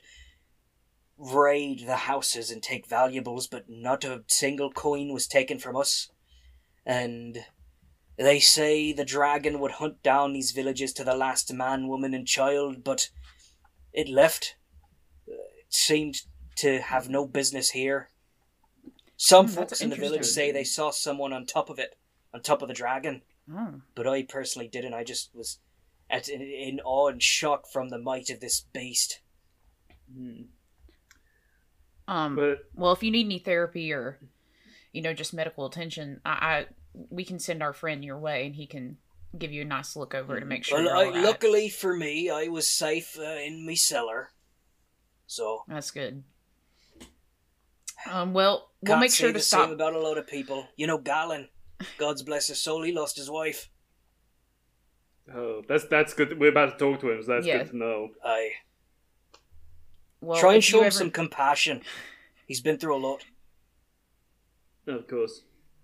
raid 1.17 1.85
the 1.85 1.95
houses 1.97 2.49
and 2.49 2.61
take 2.63 2.85
valuables 2.87 3.47
but 3.47 3.69
not 3.69 4.03
a 4.03 4.23
single 4.27 4.71
coin 4.71 5.13
was 5.13 5.27
taken 5.27 5.59
from 5.59 5.75
us 5.75 6.09
and 6.85 7.45
they 8.17 8.39
say 8.39 8.91
the 8.93 9.05
dragon 9.05 9.59
would 9.59 9.71
hunt 9.73 10.01
down 10.03 10.33
these 10.33 10.51
villages 10.51 10.91
to 10.93 11.03
the 11.03 11.15
last 11.15 11.53
man 11.53 11.87
woman 11.87 12.13
and 12.13 12.27
child 12.27 12.83
but 12.83 13.09
it 13.93 14.09
left 14.09 14.55
it 15.27 15.39
seemed 15.69 16.21
to 16.55 16.81
have 16.81 17.09
no 17.09 17.25
business 17.25 17.71
here 17.71 18.09
some 19.15 19.45
that's 19.45 19.55
folks 19.55 19.81
in 19.81 19.89
the 19.89 19.95
village 19.95 20.25
say 20.25 20.51
they 20.51 20.63
saw 20.63 20.91
someone 20.91 21.31
on 21.33 21.45
top 21.45 21.69
of 21.69 21.79
it 21.79 21.97
on 22.33 22.41
top 22.41 22.61
of 22.61 22.67
the 22.67 22.73
dragon 22.73 23.21
Oh. 23.51 23.81
but 23.95 24.07
I 24.07 24.23
personally 24.23 24.67
didn't. 24.67 24.93
I 24.93 25.03
just 25.03 25.35
was 25.35 25.59
at 26.09 26.29
in, 26.29 26.41
in 26.41 26.79
awe 26.83 27.09
and 27.09 27.21
shock 27.21 27.67
from 27.67 27.89
the 27.89 27.97
might 27.97 28.29
of 28.29 28.39
this 28.39 28.61
beast. 28.61 29.19
Hmm. 30.13 30.43
Um, 32.07 32.35
But 32.35 32.59
well, 32.73 32.93
if 32.93 33.03
you 33.03 33.11
need 33.11 33.25
any 33.25 33.39
therapy 33.39 33.91
or, 33.91 34.19
you 34.91 35.01
know, 35.01 35.13
just 35.13 35.33
medical 35.33 35.65
attention, 35.65 36.21
I, 36.25 36.29
I 36.31 36.65
we 37.09 37.25
can 37.25 37.39
send 37.39 37.63
our 37.63 37.73
friend 37.73 38.03
your 38.03 38.19
way, 38.19 38.45
and 38.45 38.55
he 38.55 38.65
can 38.65 38.97
give 39.37 39.51
you 39.51 39.61
a 39.63 39.65
nice 39.65 39.95
look 39.95 40.13
over 40.13 40.39
to 40.39 40.45
make 40.45 40.63
sure 40.63 40.77
well, 40.77 40.85
you're 40.85 40.95
I, 40.97 41.05
all 41.05 41.11
right. 41.11 41.23
luckily 41.23 41.69
for 41.69 41.95
me, 41.95 42.29
I 42.29 42.47
was 42.47 42.67
safe 42.67 43.17
uh, 43.17 43.23
in 43.23 43.65
my 43.65 43.73
cellar. 43.73 44.29
So 45.27 45.63
That's 45.67 45.91
good. 45.91 46.23
Um, 48.11 48.33
well, 48.33 48.69
we'll 48.81 48.89
can't 48.91 48.99
make 49.01 49.11
sure 49.13 49.29
to 49.29 49.33
the 49.33 49.39
stop. 49.39 49.65
same 49.65 49.73
about 49.73 49.93
a 49.93 49.99
lot 49.99 50.17
of 50.17 50.27
people. 50.27 50.67
You 50.75 50.87
know, 50.87 50.97
Galen. 50.97 51.47
God's 51.97 52.21
bless 52.21 52.47
his 52.47 52.61
soul. 52.61 52.83
He 52.83 52.91
lost 52.91 53.17
his 53.17 53.29
wife. 53.29 53.69
oh, 55.33 55.63
that's 55.67 55.85
that's 55.85 56.13
good. 56.13 56.39
We're 56.39 56.49
about 56.51 56.77
to 56.77 56.85
talk 56.85 56.99
to 57.01 57.11
him, 57.11 57.23
so 57.23 57.33
that's 57.33 57.45
Yeah. 57.47 57.59
good 57.59 57.71
to 57.71 57.77
know. 57.77 58.09
I 58.23 58.51
well, 60.21 60.39
try 60.39 60.53
and 60.53 60.63
show 60.63 60.77
you 60.77 60.83
him 60.83 60.87
ever- 60.87 60.95
some 60.95 61.11
compassion. 61.11 61.81
He's 62.47 62.61
been 62.61 62.77
through 62.77 62.95
a 62.95 62.99
lot. 63.05 63.25
Of 64.87 65.07
course. 65.07 65.41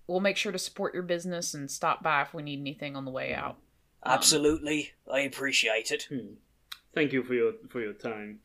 We'll 0.10 0.22
make 0.22 0.38
sure 0.38 0.52
to 0.52 0.58
support 0.58 0.96
your 0.96 1.04
business 1.04 1.54
and 1.54 1.70
stop 1.70 2.02
by 2.02 2.24
if 2.24 2.34
we 2.34 2.42
need 2.42 2.60
anything 2.62 2.96
on 2.96 3.06
the 3.06 3.12
way 3.12 3.32
out. 3.32 3.58
Um, 4.02 4.14
Absolutely, 4.14 4.94
I 5.12 5.20
appreciate 5.20 5.92
it. 5.92 6.08
Hmm. 6.10 6.34
Thank 6.96 7.14
you 7.14 7.22
for 7.22 7.36
your 7.36 7.54
for 7.70 7.80
your 7.80 7.94
time. 7.94 8.40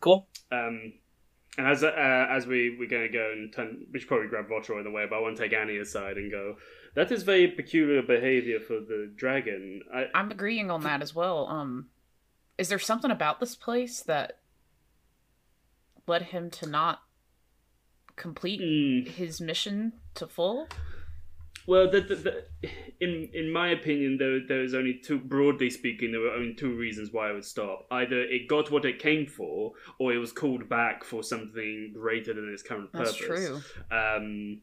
Cool. 0.00 0.26
Um, 0.50 0.94
and 1.58 1.66
as 1.66 1.84
uh, 1.84 1.90
as 2.30 2.46
we 2.46 2.74
we're 2.78 2.88
going 2.88 3.02
to 3.02 3.12
go 3.12 3.30
and 3.32 3.52
turn, 3.52 3.84
we 3.92 3.98
should 3.98 4.08
probably 4.08 4.28
grab 4.28 4.48
Votra 4.48 4.78
on 4.78 4.84
the 4.84 4.90
way, 4.90 5.04
but 5.10 5.16
I 5.16 5.20
want 5.20 5.36
to 5.36 5.42
take 5.42 5.52
Annie 5.52 5.76
aside 5.76 6.16
and 6.16 6.30
go. 6.30 6.56
That 6.94 7.12
is 7.12 7.22
very 7.22 7.48
peculiar 7.48 8.00
behavior 8.00 8.60
for 8.60 8.80
the 8.80 9.12
dragon. 9.14 9.82
I, 9.94 10.06
I'm 10.14 10.30
agreeing 10.30 10.70
on 10.70 10.80
that 10.84 11.02
as 11.02 11.14
well. 11.14 11.48
Um, 11.48 11.88
is 12.56 12.70
there 12.70 12.78
something 12.78 13.10
about 13.10 13.40
this 13.40 13.54
place 13.54 14.00
that 14.04 14.38
led 16.06 16.22
him 16.22 16.48
to 16.52 16.66
not 16.66 17.02
complete 18.20 18.60
Hmm. 18.60 19.10
his 19.10 19.40
mission 19.40 19.92
to 20.14 20.26
full? 20.26 20.68
Well, 21.66 21.90
the, 21.90 22.00
the, 22.00 22.14
the, 22.16 22.44
in 23.00 23.28
in 23.32 23.52
my 23.52 23.68
opinion, 23.68 24.16
there 24.18 24.40
there 24.46 24.62
is 24.64 24.74
only 24.74 24.94
two. 24.94 25.18
Broadly 25.18 25.70
speaking, 25.70 26.10
there 26.10 26.20
were 26.20 26.32
only 26.32 26.54
two 26.54 26.74
reasons 26.74 27.12
why 27.12 27.30
it 27.30 27.34
would 27.34 27.44
stop. 27.44 27.86
Either 27.90 28.20
it 28.22 28.48
got 28.48 28.70
what 28.70 28.84
it 28.84 28.98
came 28.98 29.26
for, 29.26 29.72
or 29.98 30.12
it 30.12 30.18
was 30.18 30.32
called 30.32 30.68
back 30.68 31.04
for 31.04 31.22
something 31.22 31.92
greater 31.94 32.32
than 32.34 32.50
its 32.52 32.62
current 32.62 32.90
purpose. 32.92 33.10
That's 33.12 33.18
true. 33.18 33.60
Um, 33.90 34.62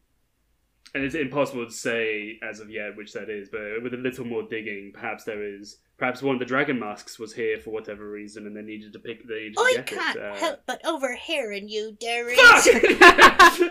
and 0.93 1.03
it's 1.03 1.15
impossible 1.15 1.65
to 1.65 1.71
say 1.71 2.39
as 2.41 2.59
of 2.59 2.69
yet 2.69 2.95
which 2.95 3.13
that 3.13 3.29
is, 3.29 3.49
but 3.49 3.81
with 3.83 3.93
a 3.93 3.97
little 3.97 4.25
more 4.25 4.43
digging, 4.43 4.91
perhaps 4.93 5.23
there 5.23 5.43
is. 5.43 5.77
Perhaps 5.97 6.21
one 6.21 6.35
of 6.35 6.39
the 6.39 6.45
dragon 6.45 6.79
masks 6.79 7.17
was 7.17 7.33
here 7.33 7.57
for 7.59 7.71
whatever 7.71 8.07
reason, 8.09 8.45
and 8.45 8.55
they 8.55 8.61
needed 8.61 8.93
to 8.93 8.99
pick. 8.99 9.27
They 9.27 9.35
needed 9.49 9.55
to 9.55 9.61
I 9.61 9.73
get 9.77 9.85
can't 9.87 10.15
it. 10.15 10.21
uh, 10.23 10.35
help 10.35 10.59
but 10.67 10.79
overhearing 10.85 11.67
you, 11.67 11.97
Darius. 11.99 12.39
Fuck! 12.39 12.65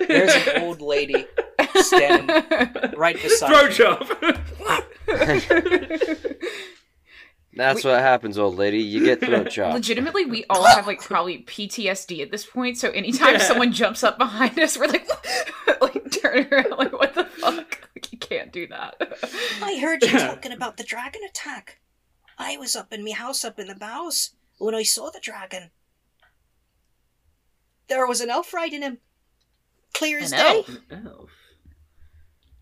There's 0.08 0.34
an 0.48 0.62
old 0.62 0.80
lady 0.80 1.24
standing 1.76 2.26
right 2.96 3.14
beside 3.22 3.48
Throat 3.48 3.78
you. 3.78 3.84
chop. 3.84 4.08
That's 7.56 7.82
what 7.84 7.98
happens, 8.00 8.38
old 8.38 8.56
lady. 8.56 8.78
You 8.82 9.02
get 9.04 9.20
throat 9.20 9.50
chopped. 9.50 9.74
Legitimately, 9.74 10.26
we 10.26 10.44
all 10.50 10.64
have 10.64 10.86
like 10.86 11.00
probably 11.00 11.38
PTSD 11.42 12.20
at 12.22 12.30
this 12.30 12.44
point. 12.44 12.76
So 12.78 12.90
anytime 12.90 13.34
Yeah. 13.34 13.38
someone 13.38 13.72
jumps 13.72 14.04
up 14.04 14.18
behind 14.18 14.58
us, 14.58 14.78
we're 14.78 14.86
like, 14.88 15.08
like 15.80 16.10
turn 16.10 16.46
around, 16.52 16.70
like 16.78 16.92
what 16.92 17.14
the 17.14 17.24
fuck? 17.24 17.80
Like, 17.94 18.12
you 18.12 18.18
can't 18.18 18.52
do 18.52 18.66
that. 18.68 18.94
I 19.62 19.78
heard 19.80 20.02
you 20.02 20.10
talking 20.18 20.52
about 20.52 20.76
the 20.76 20.84
dragon 20.84 21.22
attack. 21.28 21.80
I 22.38 22.58
was 22.58 22.76
up 22.76 22.92
in 22.92 23.02
me 23.02 23.12
house 23.12 23.42
up 23.44 23.58
in 23.58 23.68
the 23.68 23.74
boughs 23.74 24.32
when 24.58 24.74
I 24.74 24.82
saw 24.82 25.10
the 25.10 25.20
dragon. 25.20 25.70
There 27.88 28.06
was 28.06 28.20
an 28.20 28.30
elf 28.30 28.52
riding 28.52 28.82
him. 28.82 28.98
Clear 29.94 30.18
as 30.18 30.32
An 30.32 30.38
day. 30.38 30.44
elf? 30.56 30.70
Elf. 31.06 31.30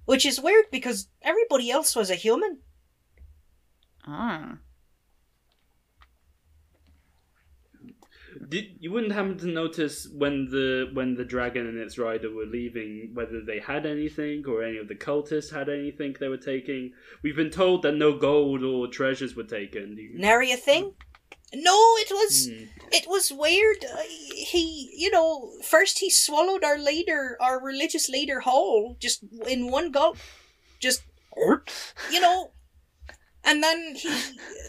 Which 0.04 0.24
is 0.26 0.40
weird 0.40 0.66
because 0.70 1.08
everybody 1.22 1.70
else 1.70 1.96
was 1.96 2.10
a 2.10 2.14
human. 2.14 2.58
Ah. 4.06 4.58
Did 8.48 8.76
you 8.80 8.92
wouldn't 8.92 9.12
happen 9.12 9.38
to 9.38 9.46
notice 9.46 10.06
when 10.12 10.46
the 10.50 10.90
when 10.92 11.14
the 11.14 11.24
dragon 11.24 11.66
and 11.66 11.78
its 11.78 11.98
rider 11.98 12.30
were 12.30 12.46
leaving 12.46 13.10
whether 13.14 13.40
they 13.40 13.58
had 13.60 13.86
anything 13.86 14.44
or 14.46 14.62
any 14.62 14.78
of 14.78 14.88
the 14.88 14.94
cultists 14.94 15.52
had 15.52 15.68
anything 15.68 16.16
they 16.18 16.28
were 16.28 16.36
taking? 16.36 16.92
We've 17.22 17.36
been 17.36 17.50
told 17.50 17.82
that 17.82 17.92
no 17.92 18.16
gold 18.18 18.62
or 18.62 18.88
treasures 18.88 19.34
were 19.34 19.44
taken. 19.44 19.96
You- 19.96 20.18
Nary 20.18 20.50
a 20.52 20.56
thing. 20.56 20.94
No, 21.54 21.78
it 21.98 22.10
was 22.10 22.48
Hmm. 22.48 22.64
it 22.92 23.06
was 23.06 23.30
weird. 23.30 23.84
Uh, 23.84 24.02
he, 24.52 24.90
you 24.96 25.10
know, 25.10 25.52
first 25.62 26.00
he 26.00 26.10
swallowed 26.10 26.64
our 26.64 26.78
leader, 26.78 27.36
our 27.40 27.60
religious 27.60 28.08
leader, 28.08 28.40
whole, 28.40 28.96
just 28.98 29.22
in 29.46 29.70
one 29.70 29.92
gulp, 29.92 30.16
just, 30.80 31.02
you 32.10 32.20
know, 32.20 32.50
and 33.44 33.62
then 33.62 33.94
he 33.94 34.08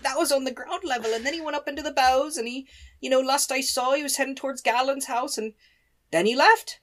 that 0.03 0.17
was 0.17 0.31
on 0.31 0.43
the 0.43 0.51
ground 0.51 0.83
level, 0.83 1.13
and 1.13 1.25
then 1.25 1.33
he 1.33 1.41
went 1.41 1.55
up 1.55 1.67
into 1.67 1.81
the 1.81 1.91
boughs, 1.91 2.37
and 2.37 2.47
he, 2.47 2.67
you 2.99 3.09
know, 3.09 3.21
last 3.21 3.51
I 3.51 3.61
saw, 3.61 3.93
he 3.93 4.03
was 4.03 4.17
heading 4.17 4.35
towards 4.35 4.61
Galen's 4.61 5.05
house, 5.05 5.37
and 5.37 5.53
then 6.11 6.25
he 6.25 6.35
left. 6.35 6.79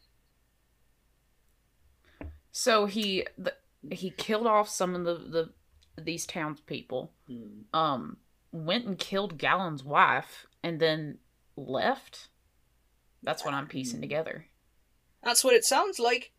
So 2.51 2.87
he 2.87 3.27
the, 3.39 3.55
he 3.91 4.11
killed 4.11 4.47
off 4.47 4.69
some 4.69 4.95
of 4.95 5.05
the 5.05 5.15
the 5.97 6.03
these 6.03 6.27
townspeople. 6.27 7.13
Hmm. 7.27 7.77
Um, 7.79 8.17
went 8.51 8.87
and 8.87 8.99
killed 8.99 9.39
Galen's 9.39 9.85
wife, 9.85 10.47
and 10.63 10.81
then 10.81 11.19
left. 11.57 12.29
That's 13.23 13.45
what 13.45 13.55
I'm 13.55 13.69
piecing 13.69 14.01
together. 14.01 14.47
That's 15.23 15.45
what 15.45 15.55
it 15.55 15.65
sounds 15.65 15.99
like. 15.99 16.33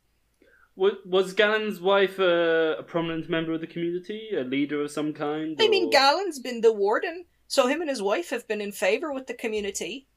Was, 0.76 0.94
was 1.06 1.34
Galen's 1.34 1.80
wife 1.80 2.18
a, 2.18 2.78
a 2.80 2.84
prominent 2.84 3.30
member 3.30 3.54
of 3.54 3.62
the 3.62 3.68
community, 3.68 4.30
a 4.36 4.42
leader 4.42 4.82
of 4.82 4.92
some 4.92 5.14
kind? 5.14 5.56
I 5.62 5.68
mean, 5.68 5.88
or- 5.88 5.92
Galen's 5.92 6.40
been 6.40 6.62
the 6.62 6.74
warden, 6.74 7.26
so 7.48 7.68
him 7.68 7.82
and 7.82 7.90
his 7.90 8.02
wife 8.02 8.32
have 8.32 8.48
been 8.48 8.62
in 8.62 8.72
favor 8.72 9.14
with 9.14 9.28
the 9.28 9.36
community. 9.36 10.08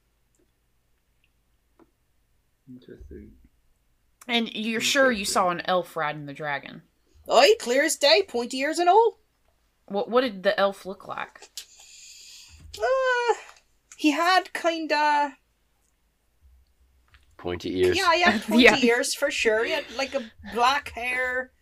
Interesting. 2.68 3.32
And 4.26 4.52
you're 4.54 4.80
sure 4.80 5.12
you 5.12 5.24
saw 5.24 5.50
an 5.50 5.62
elf 5.66 5.94
riding 5.96 6.26
the 6.26 6.32
dragon? 6.32 6.82
Aye, 7.30 7.54
clear 7.60 7.84
as 7.84 7.96
day, 7.96 8.24
pointy 8.26 8.58
ears 8.58 8.78
and 8.78 8.88
all. 8.88 9.18
What 9.86 10.10
what 10.10 10.22
did 10.22 10.42
the 10.42 10.58
elf 10.58 10.84
look 10.84 11.06
like? 11.06 11.48
Uh, 12.76 13.34
he 13.96 14.10
had 14.10 14.52
kinda. 14.52 15.36
Pointy 17.46 17.78
ears. 17.78 17.96
Yeah, 17.96 18.12
he 18.12 18.22
had 18.22 18.42
pointy 18.42 18.64
Yeah. 18.64 18.76
ears 18.78 19.14
for 19.14 19.30
sure. 19.30 19.64
He 19.64 19.70
had 19.70 19.84
like 19.96 20.14
a 20.16 20.32
black 20.52 20.88
hair. 20.90 21.52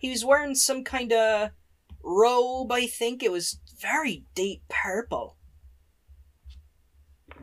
He 0.00 0.08
was 0.08 0.24
wearing 0.24 0.54
some 0.54 0.84
kind 0.84 1.12
of 1.12 1.50
robe, 2.02 2.72
I 2.72 2.86
think. 2.86 3.22
It 3.22 3.30
was 3.30 3.60
very 3.78 4.24
deep 4.34 4.62
purple. 4.70 5.36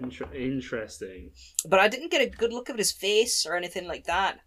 Inter- 0.01 0.33
interesting. 0.33 1.29
But 1.63 1.79
I 1.79 1.87
didn't 1.89 2.09
get 2.09 2.23
a 2.23 2.35
good 2.35 2.51
look 2.51 2.71
at 2.71 2.79
his 2.79 2.91
face 2.91 3.45
or 3.45 3.55
anything 3.55 3.87
like 3.87 4.05
that. 4.05 4.39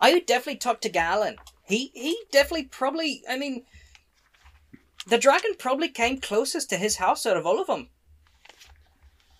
I 0.00 0.12
would 0.12 0.26
definitely 0.26 0.58
talk 0.58 0.80
to 0.82 0.88
Galen. 0.88 1.38
He 1.66 1.90
he 1.92 2.22
definitely 2.30 2.66
probably 2.66 3.24
I 3.28 3.36
mean 3.36 3.64
the 5.08 5.18
dragon 5.18 5.54
probably 5.58 5.88
came 5.88 6.20
closest 6.20 6.70
to 6.70 6.76
his 6.76 6.98
house 6.98 7.26
out 7.26 7.36
of 7.36 7.46
all 7.46 7.60
of 7.60 7.66
them. 7.66 7.90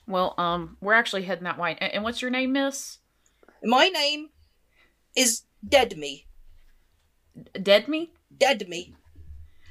Well, 0.09 0.35
um, 0.39 0.79
we're 0.81 0.95
actually 0.95 1.25
heading 1.25 1.45
that 1.45 1.59
way. 1.59 1.77
And, 1.79 1.93
and 1.93 2.03
what's 2.03 2.23
your 2.23 2.31
name, 2.31 2.53
Miss? 2.53 2.99
My 3.63 3.89
name 3.89 4.31
is 5.15 5.43
Dead 5.67 5.97
Me. 5.99 6.27
Dead 7.63 7.89
Me? 7.89 8.11
Dead 8.37 8.67
Me. 8.69 8.95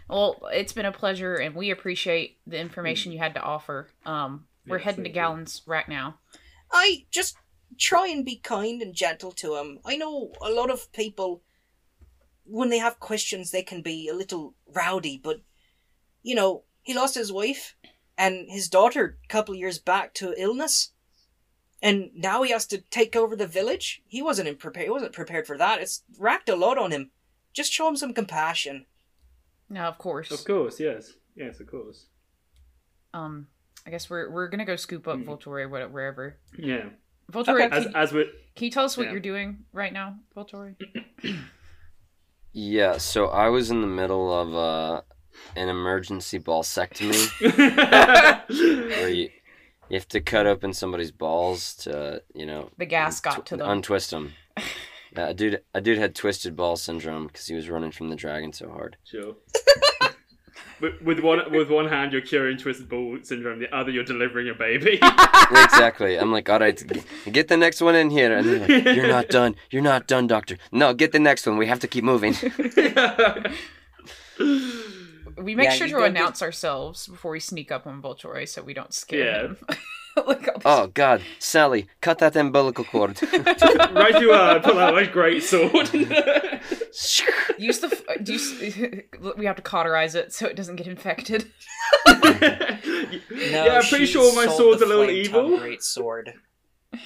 Well, 0.07 0.37
it's 0.53 0.73
been 0.73 0.85
a 0.85 0.91
pleasure, 0.91 1.35
and 1.35 1.55
we 1.55 1.71
appreciate 1.71 2.37
the 2.45 2.59
information 2.59 3.11
you 3.11 3.17
had 3.17 3.33
to 3.33 3.41
offer. 3.41 3.89
Um, 4.05 4.45
we're 4.67 4.77
Yes, 4.77 4.85
heading 4.85 5.03
to 5.03 5.09
thank 5.09 5.15
you. 5.15 5.21
Galen's 5.21 5.61
right 5.65 5.89
now. 5.89 6.19
I 6.71 7.05
just 7.11 7.35
try 7.77 8.07
and 8.07 8.23
be 8.23 8.37
kind 8.37 8.81
and 8.81 8.93
gentle 8.93 9.31
to 9.31 9.55
him. 9.55 9.79
I 9.85 9.97
know 9.97 10.31
a 10.41 10.51
lot 10.51 10.69
of 10.69 10.91
people, 10.93 11.41
when 12.45 12.69
they 12.69 12.77
have 12.77 12.99
questions, 12.99 13.51
they 13.51 13.63
can 13.63 13.81
be 13.81 14.07
a 14.07 14.13
little 14.13 14.53
rowdy, 14.73 15.19
but, 15.21 15.41
you 16.21 16.35
know, 16.35 16.63
he 16.83 16.93
lost 16.93 17.15
his 17.15 17.31
wife 17.33 17.75
and 18.17 18.49
his 18.49 18.67
daughter 18.69 19.17
a 19.23 19.27
couple 19.27 19.53
of 19.53 19.59
years 19.59 19.79
back 19.79 20.13
to 20.15 20.33
illness. 20.37 20.91
And 21.81 22.09
now 22.15 22.41
he 22.41 22.51
has 22.51 22.65
to 22.67 22.79
take 22.79 23.15
over 23.15 23.35
the 23.35 23.45
village. 23.47 24.01
He 24.07 24.21
wasn't 24.21 24.47
in 24.47 24.55
prepared. 24.55 24.85
He 24.85 24.91
wasn't 24.91 25.13
prepared 25.13 25.45
for 25.45 25.57
that. 25.57 25.79
It's 25.79 26.03
racked 26.17 26.49
a 26.49 26.55
lot 26.55 26.77
on 26.77 26.91
him. 26.91 27.11
Just 27.53 27.71
show 27.71 27.87
him 27.87 27.95
some 27.95 28.13
compassion. 28.13 28.87
No, 29.69 29.81
of 29.81 29.97
course. 29.97 30.31
Of 30.31 30.43
course, 30.43 30.79
yes. 30.79 31.13
Yes, 31.35 31.59
of 31.59 31.67
course. 31.67 32.05
Um, 33.13 33.47
I 33.85 33.91
guess 33.91 34.09
we're 34.09 34.31
we're 34.31 34.47
gonna 34.47 34.65
go 34.65 34.75
scoop 34.75 35.07
up 35.07 35.17
Mm. 35.19 35.25
Voltore 35.25 35.91
wherever. 35.91 36.37
Yeah. 36.57 36.89
Voltore, 37.31 37.69
As, 37.69 37.83
can, 37.85 37.95
as 37.95 38.13
we 38.13 38.23
can 38.55 38.65
you 38.65 38.71
tell 38.71 38.85
us 38.85 38.97
what 38.97 39.07
yeah. 39.07 39.11
you're 39.11 39.19
doing 39.19 39.65
right 39.73 39.93
now, 39.93 40.17
Voltore? 40.35 40.75
Yeah, 42.59 42.97
so 42.97 43.27
I 43.27 43.49
was 43.49 43.69
in 43.69 43.81
the 43.81 43.87
middle 43.87 44.33
of 44.33 44.55
uh, 44.55 45.01
an 45.55 45.69
emergency 45.69 46.39
balsectomy 46.39 47.29
where 48.89 49.09
you, 49.09 49.29
You 49.89 49.95
have 49.97 50.07
to 50.09 50.19
cut 50.21 50.45
open 50.47 50.73
somebody's 50.73 51.11
balls 51.11 51.73
to, 51.77 52.21
you 52.33 52.45
know, 52.45 52.69
The 52.77 52.85
gas 52.85 53.19
got 53.21 53.45
to 53.47 53.57
them. 53.57 53.69
untwist 53.69 54.11
them. 54.11 54.33
Yeah, 55.15 55.29
a 55.29 55.33
dude, 55.33 55.61
a 55.73 55.81
dude 55.81 55.97
had 55.97 56.13
twisted 56.13 56.55
ball 56.55 56.75
syndrome 56.75 57.25
because 57.27 57.47
he 57.47 57.55
was 57.55 57.69
running 57.69 57.91
from 57.91 58.09
the 58.09 58.15
dragon 58.15 58.51
so 58.53 58.69
hard. 58.69 58.97
Sure. 59.03 59.35
with, 60.81 61.01
with 61.01 61.19
one 61.21 61.39
with 61.51 61.71
one 61.71 61.87
hand, 61.87 62.11
you're 62.11 62.21
curing 62.21 62.57
twisted 62.57 62.87
ball 62.89 63.17
syndrome. 63.23 63.57
The 63.59 63.73
other, 63.75 63.89
you're 63.89 64.03
delivering 64.03 64.49
a 64.49 64.53
baby. 64.53 64.99
exactly. 65.01 66.19
I'm 66.19 66.31
like, 66.31 66.49
all 66.49 66.59
right, 66.59 66.83
get 67.31 67.47
the 67.47 67.57
next 67.57 67.81
one 67.81 67.95
in 67.95 68.11
here. 68.11 68.35
And 68.37 68.47
they're 68.47 68.59
like, 68.83 68.95
you're 68.95 69.07
not 69.07 69.29
done. 69.29 69.55
You're 69.71 69.81
not 69.81 70.07
done, 70.07 70.27
doctor. 70.27 70.57
No, 70.71 70.93
get 70.93 71.13
the 71.13 71.19
next 71.19 71.47
one. 71.47 71.57
We 71.57 71.65
have 71.67 71.79
to 71.79 71.87
keep 71.87 72.03
moving. 72.03 72.35
We 75.37 75.55
make 75.55 75.65
Yeah, 75.65 75.75
sure 75.75 75.87
to 75.87 75.93
go 75.93 76.03
announce 76.03 76.41
ourselves 76.41 77.07
before 77.07 77.31
we 77.31 77.39
sneak 77.39 77.71
up 77.71 77.85
on 77.87 78.01
Volturi 78.01 78.47
so 78.47 78.61
we 78.63 78.73
don't 78.73 78.93
scare 78.93 79.25
Yeah. 79.25 79.41
him. 79.47 79.57
like, 80.27 80.49
Oh 80.65 80.87
God, 80.87 81.21
Sally, 81.39 81.87
cut 82.01 82.17
that 82.19 82.35
umbilical 82.35 82.83
cord. 82.83 83.19
right, 83.31 84.19
you 84.19 84.31
are. 84.31 84.59
Pull 84.59 84.79
out 84.79 84.93
my 84.95 85.05
great 85.05 85.43
sword. 85.43 85.93
Use 85.93 87.79
the. 87.79 87.89
f- 87.91 88.23
Do 88.23 88.33
you, 88.33 88.39
s- 89.19 89.35
we 89.37 89.45
have 89.45 89.55
to 89.57 89.61
cauterize 89.61 90.15
it 90.15 90.33
so 90.33 90.47
it 90.47 90.55
doesn't 90.55 90.77
get 90.77 90.87
infected. 90.87 91.51
No, 92.07 92.13
yeah, 93.31 93.79
I'm 93.81 93.83
pretty 93.83 94.05
she 94.05 94.13
sure 94.13 94.35
my 94.35 94.47
sword's 94.47 94.79
the 94.79 94.85
a 94.85 94.87
little 94.87 95.09
evil. 95.09 95.57
Great 95.59 95.83
sword. 95.83 96.33
Uh, 96.93 96.97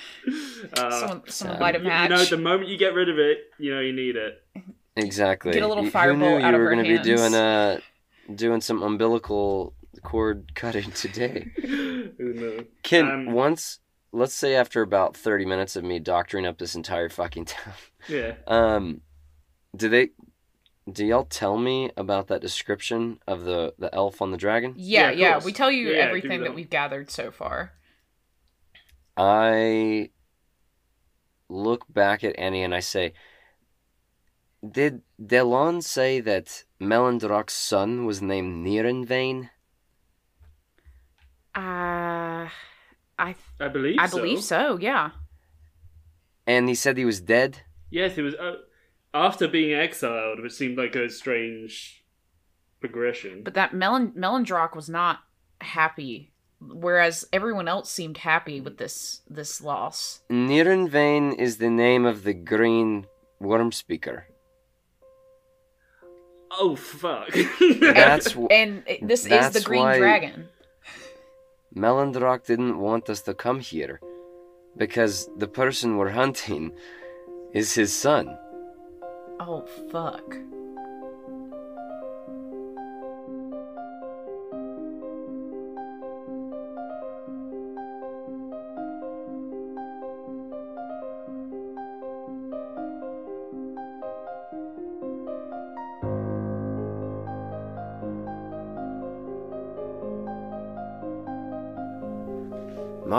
someone 0.92 1.22
someone 1.28 1.56
sad. 1.58 1.60
light 1.60 1.76
a 1.76 1.80
match. 1.80 2.10
you 2.10 2.16
know, 2.16 2.24
the 2.26 2.38
moment 2.38 2.70
you 2.70 2.78
get 2.78 2.94
rid 2.94 3.10
of 3.10 3.18
it, 3.20 3.40
you 3.60 3.74
know 3.74 3.82
you 3.82 3.94
need 3.94 4.16
it. 4.16 4.42
exactly. 4.96 5.52
Get 5.54 5.64
a 5.64 5.68
little 5.68 5.84
You- 5.86 5.92
firebolt 5.92 6.12
Who 6.14 6.18
knew 6.18 6.38
you 6.38 6.46
out 6.46 6.54
of 6.54 6.60
were 6.60 6.66
her 6.68 6.72
gonna 6.72 6.84
be 6.84 6.96
hands. 6.96 7.06
doing 7.08 7.34
uh 7.36 7.80
doing 8.36 8.62
some 8.62 8.82
umbilical 8.84 9.74
cord 10.04 10.52
cutting 10.56 10.92
today? 10.92 11.48
Who 11.62 12.34
knows? 12.34 12.66
Can 12.84 13.06
Um, 13.12 13.26
once, 13.34 13.80
let's 14.12 14.34
say 14.34 14.56
after 14.56 14.82
about 14.82 15.16
thirty 15.16 15.46
minutes 15.46 15.76
of 15.76 15.84
me 15.84 16.00
doctoring 16.00 16.46
up 16.46 16.58
this 16.58 16.76
entire 16.76 17.10
fucking 17.10 17.46
town, 17.56 17.74
Yeah. 18.08 18.36
um, 18.48 19.02
do 19.76 19.90
they? 19.90 20.10
Do 20.92 21.06
y'all 21.06 21.26
tell 21.26 21.58
me 21.58 21.92
about 21.96 22.28
that 22.28 22.42
description 22.42 23.20
of 23.28 23.44
the 23.46 23.74
the 23.78 23.94
elf 23.94 24.22
on 24.22 24.32
the 24.32 24.38
dragon? 24.38 24.74
yeah, 24.78 25.12
Yeah, 25.12 25.12
yeah. 25.12 25.46
We 25.46 25.54
tell 25.54 25.72
you 25.72 25.90
Yeah, 25.90 25.98
yeah, 25.98 26.06
everything 26.08 26.32
do 26.32 26.38
that 26.40 26.44
that. 26.46 26.56
we've 26.56 26.70
gathered 26.70 27.10
so 27.12 27.32
far. 27.32 27.74
I 29.18 30.10
look 31.50 31.86
back 31.92 32.24
at 32.24 32.38
Annie 32.40 32.64
and 32.64 32.74
I 32.74 32.80
say, 32.80 33.14
Did 34.68 35.02
Delaan 35.20 35.84
say 35.84 36.20
that 36.20 36.66
Melandrach's 36.80 37.54
son 37.54 38.06
was 38.06 38.22
named 38.22 38.66
Neronvain? 38.66 39.50
Uh, 41.56 42.48
I 43.18 43.36
I 43.60 43.68
believe. 43.68 43.98
I 44.00 44.06
so. 44.08 44.18
believe 44.18 44.42
so. 44.42 44.78
Yeah. 44.80 45.12
And 46.46 46.70
he 46.70 46.76
said 46.76 46.98
he 46.98 47.06
was 47.06 47.22
dead? 47.22 47.62
Yes, 47.90 48.16
he 48.16 48.22
was 48.22 48.36
uh, 48.36 48.58
after 49.14 49.48
being 49.48 49.74
exiled, 49.74 50.40
which 50.40 50.54
seemed 50.54 50.78
like 50.78 50.96
a 50.96 51.10
strange 51.10 52.04
progression. 52.80 53.44
But 53.44 53.56
that 53.56 53.74
Melon 53.74 54.14
Melandrach 54.16 54.76
was 54.76 54.90
not 54.90 55.20
happy, 55.60 56.32
whereas 56.60 57.26
everyone 57.34 57.68
else 57.68 57.92
seemed 57.92 58.18
happy 58.18 58.62
with 58.62 58.78
this 58.78 59.22
this 59.30 59.62
loss. 59.62 60.22
Neronvain 60.30 61.38
is 61.38 61.58
the 61.58 61.70
name 61.70 62.06
of 62.06 62.24
the 62.24 62.34
green 62.34 63.08
Wyrmspeaker. 63.42 64.24
Oh 66.60 66.76
fuck! 66.76 67.34
That's 67.80 68.32
wh- 68.38 68.48
And 68.52 68.84
it- 68.88 69.08
this 69.08 69.26
is 69.26 69.52
the 69.52 69.62
Green 69.62 69.82
why- 69.84 69.98
Dragon. 69.98 70.50
Melandrach 71.76 72.46
didn't 72.46 72.78
want 72.80 73.10
us 73.10 73.22
to 73.22 73.34
come 73.34 73.60
here 73.62 74.02
because 74.78 75.30
the 75.38 75.48
person 75.48 75.98
we're 75.98 76.10
hunting 76.10 76.74
is 77.54 77.74
his 77.74 77.94
son. 77.94 78.38
Oh 79.40 79.66
fuck. 79.92 80.36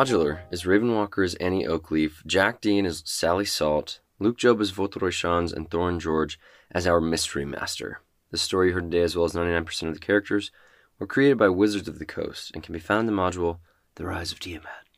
Modular 0.03 0.41
is 0.51 0.65
Ravenwalker 0.65 1.25
as 1.25 1.37
Annie 1.37 1.65
Oakleaf, 1.65 2.27
Jack 2.27 2.61
Dean 2.61 2.87
as 2.87 3.05
Sally 3.07 3.45
Salt, 3.45 4.01
Luke 4.19 4.37
Job 4.37 4.61
as 4.61 4.73
Voteroy 4.73 5.13
Shans, 5.13 5.53
and 5.53 5.71
Thorin 5.71 6.01
George 6.01 6.41
as 6.73 6.89
our 6.89 7.01
Mystery 7.01 7.45
Master. 7.45 8.01
The 8.33 8.37
story 8.37 8.71
you 8.71 8.75
heard 8.75 8.91
today, 8.91 9.05
as 9.05 9.15
well 9.15 9.27
as 9.27 9.33
99% 9.33 9.87
of 9.87 9.95
the 9.95 10.01
characters, 10.01 10.51
were 10.99 11.07
created 11.07 11.39
by 11.39 11.51
Wizards 11.51 11.87
of 11.87 12.01
the 12.01 12.05
Coast 12.05 12.51
and 12.53 12.65
can 12.65 12.73
be 12.73 12.81
found 12.81 13.09
in 13.09 13.15
the 13.15 13.23
module 13.23 13.59
The 13.95 14.05
Rise 14.05 14.33
of 14.33 14.41
Tiamat. 14.41 14.89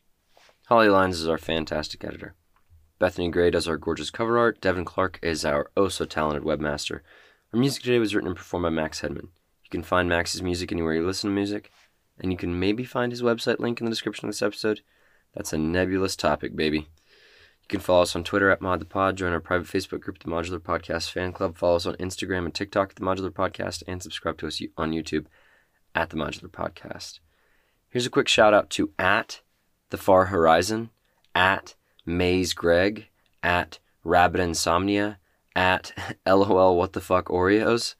Holly 0.69 0.89
Lyons 0.89 1.19
is 1.19 1.27
our 1.27 1.37
fantastic 1.37 2.03
editor. 2.03 2.33
Bethany 2.97 3.29
Gray 3.29 3.51
does 3.51 3.67
our 3.67 3.77
gorgeous 3.77 4.09
cover 4.09 4.39
art. 4.39 4.59
Devin 4.59 4.85
Clark 4.85 5.19
is 5.21 5.45
our 5.45 5.69
oh 5.77 5.87
so 5.87 6.05
talented 6.05 6.43
webmaster. 6.43 7.01
Our 7.53 7.59
music 7.59 7.83
today 7.83 7.99
was 7.99 8.15
written 8.15 8.29
and 8.29 8.35
performed 8.35 8.63
by 8.63 8.69
Max 8.71 9.01
Hedman. 9.01 9.29
You 9.65 9.69
can 9.69 9.83
find 9.83 10.09
Max's 10.09 10.41
music 10.41 10.71
anywhere 10.71 10.95
you 10.95 11.05
listen 11.05 11.29
to 11.29 11.35
music, 11.35 11.69
and 12.19 12.31
you 12.31 12.39
can 12.39 12.59
maybe 12.59 12.83
find 12.83 13.11
his 13.11 13.21
website 13.21 13.59
link 13.59 13.79
in 13.79 13.85
the 13.85 13.91
description 13.91 14.27
of 14.27 14.29
this 14.33 14.41
episode. 14.41 14.81
That's 15.35 15.53
a 15.53 15.57
nebulous 15.57 16.15
topic, 16.15 16.55
baby. 16.55 16.77
You 17.65 17.67
can 17.67 17.79
follow 17.79 18.03
us 18.03 18.15
on 18.15 18.23
Twitter 18.23 18.51
at 18.51 18.61
Mod 18.61 18.79
the 18.79 18.85
Pod, 18.85 19.17
join 19.17 19.33
our 19.33 19.39
private 19.39 19.67
Facebook 19.67 19.99
group, 20.01 20.19
The 20.19 20.29
Modular 20.29 20.59
Podcast 20.59 21.11
Fan 21.11 21.33
Club, 21.33 21.57
follow 21.57 21.75
us 21.75 21.85
on 21.85 21.95
Instagram 21.95 22.45
and 22.45 22.53
TikTok 22.53 22.91
at 22.91 22.95
The 22.95 23.01
Modular 23.01 23.31
Podcast, 23.31 23.83
and 23.87 24.01
subscribe 24.01 24.37
to 24.37 24.47
us 24.47 24.61
on 24.77 24.91
YouTube 24.91 25.25
at 25.93 26.11
The 26.11 26.15
Modular 26.15 26.49
Podcast. 26.49 27.19
Here's 27.89 28.05
a 28.05 28.11
quick 28.11 28.27
shout 28.27 28.53
out 28.53 28.69
to 28.71 28.91
at 28.99 29.41
The 29.89 29.97
Far 29.97 30.25
Horizon, 30.25 30.91
at 31.33 31.75
Maze 32.05 32.53
Greg, 32.53 33.07
at 33.41 33.79
Rabbit 34.03 34.41
Insomnia, 34.41 35.17
at 35.55 35.91
LOL 36.27 36.77
What 36.77 36.93
the 36.93 37.01
Fuck 37.01 37.29
Oreos, 37.29 37.95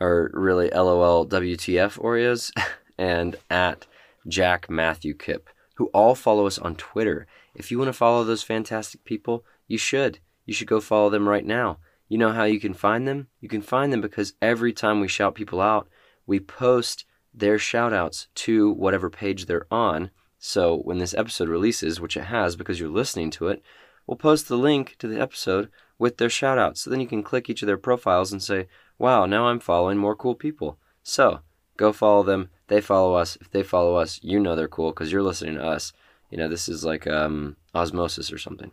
or 0.00 0.30
really 0.32 0.70
LOL 0.70 1.28
WTF 1.28 1.98
Oreos, 2.00 2.50
and 2.98 3.36
at 3.50 3.86
Jack 4.26 4.70
Matthew 4.70 5.14
Kip, 5.14 5.50
who 5.80 5.86
all 5.94 6.14
follow 6.14 6.46
us 6.46 6.58
on 6.58 6.74
Twitter. 6.74 7.26
If 7.54 7.70
you 7.70 7.78
want 7.78 7.88
to 7.88 7.94
follow 7.94 8.22
those 8.22 8.42
fantastic 8.42 9.02
people, 9.02 9.46
you 9.66 9.78
should. 9.78 10.18
You 10.44 10.52
should 10.52 10.68
go 10.68 10.78
follow 10.78 11.08
them 11.08 11.26
right 11.26 11.46
now. 11.46 11.78
You 12.06 12.18
know 12.18 12.32
how 12.32 12.44
you 12.44 12.60
can 12.60 12.74
find 12.74 13.08
them? 13.08 13.28
You 13.40 13.48
can 13.48 13.62
find 13.62 13.90
them 13.90 14.02
because 14.02 14.34
every 14.42 14.74
time 14.74 15.00
we 15.00 15.08
shout 15.08 15.34
people 15.34 15.58
out, 15.58 15.88
we 16.26 16.38
post 16.38 17.06
their 17.32 17.58
shout 17.58 17.94
outs 17.94 18.28
to 18.34 18.72
whatever 18.72 19.08
page 19.08 19.46
they're 19.46 19.66
on. 19.70 20.10
So 20.38 20.76
when 20.76 20.98
this 20.98 21.14
episode 21.14 21.48
releases, 21.48 21.98
which 21.98 22.18
it 22.18 22.24
has 22.24 22.56
because 22.56 22.78
you're 22.78 22.90
listening 22.90 23.30
to 23.30 23.48
it, 23.48 23.62
we'll 24.06 24.18
post 24.18 24.48
the 24.48 24.58
link 24.58 24.96
to 24.98 25.08
the 25.08 25.18
episode 25.18 25.70
with 25.98 26.18
their 26.18 26.28
shout 26.28 26.58
outs. 26.58 26.82
So 26.82 26.90
then 26.90 27.00
you 27.00 27.06
can 27.06 27.22
click 27.22 27.48
each 27.48 27.62
of 27.62 27.66
their 27.66 27.78
profiles 27.78 28.32
and 28.32 28.42
say, 28.42 28.68
wow, 28.98 29.24
now 29.24 29.46
I'm 29.46 29.60
following 29.60 29.96
more 29.96 30.14
cool 30.14 30.34
people. 30.34 30.78
So 31.02 31.40
go 31.80 31.92
follow 31.92 32.22
them. 32.22 32.50
They 32.68 32.80
follow 32.80 33.14
us. 33.14 33.36
If 33.40 33.50
they 33.50 33.62
follow 33.62 33.96
us, 33.96 34.20
you 34.22 34.38
know 34.38 34.54
they're 34.54 34.68
cool 34.68 34.90
because 34.90 35.10
you're 35.10 35.22
listening 35.22 35.54
to 35.54 35.64
us. 35.64 35.92
You 36.30 36.36
know, 36.36 36.48
this 36.48 36.68
is 36.68 36.84
like 36.84 37.06
um, 37.06 37.56
osmosis 37.74 38.30
or 38.30 38.38
something. 38.38 38.70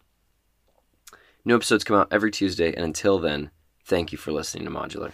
New 1.45 1.55
episodes 1.55 1.85
come 1.85 1.97
out 1.97 2.09
every 2.11 2.29
Tuesday, 2.29 2.73
and 2.73 2.83
until 2.83 3.17
then, 3.17 3.49
thank 3.85 4.11
you 4.11 4.17
for 4.17 4.33
listening 4.33 4.65
to 4.65 4.71
Modular. 4.71 5.13